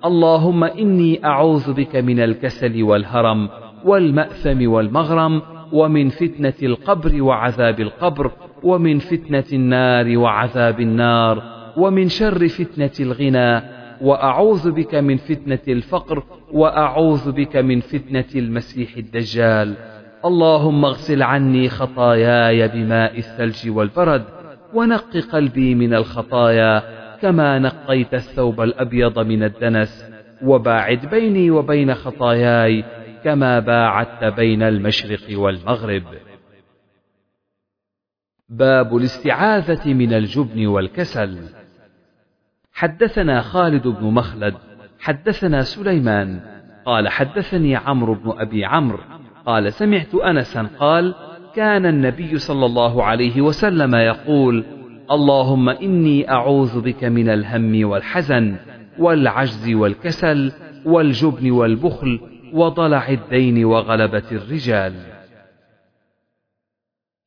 اللهم 0.04 0.64
إني 0.64 1.24
أعوذ 1.24 1.72
بك 1.72 1.96
من 1.96 2.20
الكسل 2.20 2.82
والهرم 2.82 3.48
والمأثم 3.84 4.70
والمغرم 4.70 5.42
ومن 5.72 6.08
فتنة 6.08 6.54
القبر 6.62 7.22
وعذاب 7.22 7.80
القبر 7.80 8.30
ومن 8.62 8.98
فتنة 8.98 9.44
النار 9.52 10.18
وعذاب 10.18 10.80
النار 10.80 11.59
ومن 11.76 12.08
شر 12.08 12.48
فتنة 12.48 12.90
الغنى 13.00 13.62
وأعوذ 14.00 14.70
بك 14.70 14.94
من 14.94 15.16
فتنة 15.16 15.58
الفقر 15.68 16.22
وأعوذ 16.52 17.32
بك 17.32 17.56
من 17.56 17.80
فتنة 17.80 18.24
المسيح 18.34 18.96
الدجال. 18.96 19.76
اللهم 20.24 20.84
اغسل 20.84 21.22
عني 21.22 21.68
خطاياي 21.68 22.68
بماء 22.68 23.18
الثلج 23.18 23.70
والبرد 23.70 24.24
ونق 24.74 25.16
قلبي 25.16 25.74
من 25.74 25.94
الخطايا 25.94 26.82
كما 27.22 27.58
نقيت 27.58 28.14
الثوب 28.14 28.60
الأبيض 28.60 29.18
من 29.18 29.42
الدنس. 29.42 30.10
وباعد 30.42 31.06
بيني 31.06 31.50
وبين 31.50 31.94
خطاياي 31.94 32.84
كما 33.24 33.58
باعدت 33.58 34.24
بين 34.24 34.62
المشرق 34.62 35.38
والمغرب. 35.38 36.02
باب 38.48 38.96
الاستعاذة 38.96 39.94
من 39.94 40.12
الجبن 40.12 40.66
والكسل. 40.66 41.59
حدثنا 42.72 43.40
خالد 43.40 43.88
بن 43.88 44.06
مخلد 44.06 44.54
حدثنا 45.00 45.62
سليمان 45.62 46.40
قال 46.84 47.08
حدثني 47.08 47.76
عمرو 47.76 48.14
بن 48.14 48.32
أبي 48.38 48.64
عمرو 48.64 48.98
قال 49.46 49.72
سمعت 49.72 50.14
أنسا 50.14 50.68
قال 50.78 51.14
كان 51.54 51.86
النبي 51.86 52.38
صلى 52.38 52.66
الله 52.66 53.04
عليه 53.04 53.40
وسلم 53.40 53.94
يقول 53.94 54.64
اللهم 55.10 55.68
إني 55.68 56.30
أعوذ 56.30 56.80
بك 56.80 57.04
من 57.04 57.28
الهم 57.28 57.88
والحزن 57.88 58.56
والعجز 58.98 59.72
والكسل 59.72 60.52
والجبن 60.84 61.50
والبخل 61.50 62.20
وضلع 62.52 63.08
الدين 63.08 63.64
وغلبة 63.64 64.24
الرجال. 64.32 64.94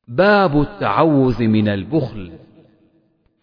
باب 0.08 0.60
التعوذ 0.60 1.42
من 1.42 1.68
البخل 1.68 2.32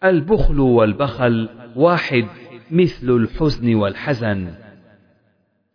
البخل 0.04 0.60
والبخل 0.60 1.48
واحد 1.76 2.26
مثل 2.70 3.10
الحزن 3.10 3.74
والحزن. 3.74 4.48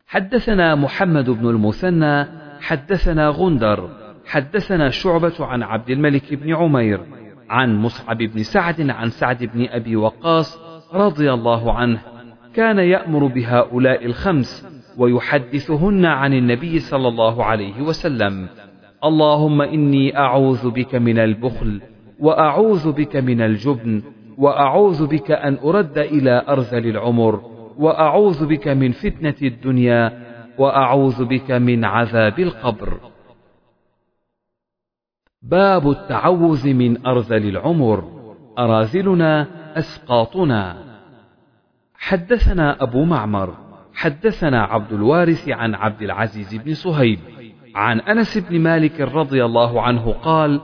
حدثنا 0.08 0.76
محمد 0.76 1.30
بن 1.30 1.50
المثنى 1.50 2.26
حدثنا 2.62 3.30
غندر 3.30 3.90
حدثنا 4.26 4.90
شعبة 4.90 5.34
عن 5.40 5.64
عبد 5.64 5.90
الملك 5.90 6.34
بن 6.34 6.56
عمير 6.56 7.00
عن 7.50 7.76
مصعب 7.76 8.18
بن 8.18 8.44
سعد 8.44 8.90
عن 8.90 9.10
سعد 9.10 9.44
بن 9.44 9.68
أبي 9.70 9.96
وقاص 9.96 10.60
رضي 10.94 11.34
الله 11.34 11.74
عنه 11.74 12.00
كان 12.54 12.80
يأمر 12.80 13.26
بهؤلاء 13.26 14.06
الخمس 14.06 14.68
ويحدثهن 14.98 16.06
عن 16.06 16.34
النبي 16.34 16.80
صلى 16.80 17.08
الله 17.08 17.44
عليه 17.44 17.82
وسلم. 17.82 18.48
اللهم 19.04 19.62
إني 19.62 20.18
أعوذ 20.18 20.72
بك 20.72 20.96
من 20.96 21.20
البخل 21.20 21.82
وأعوذ 22.20 22.92
بك 22.92 23.16
من 23.16 23.42
الجبن 23.42 24.02
وأعوذ 24.38 25.08
بك 25.08 25.32
أن 25.32 25.58
أرد 25.64 25.98
إلى 25.98 26.46
أرذل 26.50 26.88
العمر 26.88 27.42
وأعوذ 27.78 28.46
بك 28.46 28.68
من 28.68 28.92
فتنة 28.92 29.36
الدنيا 29.42 30.28
وأعوذ 30.58 31.26
بك 31.26 31.52
من 31.52 31.86
عذاب 31.86 32.40
القبر. 32.40 33.00
باب 35.42 35.90
التعوذ 35.90 36.74
من 36.74 37.08
أرذل 37.08 37.50
العمر. 37.50 38.04
أراذلنا 38.58 39.48
أسقاطنا. 39.78 40.88
حدثنا 41.98 42.84
أبو 42.84 43.04
معمر 43.04 43.54
حدثنا 43.94 44.64
عبد 44.64 44.94
الوارث 44.94 45.50
عن 45.50 45.76
عبد 45.76 46.02
العزيز 46.02 46.56
بن 46.56 46.74
صهيب 46.74 47.20
عن 47.76 48.00
أنس 48.00 48.38
بن 48.38 48.60
مالك 48.60 49.02
رضي 49.02 49.46
الله 49.46 49.82
عنه 49.82 50.12
قال 50.12 50.62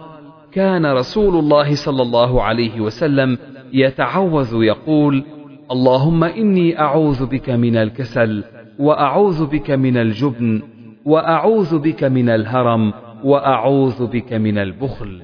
كان 0.51 0.85
رسول 0.85 1.35
الله 1.35 1.75
صلى 1.75 2.01
الله 2.01 2.43
عليه 2.43 2.81
وسلم 2.81 3.37
يتعوذ 3.73 4.63
يقول 4.63 5.23
اللهم 5.71 6.23
إني 6.23 6.79
أعوذ 6.79 7.25
بك 7.25 7.49
من 7.49 7.77
الكسل 7.77 8.43
وأعوذ 8.79 9.45
بك 9.45 9.71
من 9.71 9.97
الجبن 9.97 10.61
وأعوذ 11.05 11.79
بك 11.79 12.03
من 12.03 12.29
الهرم 12.29 12.93
وأعوذ 13.23 14.07
بك 14.07 14.33
من 14.33 14.57
البخل. 14.57 15.21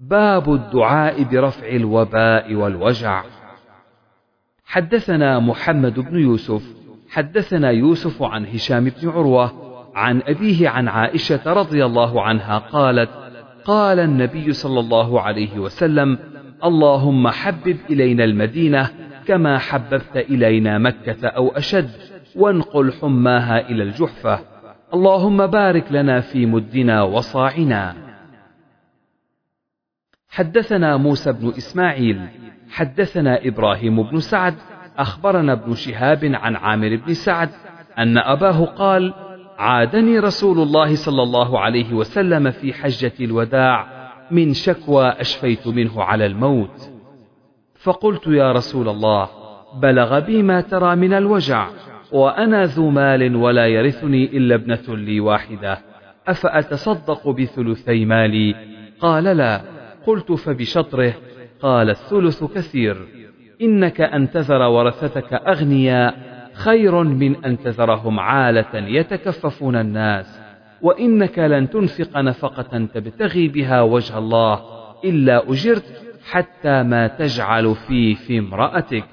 باب 0.00 0.52
الدعاء 0.52 1.22
برفع 1.22 1.68
الوباء 1.68 2.54
والوجع. 2.54 3.24
حدثنا 4.64 5.40
محمد 5.40 6.00
بن 6.00 6.18
يوسف 6.18 6.76
حدثنا 7.08 7.70
يوسف 7.70 8.22
عن 8.22 8.46
هشام 8.46 8.84
بن 8.84 9.08
عروة 9.08 9.52
عن 9.94 10.22
أبيه 10.26 10.68
عن 10.68 10.88
عائشة 10.88 11.52
رضي 11.52 11.84
الله 11.84 12.22
عنها 12.22 12.58
قالت 12.58 13.10
قال 13.66 14.00
النبي 14.00 14.52
صلى 14.52 14.80
الله 14.80 15.20
عليه 15.20 15.58
وسلم 15.58 16.18
اللهم 16.64 17.28
حبب 17.28 17.76
إلينا 17.90 18.24
المدينة 18.24 18.90
كما 19.26 19.58
حببت 19.58 20.16
إلينا 20.16 20.78
مكة 20.78 21.28
أو 21.28 21.48
أشد 21.48 21.90
وانقل 22.36 22.92
حماها 22.92 23.68
إلى 23.68 23.82
الجحفة. 23.82 24.38
اللهم 24.94 25.46
بارك 25.46 25.92
لنا 25.92 26.20
في 26.20 26.46
مدنا 26.46 27.02
وصاعنا. 27.02 27.94
حدثنا 30.28 30.96
موسى 30.96 31.32
بن 31.32 31.48
إسماعيل 31.48 32.20
حدثنا 32.70 33.46
إبراهيم 33.46 34.02
بن 34.02 34.20
سعد 34.20 34.54
أخبرنا 34.98 35.52
ابن 35.52 35.74
شهاب 35.74 36.24
عن 36.24 36.56
عامر 36.56 36.96
بن 36.96 37.14
سعد 37.14 37.50
أن 37.98 38.18
أباه 38.18 38.64
قال 38.64 39.14
عادني 39.58 40.18
رسول 40.18 40.58
الله 40.58 40.94
صلى 40.94 41.22
الله 41.22 41.60
عليه 41.60 41.94
وسلم 41.94 42.50
في 42.50 42.72
حجة 42.72 43.12
الوداع 43.20 43.86
من 44.30 44.52
شكوى 44.52 45.08
أشفيت 45.08 45.66
منه 45.66 46.02
على 46.02 46.26
الموت. 46.26 46.90
فقلت 47.74 48.26
يا 48.26 48.52
رسول 48.52 48.88
الله 48.88 49.28
بلغ 49.82 50.18
بي 50.18 50.42
ما 50.42 50.60
ترى 50.60 50.96
من 50.96 51.12
الوجع 51.12 51.68
وأنا 52.12 52.64
ذو 52.64 52.90
مال 52.90 53.36
ولا 53.36 53.66
يرثني 53.66 54.24
إلا 54.24 54.54
ابنة 54.54 54.96
لي 54.96 55.20
واحدة. 55.20 55.78
أفأتصدق 56.28 57.28
بثلثي 57.28 58.04
مالي؟ 58.04 58.54
قال 59.00 59.24
لا. 59.24 59.60
قلت 60.06 60.32
فبشطره؟ 60.32 61.14
قال 61.60 61.90
الثلث 61.90 62.44
كثير. 62.44 62.96
إنك 63.62 64.00
أن 64.00 64.30
تذر 64.30 64.62
ورثتك 64.62 65.32
أغنياء 65.32 66.35
خير 66.56 67.02
من 67.02 67.44
أن 67.44 67.58
تذرهم 67.58 68.20
عالة 68.20 68.74
يتكففون 68.74 69.76
الناس 69.76 70.40
وإنك 70.82 71.38
لن 71.38 71.70
تنفق 71.70 72.18
نفقة 72.18 72.86
تبتغي 72.94 73.48
بها 73.48 73.82
وجه 73.82 74.18
الله 74.18 74.60
إلا 75.04 75.50
أجرت 75.50 76.02
حتى 76.30 76.82
ما 76.82 77.06
تجعل 77.06 77.74
في 77.74 78.14
في 78.14 78.38
امرأتك. 78.38 79.04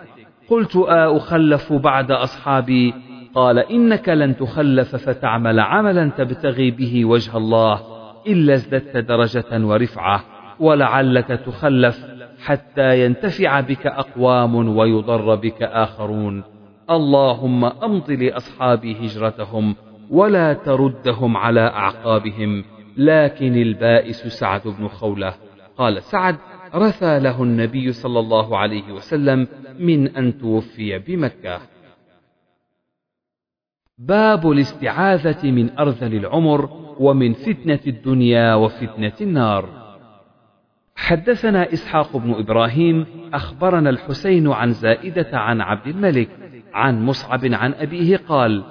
قلت 0.50 0.76
أخلف 0.88 1.74
بعد 1.74 2.12
أصحابي؟ 2.12 2.94
قال 3.36 3.60
إنك 3.60 4.10
لن 4.10 4.38
تخلف 4.38 4.96
فتعمل 4.96 5.60
عملا 5.60 6.10
تبتغي 6.18 6.72
به 6.72 7.06
وجه 7.06 7.38
الله 7.38 7.82
إلا 8.28 8.54
ازددت 8.54 8.98
درجة 8.98 9.66
ورفعة 9.66 10.24
ولعلك 10.60 11.28
تخلف 11.28 12.06
حتى 12.46 13.06
ينتفع 13.06 13.60
بك 13.60 13.88
أقوام 13.88 14.78
ويضر 14.78 15.36
بك 15.36 15.64
آخرون. 15.64 16.53
اللهم 16.90 17.66
أمض 17.66 18.12
لأصحابي 18.12 19.06
هجرتهم 19.06 19.76
ولا 20.10 20.54
تردهم 20.54 21.38
على 21.38 21.62
أعقابهم 21.62 22.64
لكن 22.98 23.56
البائس 23.56 24.28
سعد 24.28 24.62
بن 24.66 24.88
خولة. 24.88 25.34
قال 25.78 26.04
سعد 26.04 26.38
رثى 26.76 27.20
له 27.20 27.44
النبي 27.44 27.92
صلى 27.92 28.20
الله 28.20 28.58
عليه 28.58 28.92
وسلم 28.92 29.48
من 29.80 30.08
أن 30.08 30.38
توفي 30.38 31.00
بمكة. 31.00 31.62
باب 33.98 34.52
الاستعاذة 34.52 35.52
من 35.52 35.78
أرذل 35.80 36.16
العمر 36.16 36.70
ومن 37.00 37.34
فتنة 37.34 37.80
الدنيا 37.88 38.56
وفتنة 38.56 39.14
النار. 39.22 39.84
حدثنا 40.96 41.74
إسحاق 41.74 42.18
بن 42.18 42.34
إبراهيم 42.34 43.06
أخبرنا 43.34 43.90
الحسين 43.90 44.48
عن 44.48 44.72
زائدة 44.72 45.30
عن 45.34 45.62
عبد 45.62 45.88
الملك 45.88 46.43
عن 46.74 47.05
مصعب 47.05 47.45
عن 47.45 47.74
أبيه 47.74 48.17
قال 48.17 48.63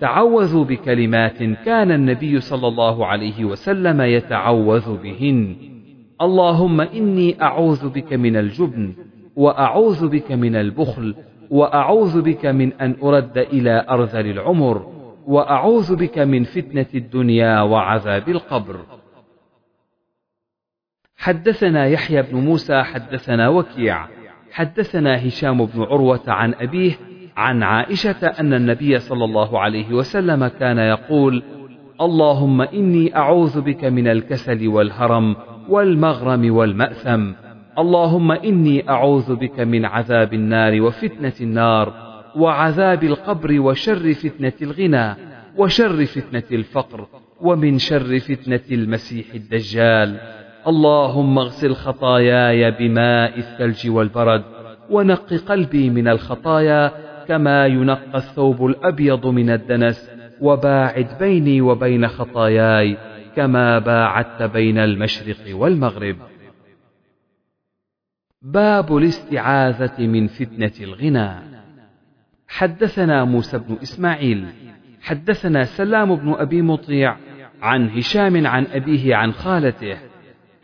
تعوذوا 0.00 0.64
بكلمات 0.64 1.42
كان 1.42 1.90
النبي 1.90 2.40
صلى 2.40 2.68
الله 2.68 3.06
عليه 3.06 3.44
وسلم 3.44 4.00
يتعوذ 4.00 5.02
بهن. 5.02 5.56
اللهم 6.22 6.80
إني 6.80 7.42
أعوذ 7.42 7.88
بك 7.88 8.12
من 8.12 8.36
الجبن 8.36 8.94
وأعوذ 9.36 10.08
بك 10.08 10.32
من 10.32 10.56
البخل 10.56 11.14
وأعوذ 11.50 12.22
بك 12.22 12.46
من 12.46 12.72
أن 12.72 12.96
أرد 13.02 13.38
إلى 13.38 13.86
أرذل 13.90 14.26
العمر 14.30 14.92
وأعوذ 15.26 15.96
بك 15.96 16.18
من 16.18 16.44
فتنة 16.44 16.86
الدنيا 16.94 17.60
وعذاب 17.60 18.28
القبر. 18.28 18.76
حدثنا 21.16 21.86
يحيى 21.86 22.22
بن 22.22 22.36
موسى 22.36 22.82
حدثنا 22.82 23.48
وكيع 23.48 24.08
حدثنا 24.52 25.28
هشام 25.28 25.64
بن 25.64 25.82
عروة 25.82 26.22
عن 26.26 26.54
أبيه 26.54 27.09
عن 27.36 27.62
عائشة 27.62 28.26
أن 28.40 28.54
النبي 28.54 28.98
صلى 28.98 29.24
الله 29.24 29.60
عليه 29.60 29.92
وسلم 29.92 30.46
كان 30.46 30.78
يقول: 30.78 31.42
اللهم 32.00 32.60
إني 32.60 33.16
أعوذ 33.16 33.60
بك 33.60 33.84
من 33.84 34.08
الكسل 34.08 34.68
والهرم 34.68 35.36
والمغرم 35.68 36.54
والمأثم، 36.54 37.32
اللهم 37.78 38.32
إني 38.32 38.90
أعوذ 38.90 39.36
بك 39.36 39.60
من 39.60 39.84
عذاب 39.84 40.34
النار 40.34 40.82
وفتنة 40.82 41.32
النار، 41.40 41.92
وعذاب 42.36 43.04
القبر 43.04 43.60
وشر 43.60 44.14
فتنة 44.14 44.52
الغنى، 44.62 45.16
وشر 45.56 46.04
فتنة 46.06 46.48
الفقر، 46.52 47.06
ومن 47.40 47.78
شر 47.78 48.18
فتنة 48.18 48.60
المسيح 48.72 49.26
الدجال. 49.34 50.16
اللهم 50.66 51.38
اغسل 51.38 51.74
خطاياي 51.74 52.70
بماء 52.70 53.38
الثلج 53.38 53.90
والبرد، 53.90 54.42
ونق 54.90 55.34
قلبي 55.48 55.90
من 55.90 56.08
الخطايا 56.08 57.09
كما 57.30 57.66
ينقى 57.66 58.18
الثوب 58.18 58.66
الأبيض 58.66 59.26
من 59.26 59.50
الدنس 59.50 60.10
وباعد 60.40 61.08
بيني 61.20 61.60
وبين 61.60 62.08
خطاياي 62.08 62.96
كما 63.36 63.78
باعدت 63.78 64.42
بين 64.42 64.78
المشرق 64.78 65.56
والمغرب. 65.56 66.16
باب 68.42 68.96
الاستعاذة 68.96 70.06
من 70.06 70.26
فتنة 70.26 70.72
الغنى. 70.80 71.30
حدثنا 72.48 73.24
موسى 73.24 73.58
بن 73.58 73.76
إسماعيل 73.82 74.46
حدثنا 75.02 75.64
سلام 75.64 76.14
بن 76.14 76.32
أبي 76.38 76.62
مطيع 76.62 77.16
عن 77.62 77.90
هشام 77.90 78.46
عن 78.46 78.66
أبيه 78.72 79.16
عن 79.16 79.32
خالته 79.32 79.96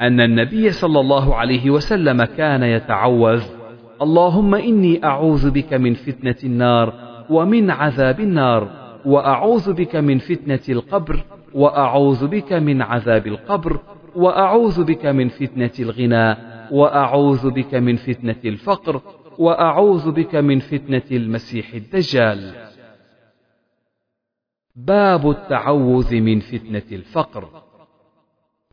أن 0.00 0.20
النبي 0.20 0.70
صلى 0.70 1.00
الله 1.00 1.34
عليه 1.34 1.70
وسلم 1.70 2.24
كان 2.24 2.62
يتعوذ 2.62 3.55
اللهم 4.02 4.54
إني 4.54 5.04
أعوذ 5.04 5.50
بك 5.50 5.74
من 5.74 5.94
فتنة 5.94 6.36
النار 6.44 6.92
ومن 7.30 7.70
عذاب 7.70 8.20
النار 8.20 8.68
وأعوذ 9.04 9.72
بك 9.72 9.96
من 9.96 10.18
فتنة 10.18 10.60
القبر 10.68 11.24
وأعوذ 11.54 12.26
بك 12.26 12.52
من 12.52 12.82
عذاب 12.82 13.26
القبر 13.26 13.80
وأعوذ 14.16 14.84
بك 14.84 15.06
من 15.06 15.28
فتنة 15.28 15.70
الغنى 15.78 16.36
وأعوذ 16.70 17.50
بك 17.50 17.74
من 17.74 17.96
فتنة 17.96 18.40
الفقر 18.44 19.00
وأعوذ 19.38 20.12
بك 20.12 20.34
من 20.34 20.58
فتنة 20.58 21.08
المسيح 21.12 21.74
الدجال. 21.74 22.54
باب 24.76 25.30
التعوذ 25.30 26.14
من 26.20 26.40
فتنة 26.40 26.88
الفقر. 26.92 27.48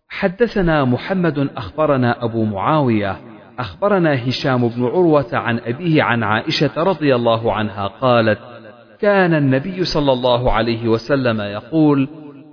حدثنا 0.07 0.86
محمد 0.86 1.49
أخبرنا 1.57 2.24
أبو 2.24 2.45
معاوية 2.45 3.33
أخبرنا 3.60 4.28
هشام 4.30 4.68
بن 4.68 4.86
عروة 4.86 5.30
عن 5.34 5.60
أبيه 5.60 6.04
عن 6.04 6.24
عائشة 6.24 6.72
رضي 6.78 7.16
الله 7.16 7.54
عنها 7.54 7.88
قالت: 7.88 8.39
كان 8.99 9.34
النبي 9.34 9.84
صلى 9.84 10.14
الله 10.14 10.51
عليه 10.51 10.88
وسلم 10.88 11.41
يقول: 11.41 12.08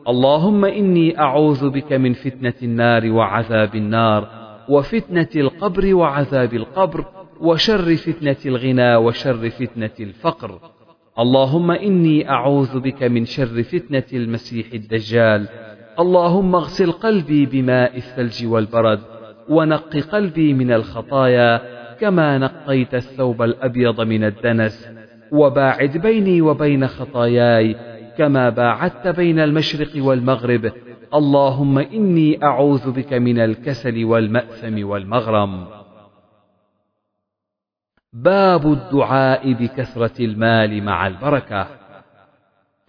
اللهم 0.08 0.64
إني 0.64 1.18
أعوذ 1.18 1.70
بك 1.70 1.92
من 1.92 2.12
فتنة 2.12 2.54
النار 2.62 3.10
وعذاب 3.10 3.74
النار، 3.74 4.28
وفتنة 4.68 5.28
القبر 5.36 5.94
وعذاب 5.94 6.54
القبر، 6.54 7.04
وشر 7.40 7.96
فتنة 7.96 8.36
الغنى 8.46 8.96
وشر 8.96 9.50
فتنة 9.50 9.96
الفقر. 10.00 10.60
اللهم 11.18 11.70
إني 11.70 12.30
أعوذ 12.30 12.80
بك 12.80 13.02
من 13.02 13.24
شر 13.24 13.62
فتنة 13.62 14.04
المسيح 14.12 14.66
الدجال. 14.74 15.48
اللهم 15.98 16.54
اغسل 16.54 16.92
قلبي 16.92 17.46
بماء 17.46 17.96
الثلج 17.96 18.46
والبرد 18.46 19.00
ونق 19.50 19.96
قلبي 19.96 20.54
من 20.54 20.72
الخطايا 20.72 21.60
كما 21.94 22.38
نقيت 22.38 22.94
الثوب 22.94 23.42
الأبيض 23.42 24.00
من 24.00 24.24
الدنس 24.24 24.88
وباعد 25.32 25.96
بيني 25.96 26.42
وبين 26.42 26.86
خطاياي 26.86 27.76
كما 28.18 28.50
باعدت 28.50 29.08
بين 29.08 29.38
المشرق 29.38 30.04
والمغرب. 30.04 30.72
اللهم 31.14 31.78
إني 31.78 32.44
أعوذ 32.44 32.90
بك 32.90 33.12
من 33.12 33.38
الكسل 33.38 34.04
والمأثم 34.04 34.88
والمغرم. 34.88 35.66
باب 38.12 38.72
الدعاء 38.72 39.52
بكثرة 39.52 40.24
المال 40.24 40.84
مع 40.84 41.06
البركة. 41.06 41.66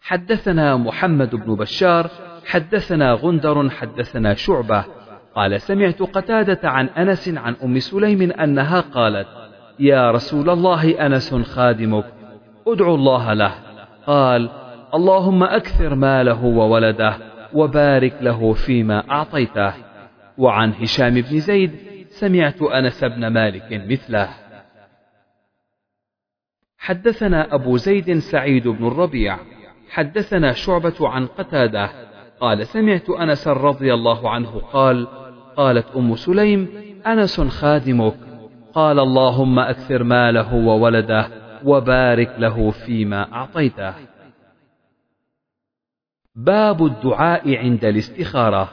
حدثنا 0.02 0.78
محمد 0.78 1.36
بن 1.36 1.56
بشار 1.56 2.10
حدثنا 2.46 3.14
غندر 3.14 3.70
حدثنا 3.70 4.34
شعبة. 4.34 5.01
قال 5.36 5.62
سمعت 5.62 6.02
قتادة 6.02 6.70
عن 6.70 6.88
أنس 6.88 7.30
عن 7.30 7.56
أم 7.64 7.80
سليم 7.80 8.32
أنها 8.32 8.80
قالت 8.80 9.28
يا 9.80 10.12
رسول 10.12 10.50
الله 10.50 11.06
أنس 11.06 11.36
خادمك 11.36 12.06
ادعو 12.68 12.96
الله 12.96 13.34
له. 13.34 13.54
قال 14.08 14.50
اللهم 14.94 15.44
أكثر 15.44 15.96
ماله 15.96 16.46
وولده 16.46 17.18
وبارك 17.54 18.18
له 18.22 18.54
فيما 18.54 19.12
أعطيته. 19.12 19.74
وعن 20.38 20.74
هشام 20.74 21.14
بن 21.14 21.40
زيد 21.40 21.72
سمعت 22.10 22.62
أنس 22.62 23.04
بن 23.04 23.28
مالك 23.28 23.84
مثله. 23.90 24.30
حدثنا 26.78 27.56
أبو 27.56 27.78
زيد 27.78 28.18
سعيد 28.18 28.68
بن 28.68 28.88
الربيع. 28.88 29.38
حدثنا 29.90 30.52
شعبة 30.52 31.10
عن 31.10 31.26
قتادة. 31.26 31.90
قال 32.40 32.68
سمعت 32.68 33.10
أنس 33.10 33.48
رضي 33.48 33.94
الله 33.94 34.30
عنه 34.30 34.62
قال 34.74 35.08
قالت 35.58 35.86
أم 35.96 36.16
سليم 36.16 36.68
أنس 37.08 37.42
خادمك. 37.42 38.16
قال 38.74 39.00
اللهم 39.00 39.60
أكثر 39.60 40.04
ماله 40.04 40.56
وولده 40.56 41.28
وبارك 41.66 42.36
له 42.40 42.72
فيما 42.72 43.34
أعطيته. 43.34 43.94
باب 46.36 46.86
الدعاء 46.86 47.56
عند 47.58 47.86
الاستخارة. 47.86 48.70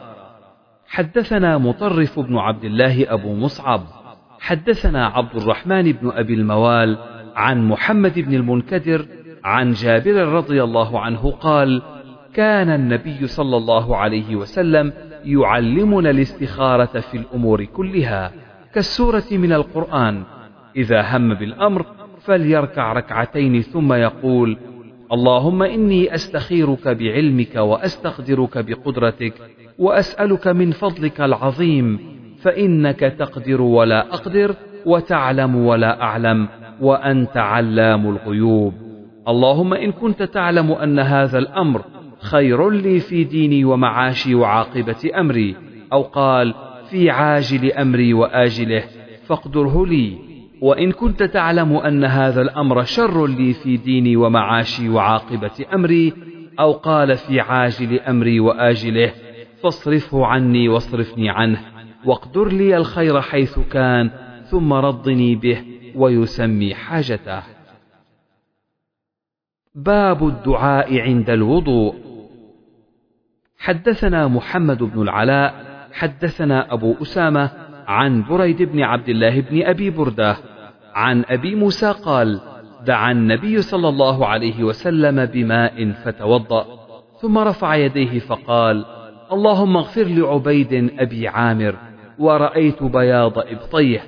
حدثنا 0.86 1.58
مطرف 1.58 2.20
بن 2.20 2.36
عبد 2.36 2.64
الله 2.64 3.12
أبو 3.12 3.34
مصعب. 3.34 3.82
حدثنا 4.40 5.06
عبد 5.06 5.36
الرحمن 5.36 5.92
بن 5.92 6.10
أبي 6.10 6.34
الموال 6.34 6.98
عن 7.36 7.68
محمد 7.68 8.18
بن 8.18 8.34
المنكدر 8.34 9.06
عن 9.44 9.72
جابر 9.72 10.28
رضي 10.28 10.62
الله 10.62 11.00
عنه 11.00 11.30
قال 11.30 11.82
كان 12.34 12.70
النبي 12.70 13.26
صلى 13.26 13.56
الله 13.56 13.96
عليه 13.96 14.36
وسلم 14.36 14.92
يعلمنا 15.28 16.10
الاستخارة 16.10 17.00
في 17.00 17.16
الأمور 17.16 17.64
كلها 17.64 18.32
كالسورة 18.74 19.24
من 19.32 19.52
القرآن 19.52 20.22
إذا 20.76 21.16
هم 21.16 21.34
بالأمر 21.34 21.86
فليركع 22.20 22.92
ركعتين 22.92 23.62
ثم 23.62 23.92
يقول 23.92 24.56
اللهم 25.12 25.62
إني 25.62 26.14
أستخيرك 26.14 26.88
بعلمك 26.88 27.56
وأستقدرك 27.56 28.58
بقدرتك 28.58 29.34
وأسألك 29.78 30.48
من 30.48 30.70
فضلك 30.70 31.20
العظيم 31.20 31.98
فإنك 32.42 33.00
تقدر 33.00 33.62
ولا 33.62 34.00
أقدر 34.14 34.54
وتعلم 34.86 35.56
ولا 35.56 36.02
أعلم 36.02 36.48
وأنت 36.80 37.36
علام 37.36 38.08
الغيوب. 38.08 38.74
اللهم 39.28 39.74
إن 39.74 39.92
كنت 39.92 40.22
تعلم 40.22 40.72
أن 40.72 40.98
هذا 40.98 41.38
الأمر 41.38 41.82
خير 42.20 42.70
لي 42.70 43.00
في 43.00 43.24
ديني 43.24 43.64
ومعاشي 43.64 44.34
وعاقبة 44.34 45.10
أمري. 45.18 45.56
أو 45.92 46.02
قال 46.02 46.54
في 46.90 47.10
عاجل 47.10 47.72
أمري 47.72 48.14
وآجله 48.14 48.84
فاقدره 49.26 49.86
لي. 49.86 50.18
وإن 50.60 50.92
كنت 50.92 51.22
تعلم 51.22 51.76
أن 51.76 52.04
هذا 52.04 52.42
الأمر 52.42 52.84
شر 52.84 53.26
لي 53.26 53.52
في 53.52 53.76
ديني 53.76 54.16
ومعاشي 54.16 54.88
وعاقبة 54.88 55.66
أمري 55.74 56.12
أو 56.60 56.72
قال 56.72 57.16
في 57.16 57.40
عاجل 57.40 58.00
أمري 58.00 58.40
وآجله 58.40 59.12
فاصرفه 59.62 60.26
عني 60.26 60.68
واصرفني 60.68 61.30
عنه 61.30 61.60
واقدر 62.04 62.48
لي 62.48 62.76
الخير 62.76 63.20
حيث 63.20 63.58
كان 63.58 64.10
ثم 64.50 64.72
رضني 64.72 65.34
به 65.34 65.62
ويسمي 65.94 66.74
حاجته. 66.74 67.42
باب 69.74 70.28
الدعاء 70.28 71.00
عند 71.00 71.30
الوضوء. 71.30 72.07
حدثنا 73.58 74.28
محمد 74.28 74.82
بن 74.82 75.02
العلاء 75.02 75.54
حدثنا 75.92 76.72
أبو 76.72 76.94
أسامة 77.02 77.50
عن 77.86 78.22
بريد 78.22 78.62
بن 78.62 78.80
عبد 78.82 79.08
الله 79.08 79.40
بن 79.40 79.62
أبي 79.62 79.90
بردة 79.90 80.36
عن 80.94 81.24
أبي 81.28 81.54
موسى 81.54 81.92
قال 82.04 82.40
دعا 82.86 83.12
النبي 83.12 83.62
صلى 83.62 83.88
الله 83.88 84.26
عليه 84.26 84.64
وسلم 84.64 85.24
بماء 85.26 85.92
فتوضأ 85.92 86.66
ثم 87.20 87.38
رفع 87.38 87.74
يديه 87.74 88.18
فقال 88.18 88.84
اللهم 89.32 89.76
اغفر 89.76 90.04
لعبيد 90.04 90.90
أبي 90.98 91.28
عامر 91.28 91.76
ورأيت 92.18 92.82
بياض 92.82 93.38
إبطيه 93.38 94.00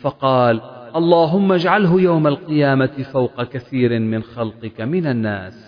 فقال 0.00 0.60
اللهم 0.96 1.52
اجعله 1.52 2.00
يوم 2.00 2.26
القيامة 2.26 3.04
فوق 3.12 3.42
كثير 3.42 3.98
من 3.98 4.22
خلقك 4.22 4.80
من 4.80 5.06
الناس. 5.06 5.67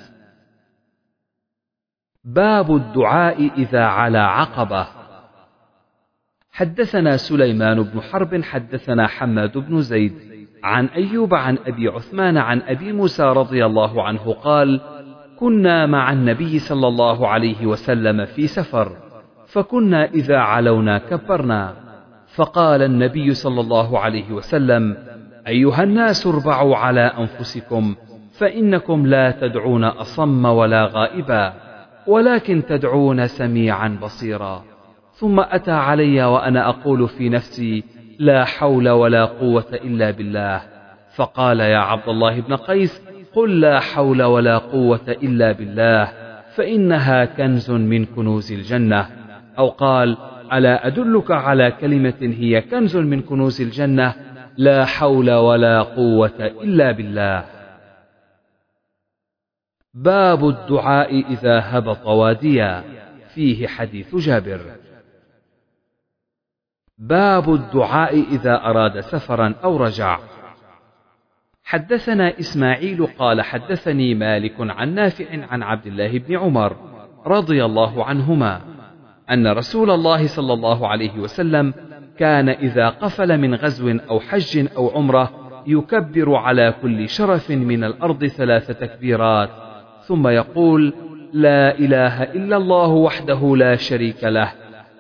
باب 2.25 2.77
الدعاء 2.77 3.51
إذا 3.57 3.85
علا 3.85 4.27
عقبة. 4.27 4.87
حدثنا 6.53 7.17
سليمان 7.17 7.83
بن 7.83 8.01
حرب 8.01 8.43
حدثنا 8.43 9.07
حماد 9.07 9.59
بن 9.59 9.81
زيد 9.81 10.15
عن 10.65 10.87
أيوب 10.87 11.35
عن 11.35 11.59
أبي 11.67 11.89
عثمان 11.89 12.37
عن 12.37 12.63
أبي 12.63 12.93
موسى 12.93 13.23
رضي 13.23 13.67
الله 13.67 14.03
عنه 14.03 14.33
قال 14.33 14.81
كنا 15.39 15.87
مع 15.87 16.13
النبي 16.13 16.59
صلى 16.59 16.89
الله 16.89 17.29
عليه 17.29 17.67
وسلم 17.67 18.25
في 18.25 18.47
سفر 18.47 18.97
فكنا 19.47 20.05
إذا 20.05 20.39
علونا 20.39 20.99
كبرنا. 20.99 21.75
فقال 22.35 22.83
النبي 22.83 23.35
صلى 23.35 23.61
الله 23.61 23.99
عليه 23.99 24.33
وسلم 24.33 24.97
أيها 25.47 25.83
الناس 25.83 26.27
اربعوا 26.27 26.77
على 26.77 27.01
أنفسكم 27.01 27.95
فإنكم 28.33 29.07
لا 29.07 29.31
تدعون 29.31 29.85
أصم 29.85 30.45
ولا 30.45 30.85
غائبا. 30.85 31.70
ولكن 32.07 32.63
تدعون 32.69 33.27
سميعا 33.27 33.99
بصيرا. 34.03 34.65
ثم 35.13 35.41
أتى 35.41 35.71
علي 35.71 36.25
وأنا 36.25 36.69
أقول 36.69 37.09
في 37.09 37.29
نفسي 37.29 37.85
لا 38.19 38.45
حول 38.45 38.89
ولا 38.89 39.25
قوة 39.25 39.67
إلا 39.73 40.11
بالله. 40.11 40.61
فقال 41.15 41.61
يا 41.61 41.79
عبد 41.79 42.09
الله 42.09 42.41
بن 42.41 42.57
قيس 42.57 43.03
قل 43.35 43.61
لا 43.61 43.81
حول 43.81 44.23
ولا 44.23 44.59
قوة 44.59 45.01
إلا 45.09 45.53
بالله 45.53 46.09
فإنها 46.55 47.25
كنز 47.25 47.71
من 47.71 48.05
كنوز 48.05 48.53
الجنة. 48.53 49.07
أو 49.59 49.69
قال 49.69 50.17
ألا 50.53 50.87
أدلك 50.87 51.31
على 51.31 51.71
كلمة 51.71 52.35
هي 52.39 52.61
كنز 52.61 52.97
من 52.97 53.23
كنوز 53.23 53.61
الجنة؟ 53.61 54.15
لا 54.57 54.85
حول 54.85 55.31
ولا 55.31 55.83
قوة 55.83 56.33
إلا 56.39 56.93
بالله. 56.93 57.60
باب 59.95 60.49
الدعاء 60.49 61.33
إذا 61.33 61.61
هبط 61.65 62.07
واديا 62.07 62.85
فيه 63.35 63.67
حديث 63.67 64.17
جابر. 64.17 64.61
باب 66.99 67.55
الدعاء 67.55 68.21
إذا 68.21 68.65
أراد 68.65 69.01
سفرا 69.01 69.55
أو 69.65 69.77
رجع. 69.77 70.19
حدثنا 71.65 72.39
إسماعيل 72.39 73.07
قال 73.07 73.43
حدثني 73.43 74.15
مالك 74.15 74.55
عن 74.59 74.95
نافع 74.95 75.47
عن 75.51 75.63
عبد 75.63 75.87
الله 75.87 76.19
بن 76.19 76.37
عمر 76.37 76.77
رضي 77.27 77.65
الله 77.65 78.05
عنهما 78.05 78.61
أن 79.31 79.47
رسول 79.47 79.91
الله 79.91 80.27
صلى 80.27 80.53
الله 80.53 80.89
عليه 80.89 81.19
وسلم 81.19 81.75
كان 82.19 82.49
إذا 82.49 82.89
قفل 82.89 83.39
من 83.39 83.55
غزو 83.55 83.99
أو 84.11 84.21
حج 84.21 84.69
أو 84.77 84.89
عمرة 84.89 85.31
يكبر 85.67 86.35
على 86.35 86.75
كل 86.83 87.09
شرف 87.09 87.51
من 87.51 87.85
الأرض 87.85 88.27
ثلاث 88.27 88.67
تكبيرات. 88.67 89.70
ثم 90.11 90.29
يقول 90.29 90.93
لا 91.33 91.79
إله 91.79 92.23
إلا 92.23 92.57
الله 92.57 92.89
وحده 92.89 93.57
لا 93.57 93.77
شريك 93.77 94.25
له 94.25 94.53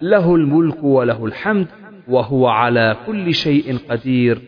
له 0.02 0.34
الملك 0.34 0.84
وله 0.84 1.26
الحمد 1.26 1.66
وهو 2.08 2.46
على 2.46 2.96
كل 3.06 3.34
شيء 3.34 3.78
قدير 3.88 4.42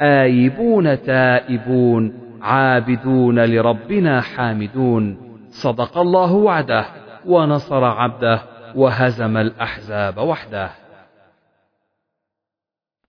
آيبون 0.00 1.02
تائبون 1.02 2.12
عابدون 2.42 3.44
لربنا 3.44 4.20
حامدون. 4.20 5.18
صدق 5.50 5.98
الله 5.98 6.32
وعده 6.32 6.86
ونصر 7.26 7.84
عبده 7.84 8.42
وهزم 8.74 9.36
الأحزاب 9.36 10.18
وحده. 10.18 10.70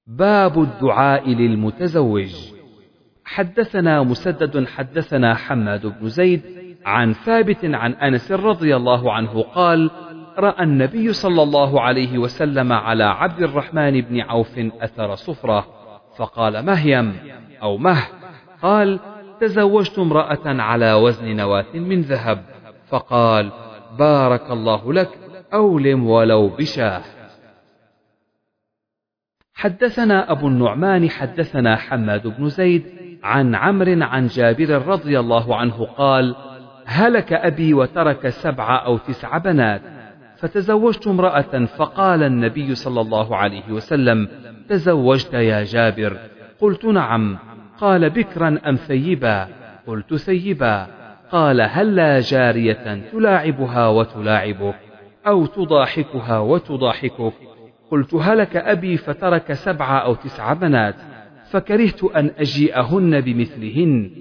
باب 0.08 0.62
الدعاء 0.62 1.30
للمتزوج. 1.30 2.36
حدثنا 3.26 4.04
مسدد 4.04 4.66
حدثنا 4.68 5.36
حماد 5.36 5.88
بن 5.88 6.08
زيد 6.08 6.59
عن 6.86 7.14
ثابت 7.14 7.66
عن 7.66 7.94
أنس 7.94 8.32
رضي 8.32 8.76
الله 8.76 9.14
عنه 9.14 9.42
قال 9.42 9.92
رأى 10.38 10.64
النبي 10.64 11.14
صلى 11.14 11.44
الله 11.44 11.82
عليه 11.82 12.18
وسلم 12.18 12.74
على 12.74 13.04
عبد 13.04 13.42
الرحمن 13.42 14.02
بن 14.02 14.22
عوف 14.22 14.60
أثر 14.60 15.16
صفرة 15.16 15.68
فقال 16.18 16.66
مهيم 16.66 17.16
أو 17.62 17.78
مه؟ 17.78 18.04
قال 18.62 19.00
تزوجت 19.40 20.00
امرأة 20.00 20.62
على 20.62 20.94
وزن 20.94 21.36
نواة 21.36 21.74
من 21.74 22.02
ذهب 22.02 22.44
فقال 22.88 23.52
بارك 24.00 24.52
الله 24.52 24.94
لك 24.94 25.10
أولم 25.54 26.08
ولو 26.08 26.48
بشاه. 26.48 27.02
حدثنا 29.54 30.32
أبو 30.32 30.48
النعمان 30.48 31.10
حدثنا 31.10 31.76
حماد 31.76 32.28
بن 32.28 32.50
زيد 32.50 32.84
عن 33.24 33.56
عمرو 33.56 34.04
عن 34.04 34.28
جابر 34.28 34.88
رضي 34.88 35.20
الله 35.20 35.56
عنه 35.56 35.86
قال 35.86 36.36
هلك 36.90 37.34
أبي 37.34 37.74
وترك 37.74 38.30
سبع 38.30 38.86
أو 38.86 38.98
تسع 38.98 39.38
بنات. 39.38 39.82
فتزوجت 40.38 41.08
امرأة 41.08 41.66
فقال 41.66 42.24
النبي 42.24 42.76
صلى 42.76 43.02
الله 43.02 43.36
عليه 43.36 43.72
وسلم 43.72 44.28
تزوجت 44.70 45.34
يا 45.34 45.64
جابر. 45.64 46.18
قلت 46.60 46.86
نعم. 46.86 47.38
قال 47.78 48.10
بكرا 48.10 48.60
أم 48.68 48.76
ثيبا؟ 48.76 49.48
قلت 49.88 50.16
ثيبا. 50.16 50.88
قال 51.32 51.62
هلا 51.62 52.20
جارية 52.20 53.02
تلاعبها 53.12 53.88
وتلاعبك 53.88 54.76
أو 55.28 55.46
تضاحكها 55.46 56.40
وتضاحكك؟ 56.40 57.34
قلت 57.92 58.14
هلك 58.14 58.58
أبي 58.58 58.98
فترك 58.98 59.54
سبع 59.54 60.04
أو 60.04 60.14
تسع 60.16 60.54
بنات 60.54 60.96
فكرهت 61.52 62.04
أن 62.04 62.32
أجيئهن 62.40 63.22
بمثلهن. 63.22 64.12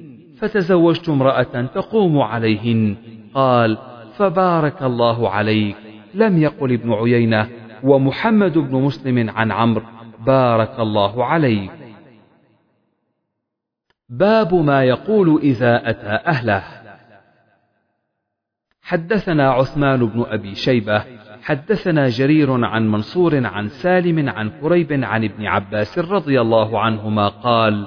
فتزوجت 0.40 1.08
امرأة 1.08 1.62
تقوم 1.74 2.20
عليهن. 2.20 2.96
قال 3.34 3.78
فبارك 4.16 4.82
الله 4.82 5.30
عليك. 5.30 5.76
لم 6.14 6.38
يقل 6.38 6.72
ابن 6.72 6.92
عيينة 6.92 7.48
ومحمد 7.82 8.58
بن 8.58 8.82
مسلم 8.82 9.30
عن 9.30 9.52
عمرو 9.52 9.84
بارك 10.26 10.80
الله 10.80 11.24
عليك. 11.24 11.70
باب 14.08 14.54
ما 14.54 14.84
يقول 14.84 15.40
إذا 15.42 15.90
أتى 15.90 16.26
أهله. 16.26 16.64
حدثنا 18.82 19.50
عثمان 19.50 20.06
بن 20.06 20.24
أبي 20.28 20.54
شيبة 20.54 21.04
حدثنا 21.42 22.08
جرير 22.08 22.64
عن 22.64 22.88
منصور 22.88 23.46
عن 23.46 23.68
سالم 23.68 24.28
عن 24.28 24.50
كريب 24.60 24.92
عن 24.92 25.24
ابن 25.24 25.46
عباس 25.46 25.98
رضي 25.98 26.40
الله 26.40 26.80
عنهما 26.80 27.28
قال 27.28 27.86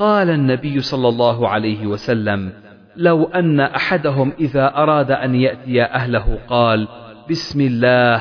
قال 0.00 0.30
النبي 0.30 0.80
صلى 0.80 1.08
الله 1.08 1.48
عليه 1.48 1.86
وسلم 1.86 2.52
لو 2.96 3.24
أن 3.24 3.60
أحدهم 3.60 4.32
إذا 4.40 4.76
أراد 4.76 5.10
أن 5.10 5.34
يأتي 5.34 5.82
أهله 5.82 6.38
قال 6.48 6.88
بسم 7.30 7.60
الله 7.60 8.16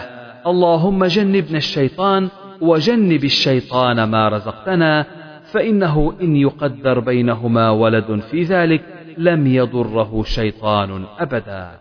اللهم 0.47 1.05
جنبنا 1.05 1.57
الشيطان 1.57 2.30
وجنب 2.61 3.23
الشيطان 3.23 4.03
ما 4.03 4.30
رزقتنا 4.30 5.05
فإنه 5.51 6.13
إن 6.21 6.36
يقدر 6.36 6.99
بينهما 6.99 7.69
ولد 7.69 8.19
في 8.32 8.43
ذلك 8.43 8.84
لم 9.17 9.47
يضره 9.47 10.23
شيطان 10.23 11.05
أبدا. 11.19 11.71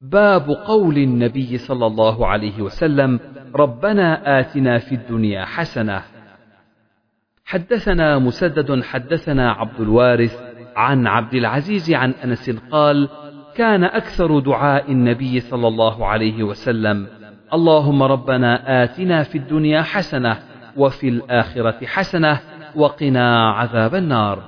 باب 0.00 0.50
قول 0.50 0.98
النبي 0.98 1.58
صلى 1.58 1.86
الله 1.86 2.26
عليه 2.26 2.62
وسلم 2.62 3.20
ربنا 3.54 4.40
آتنا 4.40 4.78
في 4.78 4.94
الدنيا 4.94 5.44
حسنة 5.44 6.17
حدثنا 7.48 8.18
مسدد 8.18 8.82
حدثنا 8.82 9.52
عبد 9.52 9.80
الوارث 9.80 10.42
عن 10.76 11.06
عبد 11.06 11.34
العزيز 11.34 11.90
عن 11.90 12.10
أنس 12.24 12.50
قال 12.50 13.08
كان 13.54 13.84
أكثر 13.84 14.38
دعاء 14.38 14.92
النبي 14.92 15.40
صلى 15.40 15.68
الله 15.68 16.06
عليه 16.06 16.42
وسلم. 16.42 17.06
اللهم 17.52 18.02
ربنا 18.02 18.84
آتنا 18.84 19.22
في 19.22 19.38
الدنيا 19.38 19.82
حسنة 19.82 20.38
وفي 20.76 21.08
الآخرة 21.08 21.86
حسنة 21.86 22.40
وقنا 22.76 23.50
عذاب 23.50 23.94
النار. 23.94 24.42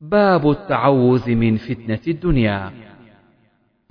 باب 0.00 0.50
التعوذ 0.50 1.30
من 1.30 1.56
فتنة 1.56 2.00
الدنيا. 2.08 2.72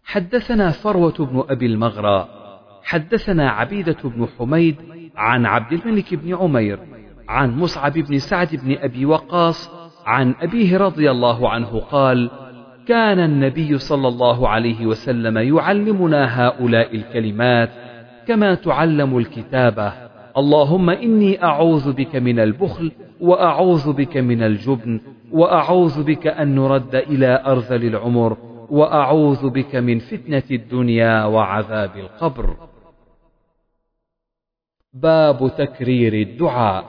حدثنا 0.03 0.69
فروة 0.69 1.17
بن 1.19 1.43
أبي 1.49 1.65
المغرى 1.65 2.27
حدثنا 2.83 3.49
عبيدة 3.49 3.97
بن 4.03 4.27
حميد 4.37 5.00
عن 5.15 5.45
عبد 5.45 5.73
الملك 5.73 6.13
بن 6.15 6.35
عمير 6.35 6.79
عن 7.29 7.57
مصعب 7.59 7.93
بن 7.93 8.17
سعد 8.19 8.55
بن 8.55 8.77
أبي 8.81 9.05
وقاص 9.05 9.71
عن 10.05 10.35
أبيه 10.41 10.77
رضي 10.77 11.11
الله 11.11 11.49
عنه 11.49 11.79
قال 11.79 12.29
كان 12.87 13.19
النبي 13.19 13.77
صلى 13.77 14.07
الله 14.07 14.49
عليه 14.49 14.85
وسلم 14.85 15.37
يعلمنا 15.37 16.47
هؤلاء 16.47 16.95
الكلمات 16.95 17.69
كما 18.27 18.53
تعلم 18.53 19.17
الكتابه 19.17 19.93
اللهم 20.37 20.89
إني 20.89 21.43
أعوذ 21.43 21.93
بك 21.93 22.15
من 22.15 22.39
البخل 22.39 22.91
وأعوذ 23.21 23.93
بك 23.93 24.17
من 24.17 24.43
الجبن 24.43 25.01
وأعوذ 25.31 26.03
بك 26.03 26.27
أن 26.27 26.55
نرد 26.55 26.95
إلى 26.95 27.43
أرذل 27.45 27.85
العمر 27.85 28.37
وأعوذ 28.69 29.49
بك 29.49 29.75
من 29.75 29.99
فتنة 29.99 30.43
الدنيا 30.51 31.25
وعذاب 31.25 31.91
القبر. 31.97 32.55
باب 34.93 35.51
تكرير 35.57 36.13
الدعاء. 36.13 36.85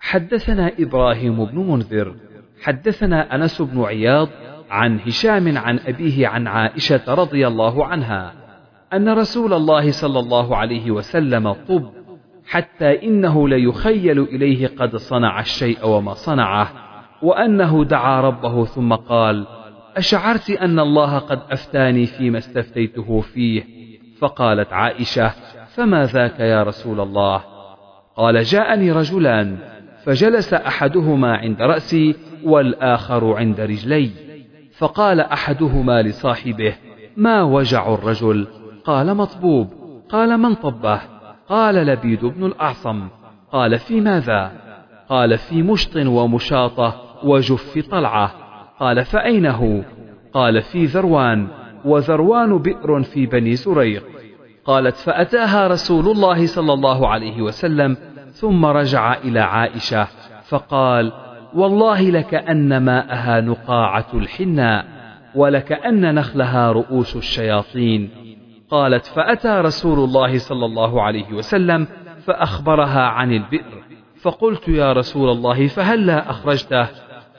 حدثنا 0.00 0.72
إبراهيم 0.78 1.44
بن 1.44 1.58
منذر 1.58 2.14
حدثنا 2.62 3.34
أنس 3.34 3.62
بن 3.62 3.82
عياض 3.82 4.28
عن 4.70 5.00
هشام 5.00 5.58
عن 5.58 5.78
أبيه 5.78 6.28
عن 6.28 6.46
عائشة 6.46 7.14
رضي 7.14 7.46
الله 7.46 7.86
عنها 7.86 8.34
أن 8.92 9.08
رسول 9.08 9.52
الله 9.52 9.90
صلى 9.90 10.18
الله 10.18 10.56
عليه 10.56 10.90
وسلم 10.90 11.52
طب 11.52 11.90
حتى 12.46 13.02
إنه 13.02 13.48
ليخيل 13.48 14.20
إليه 14.20 14.66
قد 14.66 14.96
صنع 14.96 15.40
الشيء 15.40 15.86
وما 15.86 16.14
صنعه 16.14 16.72
وأنه 17.22 17.84
دعا 17.84 18.20
ربه 18.20 18.64
ثم 18.64 18.94
قال 18.94 19.46
أشعرت 19.96 20.50
أن 20.50 20.78
الله 20.78 21.18
قد 21.18 21.40
أفتاني 21.50 22.06
فيما 22.06 22.38
استفتيته 22.38 23.20
فيه؟ 23.20 23.64
فقالت 24.18 24.72
عائشة 24.72 25.32
فما 25.74 26.04
ذاك 26.06 26.40
يا 26.40 26.62
رسول 26.62 27.00
الله؟ 27.00 27.42
قال 28.16 28.42
جاءني 28.42 28.92
رجلان 28.92 29.58
فجلس 30.04 30.54
أحدهما 30.54 31.36
عند 31.36 31.62
رأسي 31.62 32.14
والآخر 32.44 33.34
عند 33.34 33.60
رجلي. 33.60 34.10
فقال 34.78 35.20
أحدهما 35.20 36.02
لصاحبه 36.02 36.74
ما 37.16 37.42
وجع 37.42 37.94
الرجل؟ 37.94 38.46
قال 38.84 39.14
مطبوب. 39.14 39.68
قال 40.08 40.38
من 40.38 40.54
طبه؟ 40.54 41.00
قال 41.48 41.74
لبيد 41.74 42.24
بن 42.24 42.46
الأعصم. 42.46 43.08
قال 43.52 43.78
في 43.78 44.00
ماذا؟ 44.00 44.52
قال 45.08 45.38
في 45.38 45.62
مشط 45.62 45.96
ومشاطة 45.96 47.02
وجف 47.24 47.78
طلعة. 47.90 48.32
قال 48.80 49.04
فأين 49.04 49.46
هو 49.46 49.80
قال 50.32 50.62
في 50.62 50.84
ذروان. 50.84 51.48
وذروان 51.84 52.58
بئر 52.58 53.02
في 53.02 53.26
بني 53.26 53.56
زريق 53.56 54.21
قالت 54.64 54.96
فأتاها 54.96 55.68
رسول 55.68 56.08
الله 56.08 56.46
صلى 56.46 56.72
الله 56.72 57.08
عليه 57.08 57.42
وسلم 57.42 57.96
ثم 58.32 58.66
رجع 58.66 59.14
إلى 59.14 59.40
عائشة 59.40 60.08
فقال 60.48 61.12
والله 61.54 62.10
لكأن 62.10 62.76
ماءها 62.76 63.40
نقاعة 63.40 64.06
الحناء 64.14 64.84
ولكأن 65.34 66.14
نخلها 66.14 66.72
رؤوس 66.72 67.16
الشياطين. 67.16 68.10
قالت 68.70 69.06
فأتى 69.06 69.48
رسول 69.48 69.98
الله 69.98 70.38
صلى 70.38 70.66
الله 70.66 71.02
عليه 71.02 71.32
وسلم 71.32 71.86
فأخبرها 72.26 73.00
عن 73.00 73.32
البئر. 73.32 73.82
فقلت 74.22 74.68
يا 74.68 74.92
رسول 74.92 75.30
الله 75.30 75.66
فهلا 75.66 76.30
أخرجته؟ 76.30 76.88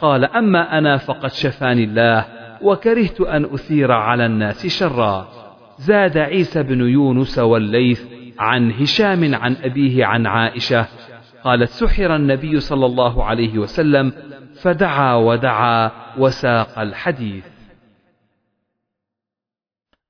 قال 0.01 0.25
أما 0.25 0.77
أنا 0.77 0.97
فقد 0.97 1.31
شفاني 1.31 1.83
الله 1.83 2.25
وكرهت 2.61 3.21
أن 3.21 3.45
أثير 3.45 3.91
على 3.91 4.25
الناس 4.25 4.67
شرا. 4.67 5.42
زاد 5.85 6.17
عيسى 6.17 6.63
بن 6.63 6.81
يونس 6.81 7.39
والليث 7.39 8.01
عن 8.39 8.71
هشام 8.71 9.35
عن 9.35 9.55
أبيه 9.55 10.05
عن 10.05 10.25
عائشة 10.25 10.87
قالت 11.43 11.69
سحر 11.69 12.15
النبي 12.15 12.59
صلى 12.59 12.85
الله 12.85 13.23
عليه 13.23 13.57
وسلم 13.57 14.11
فدعا 14.61 15.15
ودعا 15.15 15.91
وساق 16.17 16.79
الحديث. 16.79 17.45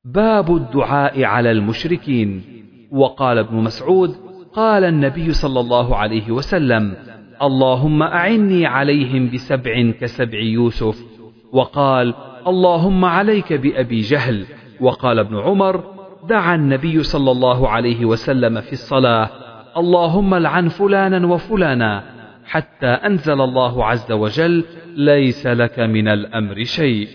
باب 0.06 0.56
الدعاء 0.56 1.24
على 1.24 1.52
المشركين. 1.52 2.44
وقال 2.92 3.38
ابن 3.38 3.56
مسعود 3.56 4.16
قال 4.54 4.84
النبي 4.84 5.34
صلى 5.34 5.60
الله 5.60 5.96
عليه 5.96 6.32
وسلم 6.32 6.96
اللهم 7.42 8.04
أعني 8.04 8.66
عليهم 8.66 9.30
بسبع 9.30 9.92
كسبع 10.02 10.40
يوسف. 10.40 11.04
وقال 11.52 12.14
اللهم 12.48 13.06
عليك 13.06 13.54
بأبي 13.54 14.00
جهل. 14.00 14.46
وقال 14.80 15.20
ابن 15.20 15.40
عمر 15.40 15.84
دعا 16.30 16.56
النبي 16.56 17.04
صلى 17.04 17.32
الله 17.32 17.70
عليه 17.70 18.06
وسلم 18.06 18.62
في 18.62 18.74
الصلاة 18.74 19.30
اللهم 19.78 20.36
لعن 20.36 20.70
فلانا 20.70 21.28
وفلانا 21.28 22.04
حتى 22.46 22.88
أنزل 22.88 23.42
الله 23.42 23.86
عز 23.86 24.12
وجل 24.12 24.66
ليس 24.96 25.48
لك 25.48 25.80
من 25.80 26.08
الأمر 26.08 26.64
شيء. 26.64 27.08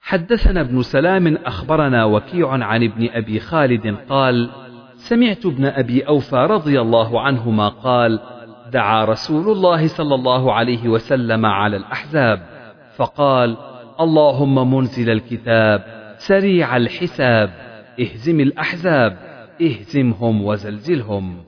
حدثنا 0.00 0.60
ابن 0.60 0.82
سلام 0.82 1.36
أخبرنا 1.36 2.04
وكيع 2.04 2.50
عن 2.50 2.84
ابن 2.84 3.08
أبي 3.12 3.40
خالد 3.40 3.96
قال 4.08 4.50
سمعت 4.96 5.46
ابن 5.46 5.64
أبي 5.64 6.02
أوفى 6.02 6.36
رضي 6.36 6.80
الله 6.80 7.20
عنهما 7.20 7.68
قال 7.68 8.20
دعا 8.72 9.04
رسول 9.04 9.56
الله 9.56 9.86
صلى 9.86 10.14
الله 10.14 10.52
عليه 10.52 10.88
وسلم 10.88 11.46
على 11.46 11.76
الأحزاب 11.76 12.42
فقال 12.96 13.56
اللهم 14.02 14.74
منزل 14.74 15.10
الكتاب 15.10 15.84
سريع 16.16 16.76
الحساب 16.76 17.50
اهزم 18.00 18.40
الأحزاب 18.40 19.16
اهزمهم 19.62 20.44
وزلزلهم. 20.44 21.44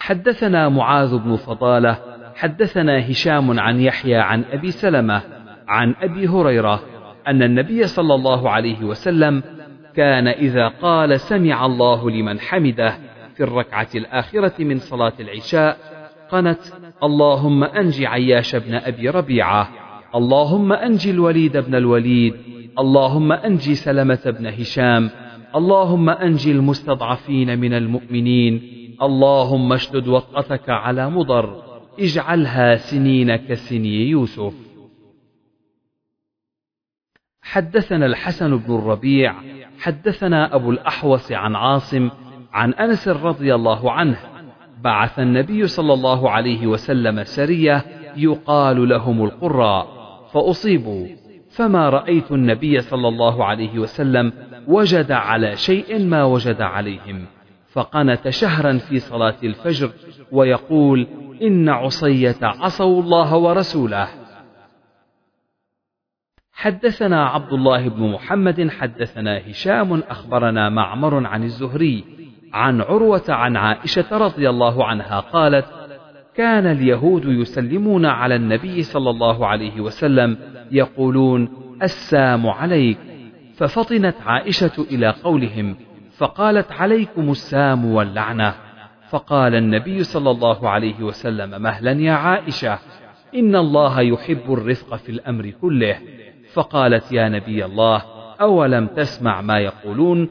حدثنا 0.00 0.68
معاذ 0.68 1.18
بن 1.18 1.36
فضالة 1.36 1.98
حدثنا 2.36 3.10
هشام 3.10 3.60
عن 3.60 3.80
يحيى 3.80 4.16
عن 4.16 4.44
أبي 4.44 4.70
سلمة 4.70 5.22
عن 5.68 5.94
أبي 6.00 6.28
هريرة 6.28 6.82
أن 7.28 7.42
النبي 7.42 7.86
صلى 7.86 8.14
الله 8.14 8.50
عليه 8.50 8.84
وسلم 8.84 9.42
كان 9.94 10.28
إذا 10.28 10.68
قال 10.68 11.20
سمع 11.20 11.66
الله 11.66 12.10
لمن 12.10 12.40
حمده 12.40 12.98
في 13.34 13.42
الركعة 13.42 13.88
الآخرة 13.94 14.64
من 14.64 14.78
صلاة 14.78 15.12
العشاء 15.20 15.76
قنت 16.30 16.62
اللهم 17.02 17.64
انج 17.64 18.04
عياش 18.04 18.56
بن 18.56 18.74
أبي 18.74 19.08
ربيعة. 19.08 19.85
اللهم 20.14 20.72
أنج 20.72 21.08
الوليد 21.08 21.56
بن 21.56 21.74
الوليد 21.74 22.34
اللهم 22.78 23.32
أنج 23.32 23.72
سلمة 23.72 24.20
بن 24.38 24.46
هشام 24.46 25.10
اللهم 25.56 26.10
أنج 26.10 26.48
المستضعفين 26.48 27.58
من 27.58 27.72
المؤمنين 27.72 28.62
اللهم 29.02 29.72
اشدد 29.72 30.08
وطأتك 30.08 30.70
على 30.70 31.10
مضر 31.10 31.62
اجعلها 32.00 32.76
سنين 32.76 33.36
كسني 33.36 34.10
يوسف. 34.10 34.54
حدثنا 37.42 38.06
الحسن 38.06 38.56
بن 38.56 38.74
الربيع 38.74 39.34
حدثنا 39.78 40.54
أبو 40.54 40.70
الأحوص 40.70 41.32
عن 41.32 41.56
عاصم 41.56 42.10
عن 42.52 42.74
أنس 42.74 43.08
رضي 43.08 43.54
الله 43.54 43.92
عنه 43.92 44.18
بعث 44.82 45.18
النبي 45.18 45.66
صلى 45.66 45.92
الله 45.92 46.30
عليه 46.30 46.66
وسلم 46.66 47.24
سرية 47.24 47.84
يقال 48.16 48.88
لهم 48.88 49.24
القراء. 49.24 49.95
فأصيبوا. 50.36 51.06
فما 51.50 51.88
رأيت 51.88 52.32
النبي 52.32 52.80
صلى 52.80 53.08
الله 53.08 53.44
عليه 53.44 53.78
وسلم 53.78 54.32
وجد 54.68 55.12
على 55.12 55.56
شيء 55.56 56.04
ما 56.04 56.24
وجد 56.24 56.60
عليهم. 56.60 57.26
فقنت 57.72 58.28
شهرا 58.28 58.78
في 58.78 58.98
صلاة 58.98 59.36
الفجر 59.42 59.90
ويقول 60.32 61.06
إن 61.42 61.68
عصية 61.68 62.36
عصوا 62.42 63.02
الله 63.02 63.36
ورسوله. 63.36 64.08
حدثنا 66.52 67.26
عبد 67.26 67.52
الله 67.52 67.88
بن 67.88 68.12
محمد 68.12 68.70
حدثنا 68.70 69.50
هشام 69.50 70.02
أخبرنا 70.08 70.68
معمر 70.68 71.26
عن 71.26 71.42
الزهري 71.42 72.04
عن 72.52 72.80
عروة 72.80 73.24
عن 73.28 73.56
عائشة 73.56 74.18
رضي 74.18 74.50
الله 74.50 74.84
عنها 74.84 75.20
قالت 75.20 75.66
كان 76.36 76.66
اليهود 76.66 77.24
يسلمون 77.24 78.06
على 78.06 78.36
النبي 78.36 78.82
صلى 78.82 79.10
الله 79.10 79.46
عليه 79.46 79.80
وسلم 79.80 80.38
يقولون 80.70 81.48
السام 81.82 82.46
عليك. 82.46 82.98
ففطنت 83.56 84.14
عائشة 84.26 84.86
إلى 84.90 85.14
قولهم 85.24 85.76
فقالت 86.16 86.72
عليكم 86.72 87.30
السام 87.30 87.84
واللعنة. 87.84 88.54
فقال 89.10 89.54
النبي 89.54 90.02
صلى 90.02 90.30
الله 90.30 90.68
عليه 90.68 91.02
وسلم 91.02 91.62
مهلا 91.62 91.92
يا 91.92 92.12
عائشة 92.12 92.78
إن 93.34 93.56
الله 93.56 94.00
يحب 94.00 94.52
الرفق 94.52 94.96
في 94.96 95.08
الأمر 95.08 95.50
كله. 95.50 95.96
فقالت 96.52 97.12
يا 97.12 97.28
نبي 97.28 97.64
الله 97.64 98.02
أولم 98.40 98.86
تسمع 98.86 99.40
ما 99.40 99.58
يقولون؟ 99.58 100.28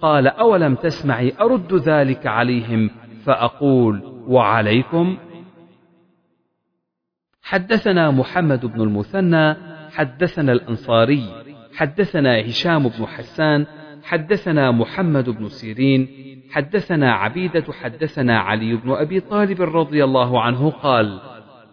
قال 0.00 0.26
أولم 0.26 0.74
تسمعي 0.74 1.32
أرد 1.40 1.74
ذلك 1.74 2.26
عليهم؟ 2.26 2.90
فأقول 3.24 4.02
وعليكم؟ 4.28 5.16
حدثنا 7.46 8.10
محمد 8.10 8.66
بن 8.66 8.80
المثنى 8.80 9.56
حدثنا 9.94 10.52
الأنصاري 10.52 11.24
حدثنا 11.76 12.40
هشام 12.40 12.88
بن 12.88 13.06
حسان 13.06 13.66
حدثنا 14.04 14.70
محمد 14.70 15.30
بن 15.30 15.48
سيرين 15.48 16.08
حدثنا 16.50 17.12
عبيدة 17.12 17.64
حدثنا 17.82 18.38
علي 18.38 18.76
بن 18.76 18.92
أبي 18.92 19.20
طالب 19.20 19.62
رضي 19.62 20.04
الله 20.04 20.40
عنه 20.40 20.70
قال 20.70 21.20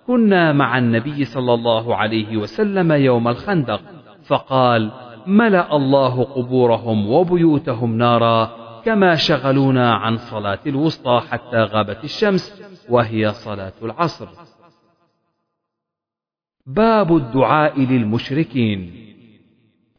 كنا 0.08 0.54
مع 0.54 0.78
النبي 0.78 1.26
صلى 1.26 1.54
الله 1.54 1.96
عليه 1.96 2.38
وسلم 2.38 2.92
يوم 2.92 3.28
الخندق 3.28 3.82
فقال 4.26 4.92
ملأ 5.28 5.76
الله 5.76 6.24
قبورهم 6.24 7.12
وبيوتهم 7.12 7.98
نارا 7.98 8.52
كما 8.86 9.16
شغلونا 9.16 9.94
عن 9.94 10.18
صلاة 10.18 10.60
الوسطى 10.68 11.22
حتى 11.32 11.58
غابت 11.58 12.04
الشمس 12.04 12.64
وهي 12.90 13.32
صلاة 13.32 13.74
العصر. 13.84 14.28
باب 16.68 17.16
الدعاء 17.16 17.80
للمشركين. 17.80 18.92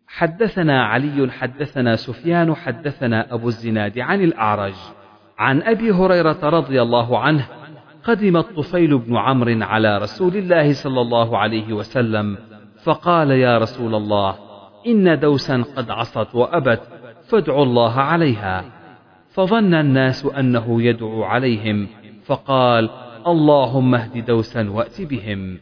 حدثنا 0.08 0.84
علي 0.84 1.30
حدثنا 1.30 1.96
سفيان 1.96 2.54
حدثنا 2.54 3.34
أبو 3.34 3.48
الزناد 3.48 3.98
عن 3.98 4.20
الأعرج 4.20 4.74
عن 5.38 5.62
أبي 5.62 5.90
هريرة 5.90 6.38
رضي 6.42 6.82
الله 6.82 7.18
عنه 7.18 7.48
قدم 8.04 8.36
الطفيل 8.36 8.98
بن 8.98 9.16
عمرو 9.16 9.62
على 9.62 9.98
رسول 9.98 10.36
الله 10.36 10.72
صلى 10.72 11.00
الله 11.00 11.38
عليه 11.38 11.72
وسلم 11.72 12.38
فقال 12.84 13.30
يا 13.30 13.58
رسول 13.58 13.94
الله 13.94 14.36
إن 14.86 15.18
دوسا 15.20 15.64
قد 15.76 15.90
عصت 15.90 16.34
وأبت 16.34 16.80
فادعوا 17.28 17.64
الله 17.64 18.00
عليها. 18.00 18.64
فظن 19.30 19.74
الناس 19.74 20.26
أنه 20.26 20.82
يدعو 20.82 21.22
عليهم 21.24 21.88
فقال 22.24 22.90
اللهم 23.26 23.94
اهد 23.94 24.24
دوسا 24.24 24.70
وأت 24.70 25.02
بهم. 25.02 25.58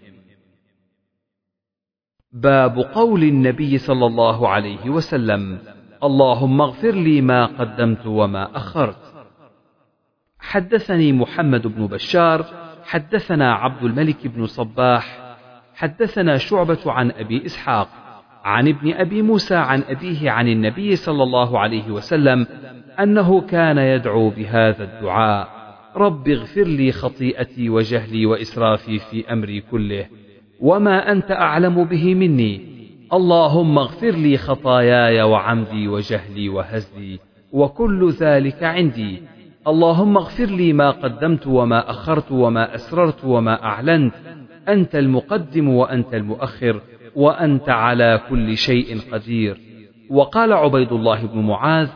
باب 2.32 2.78
قول 2.78 3.22
النبي 3.22 3.78
صلى 3.78 4.06
الله 4.06 4.48
عليه 4.48 4.90
وسلم 4.90 5.58
اللهم 6.02 6.60
اغفر 6.60 6.90
لي 6.90 7.20
ما 7.20 7.46
قدمت 7.46 8.06
وما 8.06 8.56
أخرت. 8.56 8.96
حدثني 10.38 11.12
محمد 11.12 11.66
بن 11.66 11.86
بشار 11.86 12.44
حدثنا 12.84 13.54
عبد 13.54 13.82
الملك 13.82 14.26
بن 14.26 14.46
صباح 14.46 15.34
حدثنا 15.74 16.36
شعبة 16.36 16.78
عن 16.86 17.10
أبي 17.10 17.46
إسحاق 17.46 17.88
عن 18.44 18.68
ابن 18.68 18.92
أبي 18.92 19.22
موسى 19.22 19.54
عن 19.54 19.82
أبيه 19.82 20.30
عن 20.30 20.48
النبي 20.48 20.96
صلى 20.96 21.22
الله 21.22 21.58
عليه 21.58 21.90
وسلم 21.90 22.46
أنه 23.00 23.40
كان 23.40 23.78
يدعو 23.78 24.30
بهذا 24.30 24.84
الدعاء 24.84 25.48
رب 25.96 26.28
اغفر 26.28 26.64
لي 26.64 26.92
خطيئتي 26.92 27.70
وجهلي 27.70 28.26
وإسرافي 28.26 28.98
في 28.98 29.32
أمري 29.32 29.60
كله. 29.60 30.06
وما 30.62 31.12
أنت 31.12 31.30
أعلم 31.30 31.84
به 31.84 32.14
مني. 32.14 32.72
اللهم 33.12 33.78
اغفر 33.78 34.10
لي 34.10 34.36
خطاياي 34.36 35.22
وعمدي 35.22 35.88
وجهلي 35.88 36.48
وهزلي 36.48 37.18
وكل 37.52 38.10
ذلك 38.10 38.62
عندي. 38.62 39.22
اللهم 39.66 40.16
اغفر 40.16 40.44
لي 40.44 40.72
ما 40.72 40.90
قدمت 40.90 41.46
وما 41.46 41.90
أخرت 41.90 42.32
وما 42.32 42.74
أسررت 42.74 43.24
وما 43.24 43.64
أعلنت. 43.64 44.14
أنت 44.68 44.96
المقدم 44.96 45.68
وأنت 45.68 46.14
المؤخر 46.14 46.80
وأنت 47.16 47.68
على 47.68 48.20
كل 48.30 48.56
شيء 48.56 48.98
قدير. 49.12 49.60
وقال 50.10 50.52
عبيد 50.52 50.92
الله 50.92 51.26
بن 51.26 51.38
معاذ 51.38 51.88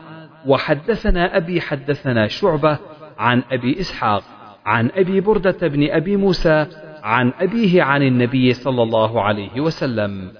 وحدثنا 0.47 1.37
أبي 1.37 1.61
حدثنا 1.61 2.27
شعبة 2.27 2.79
عن 3.17 3.43
أبي 3.51 3.79
إسحاق 3.79 4.23
عن 4.65 4.89
أبي 4.95 5.21
بردة 5.21 5.67
بن 5.67 5.89
أبي 5.89 6.17
موسى 6.17 6.65
عن 7.07 7.31
أبيه 7.39 7.83
عن 7.83 8.03
النبي 8.03 8.53
صلى 8.53 8.83
الله 8.83 9.21
عليه 9.21 9.61
وسلم. 9.61 10.31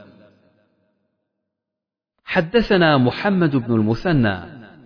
حدثنا 2.26 2.97
محمد 2.97 3.55
بن 3.55 3.76
المثنى 3.76 4.38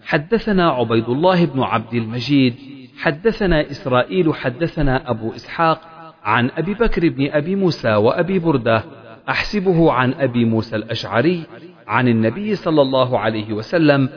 حدثنا 0.04 0.70
عبيد 0.72 1.10
الله 1.10 1.46
بن 1.46 1.60
عبد 1.62 1.94
المجيد 1.94 2.56
حدثنا 2.98 3.72
إسرائيل 3.72 4.34
حدثنا 4.36 5.10
أبو 5.10 5.36
إسحاق 5.36 5.82
عن 6.24 6.50
أبي 6.58 6.74
بكر 6.74 7.10
بن 7.10 7.30
أبي 7.32 7.56
موسى 7.56 7.94
وأبي 7.96 8.40
بردة 8.40 8.84
أحسبه 9.30 9.92
عن 9.92 10.14
أبي 10.14 10.46
موسى 10.46 10.76
الأشعري 10.76 11.44
عن 11.88 12.08
النبي 12.08 12.56
صلى 12.56 12.82
الله 12.82 13.20
عليه 13.20 13.54
وسلم 13.54 14.10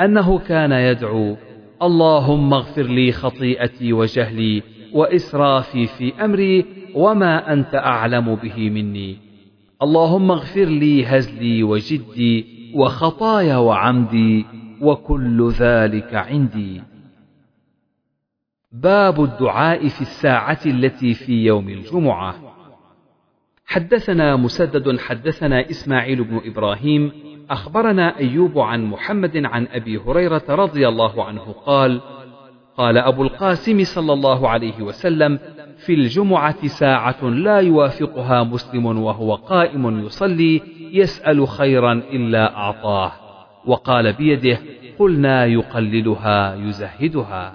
أنه 0.00 0.38
كان 0.38 0.72
يدعو 0.72 1.36
اللهم 1.82 2.54
اغفر 2.54 2.82
لي 2.82 3.12
خطيئتي 3.12 3.92
وجهلي 3.92 4.62
وإسرافي 4.92 5.86
في 5.86 6.24
أمري 6.24 6.81
وما 6.94 7.52
أنت 7.52 7.74
أعلم 7.74 8.34
به 8.34 8.70
مني. 8.70 9.16
اللهم 9.82 10.30
اغفر 10.30 10.64
لي 10.64 11.06
هزلي 11.06 11.62
وجدي 11.62 12.46
وخطايا 12.74 13.56
وعمدي 13.56 14.46
وكل 14.80 15.50
ذلك 15.50 16.14
عندي. 16.14 16.82
باب 18.72 19.24
الدعاء 19.24 19.88
في 19.88 20.00
الساعة 20.00 20.60
التي 20.66 21.14
في 21.14 21.44
يوم 21.44 21.68
الجمعة. 21.68 22.34
حدثنا 23.66 24.36
مسدد 24.36 24.98
حدثنا 24.98 25.70
إسماعيل 25.70 26.24
بن 26.24 26.40
إبراهيم 26.44 27.12
أخبرنا 27.50 28.18
أيوب 28.18 28.58
عن 28.58 28.84
محمد 28.84 29.36
عن 29.44 29.66
أبي 29.66 29.98
هريرة 29.98 30.42
رضي 30.48 30.88
الله 30.88 31.24
عنه 31.24 31.54
قال 31.66 32.00
قال 32.76 32.98
أبو 32.98 33.22
القاسم 33.22 33.84
صلى 33.84 34.12
الله 34.12 34.48
عليه 34.48 34.82
وسلم 34.82 35.38
في 35.86 35.94
الجمعة 35.94 36.66
ساعة 36.66 37.24
لا 37.24 37.58
يوافقها 37.58 38.42
مسلم 38.42 38.86
وهو 38.86 39.34
قائم 39.34 40.06
يصلي 40.06 40.62
يسأل 40.92 41.48
خيرا 41.48 41.92
إلا 41.92 42.56
أعطاه. 42.56 43.12
وقال 43.66 44.12
بيده 44.12 44.58
قلنا 44.98 45.44
يقللها 45.44 46.54
يزهدها. 46.54 47.54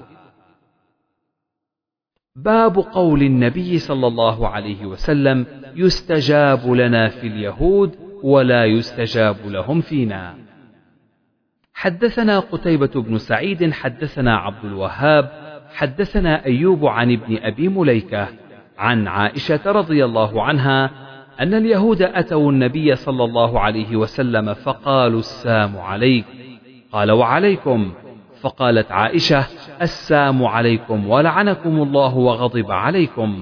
باب 2.36 2.76
قول 2.76 3.22
النبي 3.22 3.78
صلى 3.78 4.08
الله 4.08 4.48
عليه 4.48 4.86
وسلم 4.86 5.46
يستجاب 5.76 6.72
لنا 6.72 7.08
في 7.08 7.28
اليهود 7.28 7.96
ولا 8.24 8.66
يستجاب 8.66 9.38
لهم 9.46 9.82
فينا. 9.82 10.36
حدثنا 11.74 12.40
قتيبة 12.40 13.02
بن 13.02 13.18
سعيد 13.18 13.72
حدثنا 13.72 14.38
عبد 14.38 14.66
الوهاب 14.66 15.47
حدثنا 15.74 16.46
أيوب 16.46 16.86
عن 16.86 17.12
ابن 17.12 17.38
أبي 17.38 17.68
مليكة 17.68 18.28
عن 18.78 19.08
عائشة 19.08 19.60
رضي 19.66 20.06
الله 20.06 20.44
عنها 20.44 20.92
أن 21.40 21.54
اليهود 21.54 22.02
أتوا 22.02 22.52
النبي 22.52 22.96
صلى 22.96 23.24
الله 23.24 23.60
عليه 23.60 23.96
وسلم 23.96 24.54
فقالوا 24.54 25.20
السام 25.20 25.78
عليك. 25.78 26.26
قال 26.92 27.12
وعليكم. 27.12 27.92
فقالت 28.42 28.92
عائشة 28.92 29.46
السام 29.82 30.46
عليكم 30.46 31.10
ولعنكم 31.10 31.82
الله 31.82 32.18
وغضب 32.18 32.72
عليكم. 32.72 33.42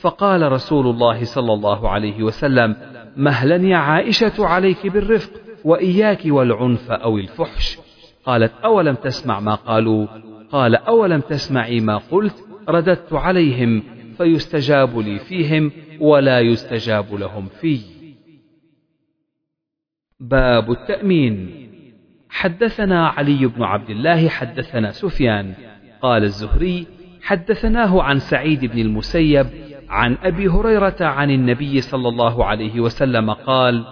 فقال 0.00 0.52
رسول 0.52 0.86
الله 0.86 1.24
صلى 1.24 1.52
الله 1.52 1.88
عليه 1.88 2.22
وسلم 2.22 2.76
مهلا 3.16 3.56
يا 3.56 3.76
عائشة 3.76 4.46
عليك 4.46 4.86
بالرفق 4.86 5.30
وإياك 5.64 6.20
والعنف 6.26 6.90
أو 6.90 7.18
الفحش. 7.18 7.78
قالت 8.24 8.52
أولم 8.64 8.94
تسمع 8.94 9.40
ما 9.40 9.54
قالوا؟ 9.54 10.06
قال 10.52 10.76
أولم 10.76 11.20
تسمعي 11.20 11.80
ما 11.80 11.96
قلت؟ 11.96 12.44
رددت 12.68 13.12
عليهم 13.12 13.82
فيستجاب 14.18 14.98
لي 14.98 15.18
فيهم 15.18 15.72
ولا 16.00 16.40
يستجاب 16.40 17.14
لهم 17.14 17.46
في. 17.60 17.80
باب 20.20 20.70
التأمين. 20.70 21.68
حدثنا 22.30 23.08
علي 23.08 23.46
بن 23.46 23.62
عبد 23.62 23.90
الله 23.90 24.28
حدثنا 24.28 24.90
سفيان. 24.90 25.54
قال 26.02 26.22
الزهري 26.22 26.86
حدثناه 27.22 28.02
عن 28.02 28.18
سعيد 28.18 28.64
بن 28.64 28.78
المسيب 28.78 29.46
عن 29.88 30.16
أبي 30.22 30.48
هريرة 30.48 30.96
عن 31.00 31.30
النبي 31.30 31.80
صلى 31.80 32.08
الله 32.08 32.44
عليه 32.44 32.80
وسلم 32.80 33.30
قال 33.30 33.84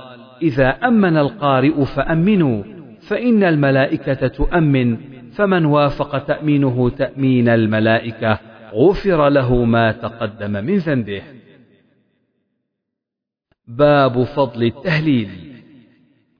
إذا 0.43 0.69
أمن 0.69 1.16
القارئ 1.16 1.85
فأمنوا 1.85 2.62
فإن 3.01 3.45
الملائكة 3.45 4.28
تؤمن 4.28 4.97
فمن 5.35 5.65
وافق 5.65 6.19
تأمينه 6.19 6.90
تأمين 6.90 7.48
الملائكة 7.48 8.39
غفر 8.74 9.28
له 9.28 9.65
ما 9.65 9.93
تقدم 9.93 10.51
من 10.51 10.77
ذنبه. 10.77 11.23
باب 13.66 14.23
فضل 14.23 14.62
التهليل. 14.62 15.28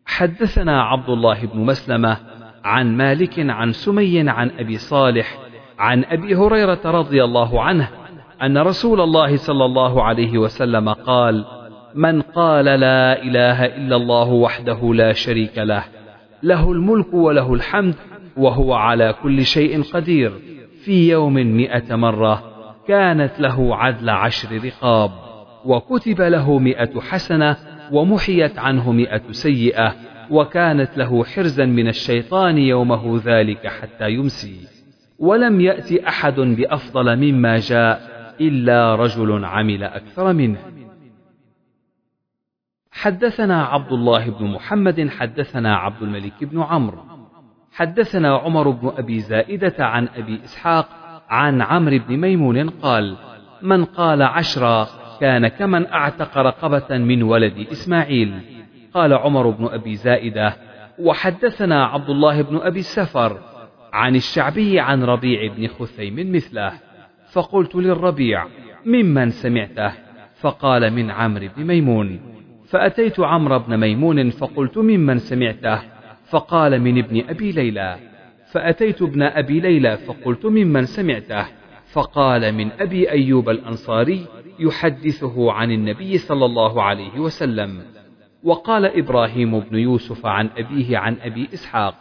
حدثنا 0.07 0.83
عبد 0.83 1.11
الله 1.11 1.47
بن 1.47 1.61
مسلمة 1.61 2.17
عن 2.65 2.97
مالك 2.97 3.35
عن 3.39 3.73
سمي 3.73 4.31
عن 4.31 4.51
أبي 4.59 4.79
صالح 4.79 5.39
عن 5.79 6.05
أبي 6.05 6.35
هريرة 6.35 6.81
رضي 6.85 7.25
الله 7.25 7.63
عنه 7.63 7.89
أن 8.43 8.59
رسول 8.59 9.01
الله 9.01 9.37
صلى 9.37 9.65
الله 9.65 10.03
عليه 10.03 10.39
وسلم 10.39 10.89
قال 10.89 11.45
من 11.95 12.23
قال 12.23 12.65
لا 12.65 13.23
إله 13.23 13.67
إلا 13.67 13.97
الله 13.97 14.29
وحده 14.29 14.95
لا 14.95 15.13
شريك 15.13 15.59
له 15.59 15.85
له 16.43 16.73
الملك 16.73 17.15
وله 17.15 17.55
الحمد 17.55 17.95
وهو 18.37 18.75
على 18.75 19.15
كل 19.23 19.45
شيء 19.45 19.83
قدير. 19.83 20.33
في 20.85 21.09
يوم 21.09 21.35
مئة 21.35 21.97
مرة 21.97 22.45
كانت 22.89 23.41
له 23.41 23.77
عدل 23.77 24.11
عشر 24.11 24.65
رقاب 24.65 25.11
وكتب 25.65 26.21
له 26.21 26.59
مئة 26.59 27.01
حسنة 27.01 27.57
ومحيت 27.93 28.59
عنه 28.59 28.93
مئة 28.93 29.33
سيئة 29.33 29.95
وكانت 30.31 30.99
له 30.99 31.25
حرزا 31.25 31.65
من 31.65 31.89
الشيطان 31.89 32.59
يومه 32.59 33.21
ذلك 33.25 33.67
حتى 33.67 34.11
يمسي. 34.11 34.57
ولم 35.19 35.61
يأت 35.61 35.93
أحد 35.93 36.41
بأفضل 36.41 37.17
مما 37.17 37.59
جاء 37.59 38.11
إلا 38.41 38.95
رجل 38.95 39.45
عمل 39.45 39.85
أكثر 39.85 40.33
منه. 40.33 40.59
حدثنا 42.93 43.65
عبد 43.65 43.93
الله 43.93 44.31
بن 44.31 44.47
محمد 44.47 45.09
حدثنا 45.09 45.77
عبد 45.77 46.03
الملك 46.03 46.45
بن 46.45 46.63
عمرو. 46.63 47.10
حدثنا 47.81 48.37
عمر 48.37 48.71
بن 48.71 48.93
أبي 48.99 49.21
زائدة 49.21 49.75
عن 49.79 50.09
أبي 50.17 50.41
إسحاق 50.45 50.89
عن 51.29 51.63
عمرو 51.63 51.99
بن 52.09 52.17
ميمون 52.17 52.71
قال 52.71 53.17
من 53.63 53.85
قال 53.85 54.23
عشرا 54.23 54.89
كان 55.21 55.49
كمن 55.49 55.87
أعتق 55.87 56.39
رقبة 56.39 56.99
من 56.99 57.23
ولد 57.23 57.67
إسماعيل. 57.73 58.35
قال 58.95 59.13
عمر 59.13 59.51
بن 59.51 59.67
أبي 59.67 59.97
زائدة 59.97 60.57
وحدثنا 60.99 61.85
عبد 61.85 62.11
الله 62.11 62.43
بن 62.43 62.57
أبي 62.57 62.81
السفر 62.81 63.39
عن 63.93 64.17
الشعبي 64.17 64.81
عن 64.81 65.05
ربيع 65.05 65.53
بن 65.55 65.67
خثيم 65.67 66.33
مثله. 66.33 66.73
فقلت 67.33 67.75
للربيع 67.75 68.47
ممن 68.87 69.31
سمعته؟ 69.31 69.93
فقال 70.41 70.93
من 70.93 71.11
عمرو 71.11 71.49
بن 71.57 71.67
ميمون 71.67 72.21
فأتيت 72.69 73.21
عمرو 73.21 73.59
بن 73.59 73.77
ميمون 73.77 74.31
فقلت 74.31 74.79
ممن 74.79 75.19
سمعته؟ 75.19 75.90
فقال 76.31 76.81
من 76.81 76.99
ابن 76.99 77.23
أبي 77.29 77.53
ليلى 77.53 77.97
فأتيت 78.53 79.03
ابن 79.03 79.23
أبي 79.23 79.61
ليلى 79.61 79.97
فقلت 79.97 80.47
ممن 80.47 80.85
سمعته 80.85 81.47
فقال 81.93 82.55
من 82.55 82.71
أبي 82.81 83.11
أيوب 83.11 83.49
الأنصاري 83.49 84.27
يحدثه 84.59 85.53
عن 85.53 85.71
النبي 85.71 86.19
صلى 86.19 86.45
الله 86.45 86.83
عليه 86.83 87.19
وسلم 87.19 87.83
وقال 88.45 88.85
إبراهيم 88.85 89.61
بن 89.61 89.79
يوسف 89.79 90.27
عن 90.27 90.51
أبيه 90.57 90.99
عن 90.99 91.17
أبي 91.23 91.49
إسحاق 91.55 91.95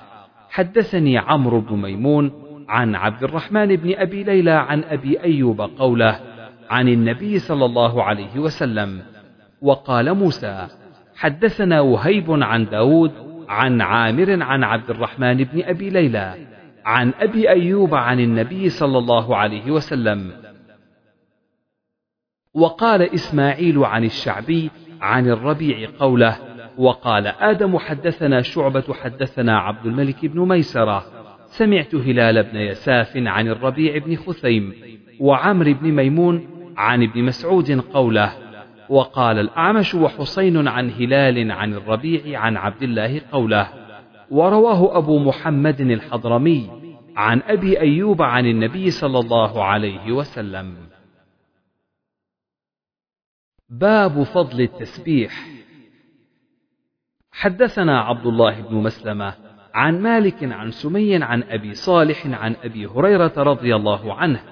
حدثني 0.49 1.17
عمرو 1.17 1.61
بن 1.61 1.75
ميمون 1.75 2.31
عن 2.69 2.95
عبد 2.95 3.23
الرحمن 3.23 3.75
بن 3.75 3.93
أبي 3.93 4.23
ليلى 4.23 4.51
عن 4.51 4.83
أبي 4.83 5.23
أيوب 5.23 5.61
قوله 5.61 6.19
عن 6.69 6.87
النبي 6.87 7.39
صلى 7.39 7.65
الله 7.65 8.03
عليه 8.03 8.39
وسلم 8.39 9.01
وقال 9.61 10.13
موسى 10.13 10.67
حدثنا 11.15 11.81
وهيب 11.81 12.31
عن 12.31 12.65
داود 12.65 13.28
عن 13.49 13.81
عامر 13.81 14.43
عن 14.43 14.63
عبد 14.63 14.89
الرحمن 14.89 15.37
بن 15.43 15.63
أبي 15.63 15.89
ليلى 15.89 16.35
عن 16.85 17.13
أبي 17.19 17.49
أيوب 17.49 17.95
عن 17.95 18.19
النبي 18.19 18.69
صلى 18.69 18.97
الله 18.97 19.35
عليه 19.35 19.71
وسلم. 19.71 20.31
وقال 22.53 23.01
إسماعيل 23.01 23.83
عن 23.83 24.03
الشعبي 24.03 24.69
عن 25.01 25.29
الربيع 25.29 25.89
قوله 25.99 26.37
وقال 26.77 27.27
آدم 27.27 27.77
حدثنا 27.77 28.41
شعبة 28.41 28.93
حدثنا 28.93 29.59
عبد 29.59 29.85
الملك 29.85 30.25
بن 30.25 30.47
ميسرة 30.47 31.05
سمعت 31.45 31.95
هلال 31.95 32.43
بن 32.43 32.55
يساف 32.57 33.17
عن 33.17 33.47
الربيع 33.47 33.97
بن 33.97 34.15
خثيم 34.15 34.73
وعمر 35.19 35.73
بن 35.73 35.91
ميمون 35.91 36.47
عن 36.77 37.03
ابن 37.03 37.23
مسعود 37.23 37.71
قوله 37.71 38.48
وقال 38.89 39.39
الأعمش 39.39 39.95
وحسين 39.95 40.67
عن 40.67 40.89
هلال 40.89 41.51
عن 41.51 41.73
الربيع 41.73 42.39
عن 42.39 42.57
عبد 42.57 42.83
الله 42.83 43.21
قوله 43.31 43.69
ورواه 44.31 44.97
أبو 44.97 45.19
محمد 45.19 45.81
الحضرمي 45.81 46.69
عن 47.15 47.41
أبي 47.41 47.79
أيوب 47.79 48.21
عن 48.21 48.45
النبي 48.45 48.91
صلى 48.91 49.19
الله 49.19 49.63
عليه 49.63 50.11
وسلم. 50.11 50.75
باب 53.69 54.23
فضل 54.23 54.61
التسبيح. 54.61 55.47
حدثنا 57.31 58.01
عبد 58.01 58.25
الله 58.25 58.61
بن 58.61 58.75
مسلمة 58.75 59.33
عن 59.73 60.01
مالك 60.01 60.43
عن 60.43 60.71
سمي 60.71 61.23
عن 61.23 61.43
أبي 61.43 61.73
صالح 61.73 62.27
عن 62.27 62.55
أبي 62.63 62.85
هريرة 62.85 63.33
رضي 63.37 63.75
الله 63.75 64.13
عنه 64.13 64.43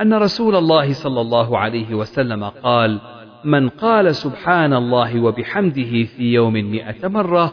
أن 0.00 0.14
رسول 0.14 0.56
الله 0.56 0.92
صلى 0.92 1.20
الله 1.20 1.58
عليه 1.58 1.94
وسلم 1.94 2.44
قال 2.44 3.00
من 3.44 3.68
قال 3.68 4.14
سبحان 4.14 4.72
الله 4.72 5.20
وبحمده 5.20 6.04
في 6.04 6.32
يوم 6.32 6.52
مئة 6.52 7.08
مرة 7.08 7.52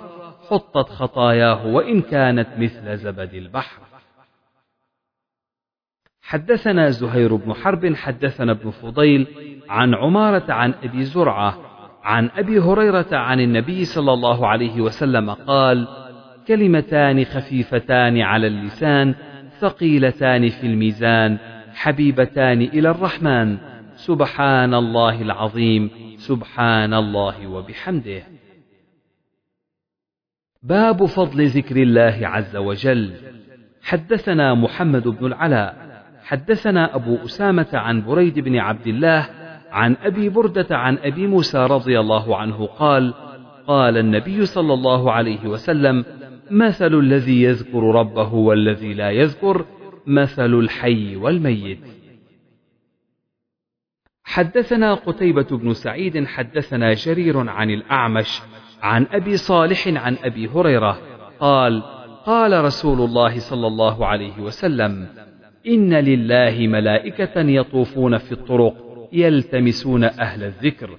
حطت 0.50 0.90
خطاياه 0.90 1.68
وإن 1.68 2.02
كانت 2.02 2.48
مثل 2.58 2.98
زبد 2.98 3.34
البحر. 3.34 3.82
حدثنا 6.22 6.90
زهير 6.90 7.36
بن 7.36 7.54
حرب 7.54 7.96
حدثنا 7.96 8.52
ابن 8.52 8.70
فضيل 8.70 9.28
عن 9.70 9.96
عمارة 9.96 10.54
عن 10.54 10.74
أبي 10.84 11.04
زرعة 11.04 11.58
عن 12.04 12.30
أبي 12.36 12.60
هريرة 12.60 13.08
عن 13.12 13.40
النبي 13.40 13.86
صلى 13.86 14.14
الله 14.14 14.48
عليه 14.48 14.82
وسلم 14.82 15.30
قال 15.30 15.88
كلمتان 16.48 17.26
خفيفتان 17.26 18.22
على 18.22 18.48
اللسان 18.48 19.16
ثقيلتان 19.60 20.50
في 20.50 20.68
الميزان 20.68 21.38
حبيبتان 21.74 22.62
إلى 22.62 22.90
الرحمن. 22.90 23.71
سبحان 24.08 24.74
الله 24.74 25.22
العظيم 25.22 25.90
سبحان 26.18 26.94
الله 26.94 27.48
وبحمده. 27.48 28.24
باب 30.64 31.06
فضل 31.06 31.48
ذكر 31.48 31.78
الله 31.78 32.20
عز 32.24 32.56
وجل. 32.56 33.14
حدثنا 33.82 34.54
محمد 34.54 35.08
بن 35.08 35.26
العلاء 35.26 35.76
حدثنا 36.24 36.96
أبو 36.96 37.16
أسامة 37.26 37.68
عن 37.74 38.06
بريد 38.06 38.40
بن 38.40 38.58
عبد 38.58 38.88
الله 38.88 39.30
عن 39.72 39.96
أبي 40.04 40.30
بردة 40.30 40.78
عن 40.78 40.98
أبي 40.98 41.28
موسى 41.28 41.58
رضي 41.58 42.00
الله 42.00 42.38
عنه 42.38 42.66
قال 42.66 43.14
قال 43.68 43.98
النبي 43.98 44.46
صلى 44.46 44.74
الله 44.74 45.12
عليه 45.12 45.48
وسلم 45.48 46.06
مثل 46.52 46.94
الذي 47.00 47.44
يذكر 47.44 47.84
ربه 47.84 48.34
والذي 48.34 48.94
لا 48.94 49.10
يذكر 49.10 49.66
مثل 50.08 50.54
الحي 50.54 51.16
والميت. 51.16 52.01
حدثنا 54.32 54.94
قتيبة 54.94 55.48
بن 55.52 55.74
سعيد 55.74 56.26
حدثنا 56.26 56.94
جرير 56.94 57.50
عن 57.50 57.70
الأعمش 57.70 58.42
عن 58.82 59.08
أبي 59.12 59.38
صالح 59.38 59.88
عن 59.88 60.18
أبي 60.24 60.48
هريرة 60.48 60.98
قال 61.40 61.84
قال 62.26 62.64
رسول 62.64 63.02
الله 63.02 63.40
صلى 63.40 63.68
الله 63.68 64.06
عليه 64.06 64.40
وسلم 64.40 65.08
إن 65.68 65.94
لله 65.94 66.68
ملائكة 66.68 67.40
يطوفون 67.42 68.18
في 68.18 68.32
الطرق 68.32 68.74
يلتمسون 69.14 70.04
أهل 70.04 70.44
الذكر 70.44 70.90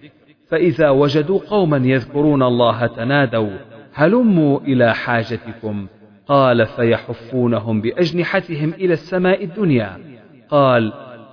فإذا 0.48 0.90
وجدوا 0.90 1.40
قوما 1.48 1.76
يذكرون 1.76 2.42
الله 2.42 2.86
تنادوا 2.86 3.56
هلموا 3.94 4.60
إلى 4.60 4.94
حاجتكم؟ 4.94 5.86
قال 6.26 6.66
فيحفونهم 6.66 7.80
بأجنحتهم 7.80 8.70
إلى 8.70 8.92
السماء 8.92 9.44
الدنيا. 9.44 9.98
قال 10.48 10.92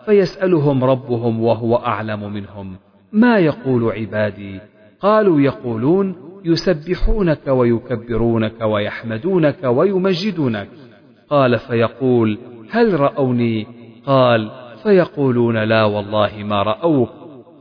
فيسألهم 0.09 0.83
ربهم 0.83 1.43
وهو 1.43 1.75
أعلم 1.75 2.33
منهم. 2.33 2.75
ما 3.11 3.37
يقول 3.37 3.91
عبادي؟ 3.91 4.59
قالوا 4.99 5.41
يقولون 5.41 6.15
يسبحونك 6.45 7.47
ويكبرونك 7.47 8.61
ويحمدونك 8.61 9.63
ويمجدونك. 9.63 10.67
قال 11.29 11.59
فيقول 11.59 12.37
هل 12.71 12.99
رأوني؟ 12.99 13.67
قال 14.05 14.51
فيقولون 14.83 15.63
لا 15.63 15.83
والله 15.83 16.43
ما 16.43 16.63
رأوك 16.63 17.09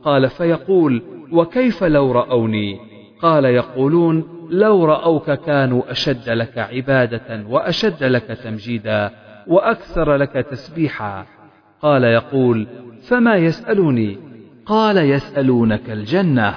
قال 0.03 0.29
فيقول 0.29 1.01
وكيف 1.31 1.83
لو 1.83 2.11
رأوني؟ 2.11 2.79
قال 3.21 3.45
يقولون 3.45 4.23
لو 4.49 4.85
رأوك 4.85 5.31
كانوا 5.31 5.91
أشد 5.91 6.29
لك 6.29 6.57
عبادة 6.57 7.45
وأشد 7.49 8.03
لك 8.03 8.39
تمجيدا 8.43 9.11
وأكثر 9.47 10.15
لك 10.15 10.33
تسبيحا. 10.33 11.38
قال 11.81 12.03
يقول 12.03 12.67
فما 13.07 13.35
يسألوني؟ 13.35 14.17
قال 14.65 14.97
يسألونك 14.97 15.89
الجنة. 15.89 16.55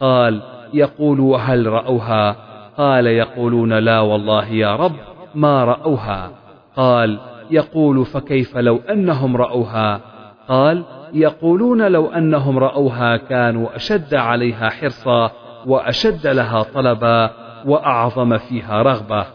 قال 0.00 0.42
يقول 0.74 1.20
وهل 1.20 1.66
رأوها؟ 1.66 2.36
قال 2.76 3.06
يقولون 3.06 3.72
لا 3.72 4.00
والله 4.00 4.46
يا 4.48 4.76
رب 4.76 4.92
ما 5.34 5.64
رأوها. 5.64 6.30
قال 6.76 7.18
يقول 7.50 8.04
فكيف 8.04 8.56
لو 8.56 8.76
أنهم 8.90 9.36
رأوها؟ 9.36 10.00
قال 10.48 10.84
يقولون 11.12 11.92
لو 11.92 12.06
أنهم 12.06 12.58
رأوها 12.58 13.16
كانوا 13.16 13.76
أشد 13.76 14.14
عليها 14.14 14.68
حرصا 14.68 15.30
وأشد 15.66 16.26
لها 16.26 16.62
طلبا 16.62 17.30
وأعظم 17.66 18.38
فيها 18.38 18.82
رغبة. 18.82 19.26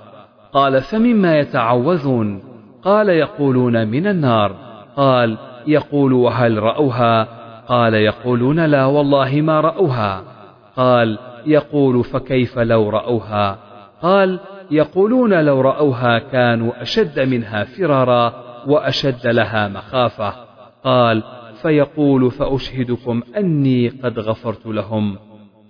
قال 0.54 0.82
فمما 0.82 1.40
يتعوذون؟ 1.40 2.44
قال 2.84 3.10
يقولون 3.10 3.88
من 3.88 4.08
النار. 4.08 4.69
قال 5.00 5.38
يقول 5.68 6.14
وهل 6.14 6.64
رأوها؟ 6.64 7.28
قال 7.68 7.94
يقولون 7.94 8.66
لا 8.66 8.86
والله 8.86 9.42
ما 9.42 9.62
رأوها. 9.62 10.24
قال 10.76 11.18
يقول 11.46 12.04
فكيف 12.04 12.60
لو 12.60 12.90
رأوها؟ 12.90 13.60
قال 14.02 14.40
يقولون 14.72 15.46
لو 15.46 15.62
رأوها 15.62 16.20
كانوا 16.20 16.82
أشد 16.82 17.20
منها 17.20 17.64
فرارا 17.64 18.34
وأشد 18.68 19.28
لها 19.28 19.68
مخافة. 19.68 20.34
قال 20.84 21.24
فيقول 21.62 22.32
فأشهدكم 22.32 23.22
أني 23.38 23.90
قد 23.90 24.20
غفرت 24.20 24.66
لهم. 24.66 25.18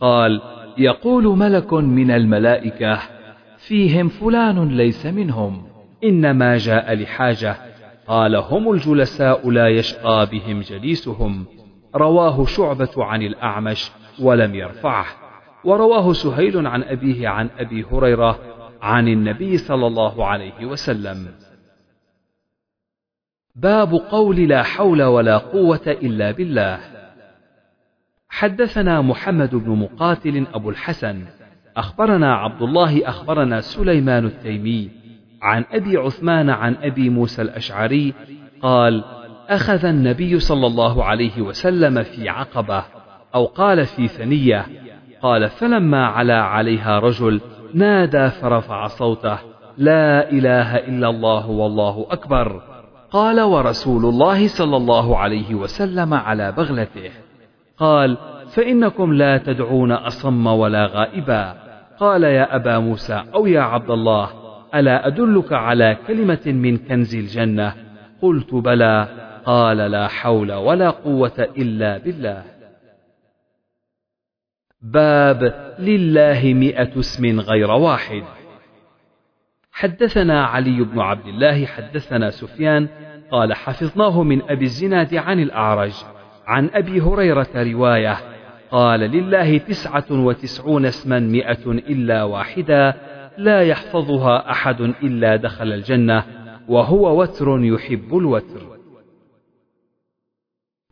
قال 0.01 0.41
يقول 0.77 1.23
ملك 1.23 1.73
من 1.73 2.11
الملائكة 2.11 2.99
فيهم 3.57 4.07
فلان 4.07 4.77
ليس 4.77 5.06
منهم 5.06 5.64
إنما 6.03 6.57
جاء 6.57 6.93
لحاجة. 6.93 7.69
قال 8.10 8.36
هم 8.36 8.72
الجلساء 8.72 9.49
لا 9.49 9.68
يشقى 9.68 10.26
بهم 10.31 10.61
جليسهم. 10.61 11.45
رواه 11.95 12.45
شعبة 12.45 12.91
عن 12.98 13.22
الأعمش 13.22 13.91
ولم 14.19 14.56
يرفعه. 14.56 15.06
ورواه 15.64 16.14
سهيل 16.14 16.68
عن 16.68 16.84
أبيه 16.84 17.27
عن 17.27 17.49
أبي 17.57 17.86
هريرة 17.91 18.40
عن 18.81 19.07
النبي 19.07 19.57
صلى 19.57 19.88
الله 19.88 20.26
عليه 20.26 20.65
وسلم. 20.65 21.27
باب 23.56 23.94
قول 23.94 24.36
لا 24.48 24.64
حول 24.64 25.03
ولا 25.03 25.38
قوة 25.38 25.88
إلا 25.88 26.31
بالله. 26.31 26.80
حدثنا 28.30 29.02
محمد 29.02 29.56
بن 29.56 29.72
مقاتل 29.76 30.45
أبو 30.53 30.69
الحسن. 30.69 31.26
أخبرنا 31.77 32.36
عبد 32.36 32.61
الله 32.61 33.10
أخبرنا 33.10 33.61
سليمان 33.61 34.26
التيمي. 34.26 34.98
عن 35.41 35.66
أبي 35.72 35.98
عثمان 35.98 36.49
عن 36.49 36.76
أبي 36.82 37.10
موسى 37.10 37.41
الأشعري 37.41 38.14
قال 38.61 39.03
أخذ 39.49 39.86
النبي 39.86 40.40
صلى 40.40 40.68
الله 40.68 41.03
عليه 41.03 41.41
وسلم 41.41 42.03
في 42.03 42.30
عقبة 42.30 42.84
أو 43.36 43.45
قال 43.45 43.86
في 43.86 44.07
ثنية 44.07 44.66
قال 45.22 45.49
فلما 45.49 46.06
علا 46.06 46.41
عليها 46.41 46.99
رجل 46.99 47.41
نادى 47.74 48.30
فرفع 48.30 48.88
صوته 48.88 49.38
لا 49.78 50.32
إله 50.32 50.76
إلا 50.76 51.10
الله 51.10 51.49
والله 51.49 52.07
أكبر 52.11 52.61
قال 53.11 53.41
ورسول 53.41 54.06
الله 54.06 54.48
صلى 54.48 54.78
الله 54.78 55.18
عليه 55.18 55.56
وسلم 55.56 56.14
على 56.14 56.52
بغلته 56.52 57.11
قال 57.78 58.18
فإنكم 58.49 59.14
لا 59.14 59.38
تدعون 59.38 59.91
أصم 59.91 60.48
ولا 60.48 60.86
غائبا 60.86 61.56
قال 61.99 62.24
يا 62.24 62.56
أبا 62.56 62.80
موسى 62.80 63.24
أو 63.36 63.45
يا 63.48 63.61
عبد 63.61 63.91
الله 63.91 64.39
ألا 64.76 65.08
أدلك 65.08 65.54
على 65.54 65.98
كلمة 66.08 66.41
من 66.46 66.78
كنز 66.78 67.16
الجنة؟ 67.16 67.74
قلت 68.22 68.54
بلى. 68.54 69.08
قال 69.46 69.78
لا 69.78 70.08
حول 70.08 70.54
ولا 70.54 70.90
قوة 70.90 71.50
إلا 71.58 71.98
بالله. 71.98 72.44
باب 74.82 75.74
لله 75.80 76.54
مئة 76.54 77.00
اسم 77.00 77.40
غير 77.40 77.72
واحد. 77.72 78.24
حدثنا 79.72 80.46
علي 80.46 80.84
بن 80.84 81.00
عبد 81.00 81.28
الله 81.28 81.66
حدثنا 81.66 82.30
سفيان 82.30 82.88
قال 83.32 83.54
حفظناه 83.54 84.24
من 84.24 84.41
أبي 84.41 84.66
الزناد 84.66 85.16
عن 85.16 85.40
الأعرج 85.40 85.94
عن 86.48 86.70
أبي 86.74 87.02
هريرة 87.02 87.50
رواية 87.56 88.18
قال 88.72 89.00
لله 89.00 89.58
تسعة 89.58 90.06
وتسعون 90.12 90.86
اسما 90.86 91.20
مئة 91.20 91.72
إلا 91.72 92.24
واحدا 92.24 92.94
لا 93.40 93.61
يحفظها 93.61 94.52
أحد 94.52 94.82
إلا 94.82 95.36
دخل 95.36 95.74
الجنة 95.74 96.24
وهو 96.68 97.22
وتر 97.22 97.60
يحب 97.64 98.18
الوتر. 98.18 98.80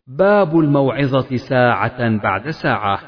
باب 0.06 0.58
الموعظة 0.58 1.36
ساعة 1.36 2.16
بعد 2.16 2.50
ساعة. 2.50 3.00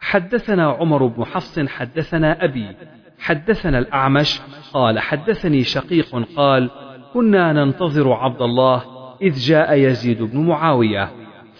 حدثنا 0.00 0.70
عمر 0.70 1.06
بن 1.06 1.24
حفص 1.24 1.60
حدثنا 1.60 2.44
أبي 2.44 2.76
حدثنا 3.18 3.78
الأعمش 3.78 4.40
قال 4.72 4.98
حدثني 4.98 5.62
شقيق 5.62 6.16
قال 6.36 6.70
كنا 7.14 7.52
ننتظر 7.52 8.12
عبد 8.12 8.42
الله 8.42 8.84
إذ 9.22 9.34
جاء 9.34 9.74
يزيد 9.74 10.22
بن 10.22 10.46
معاوية. 10.46 11.10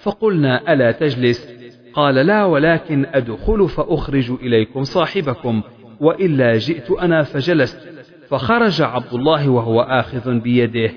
فقلنا 0.03 0.73
ألا 0.73 0.93
تجلس؟ 0.93 1.59
قال 1.95 2.15
لا 2.15 2.45
ولكن 2.45 3.07
أدخل 3.07 3.69
فأخرج 3.69 4.31
إليكم 4.31 4.82
صاحبكم. 4.82 5.62
وإلا 6.01 6.59
جئت 6.59 6.91
أنا 6.91 7.23
فجلست 7.23 7.89
فخرج 8.29 8.83
عبد 8.83 9.15
الله 9.15 9.49
وهو 9.49 9.81
آخذ 9.81 10.39
بيده 10.41 10.93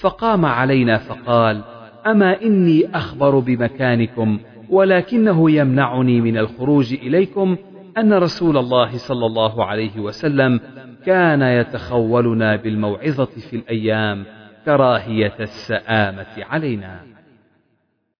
فقام 0.00 0.44
علينا 0.44 0.98
فقال 0.98 1.62
أما 2.06 2.42
إني 2.42 2.96
أخبر 2.96 3.38
بمكانكم 3.38 4.38
ولكنه 4.70 5.50
يمنعني 5.50 6.20
من 6.20 6.38
الخروج 6.38 6.92
إليكم 6.92 7.56
أن 7.98 8.12
رسول 8.12 8.56
الله 8.56 8.96
صلى 8.96 9.26
الله 9.26 9.64
عليه 9.64 10.00
وسلم 10.00 10.60
كان 11.06 11.42
يتخولنا 11.42 12.56
بالموعظة 12.56 13.24
في 13.24 13.56
الأيام 13.56 14.24
كراهية 14.64 15.34
السآمة 15.40 16.26
علينا. 16.50 17.00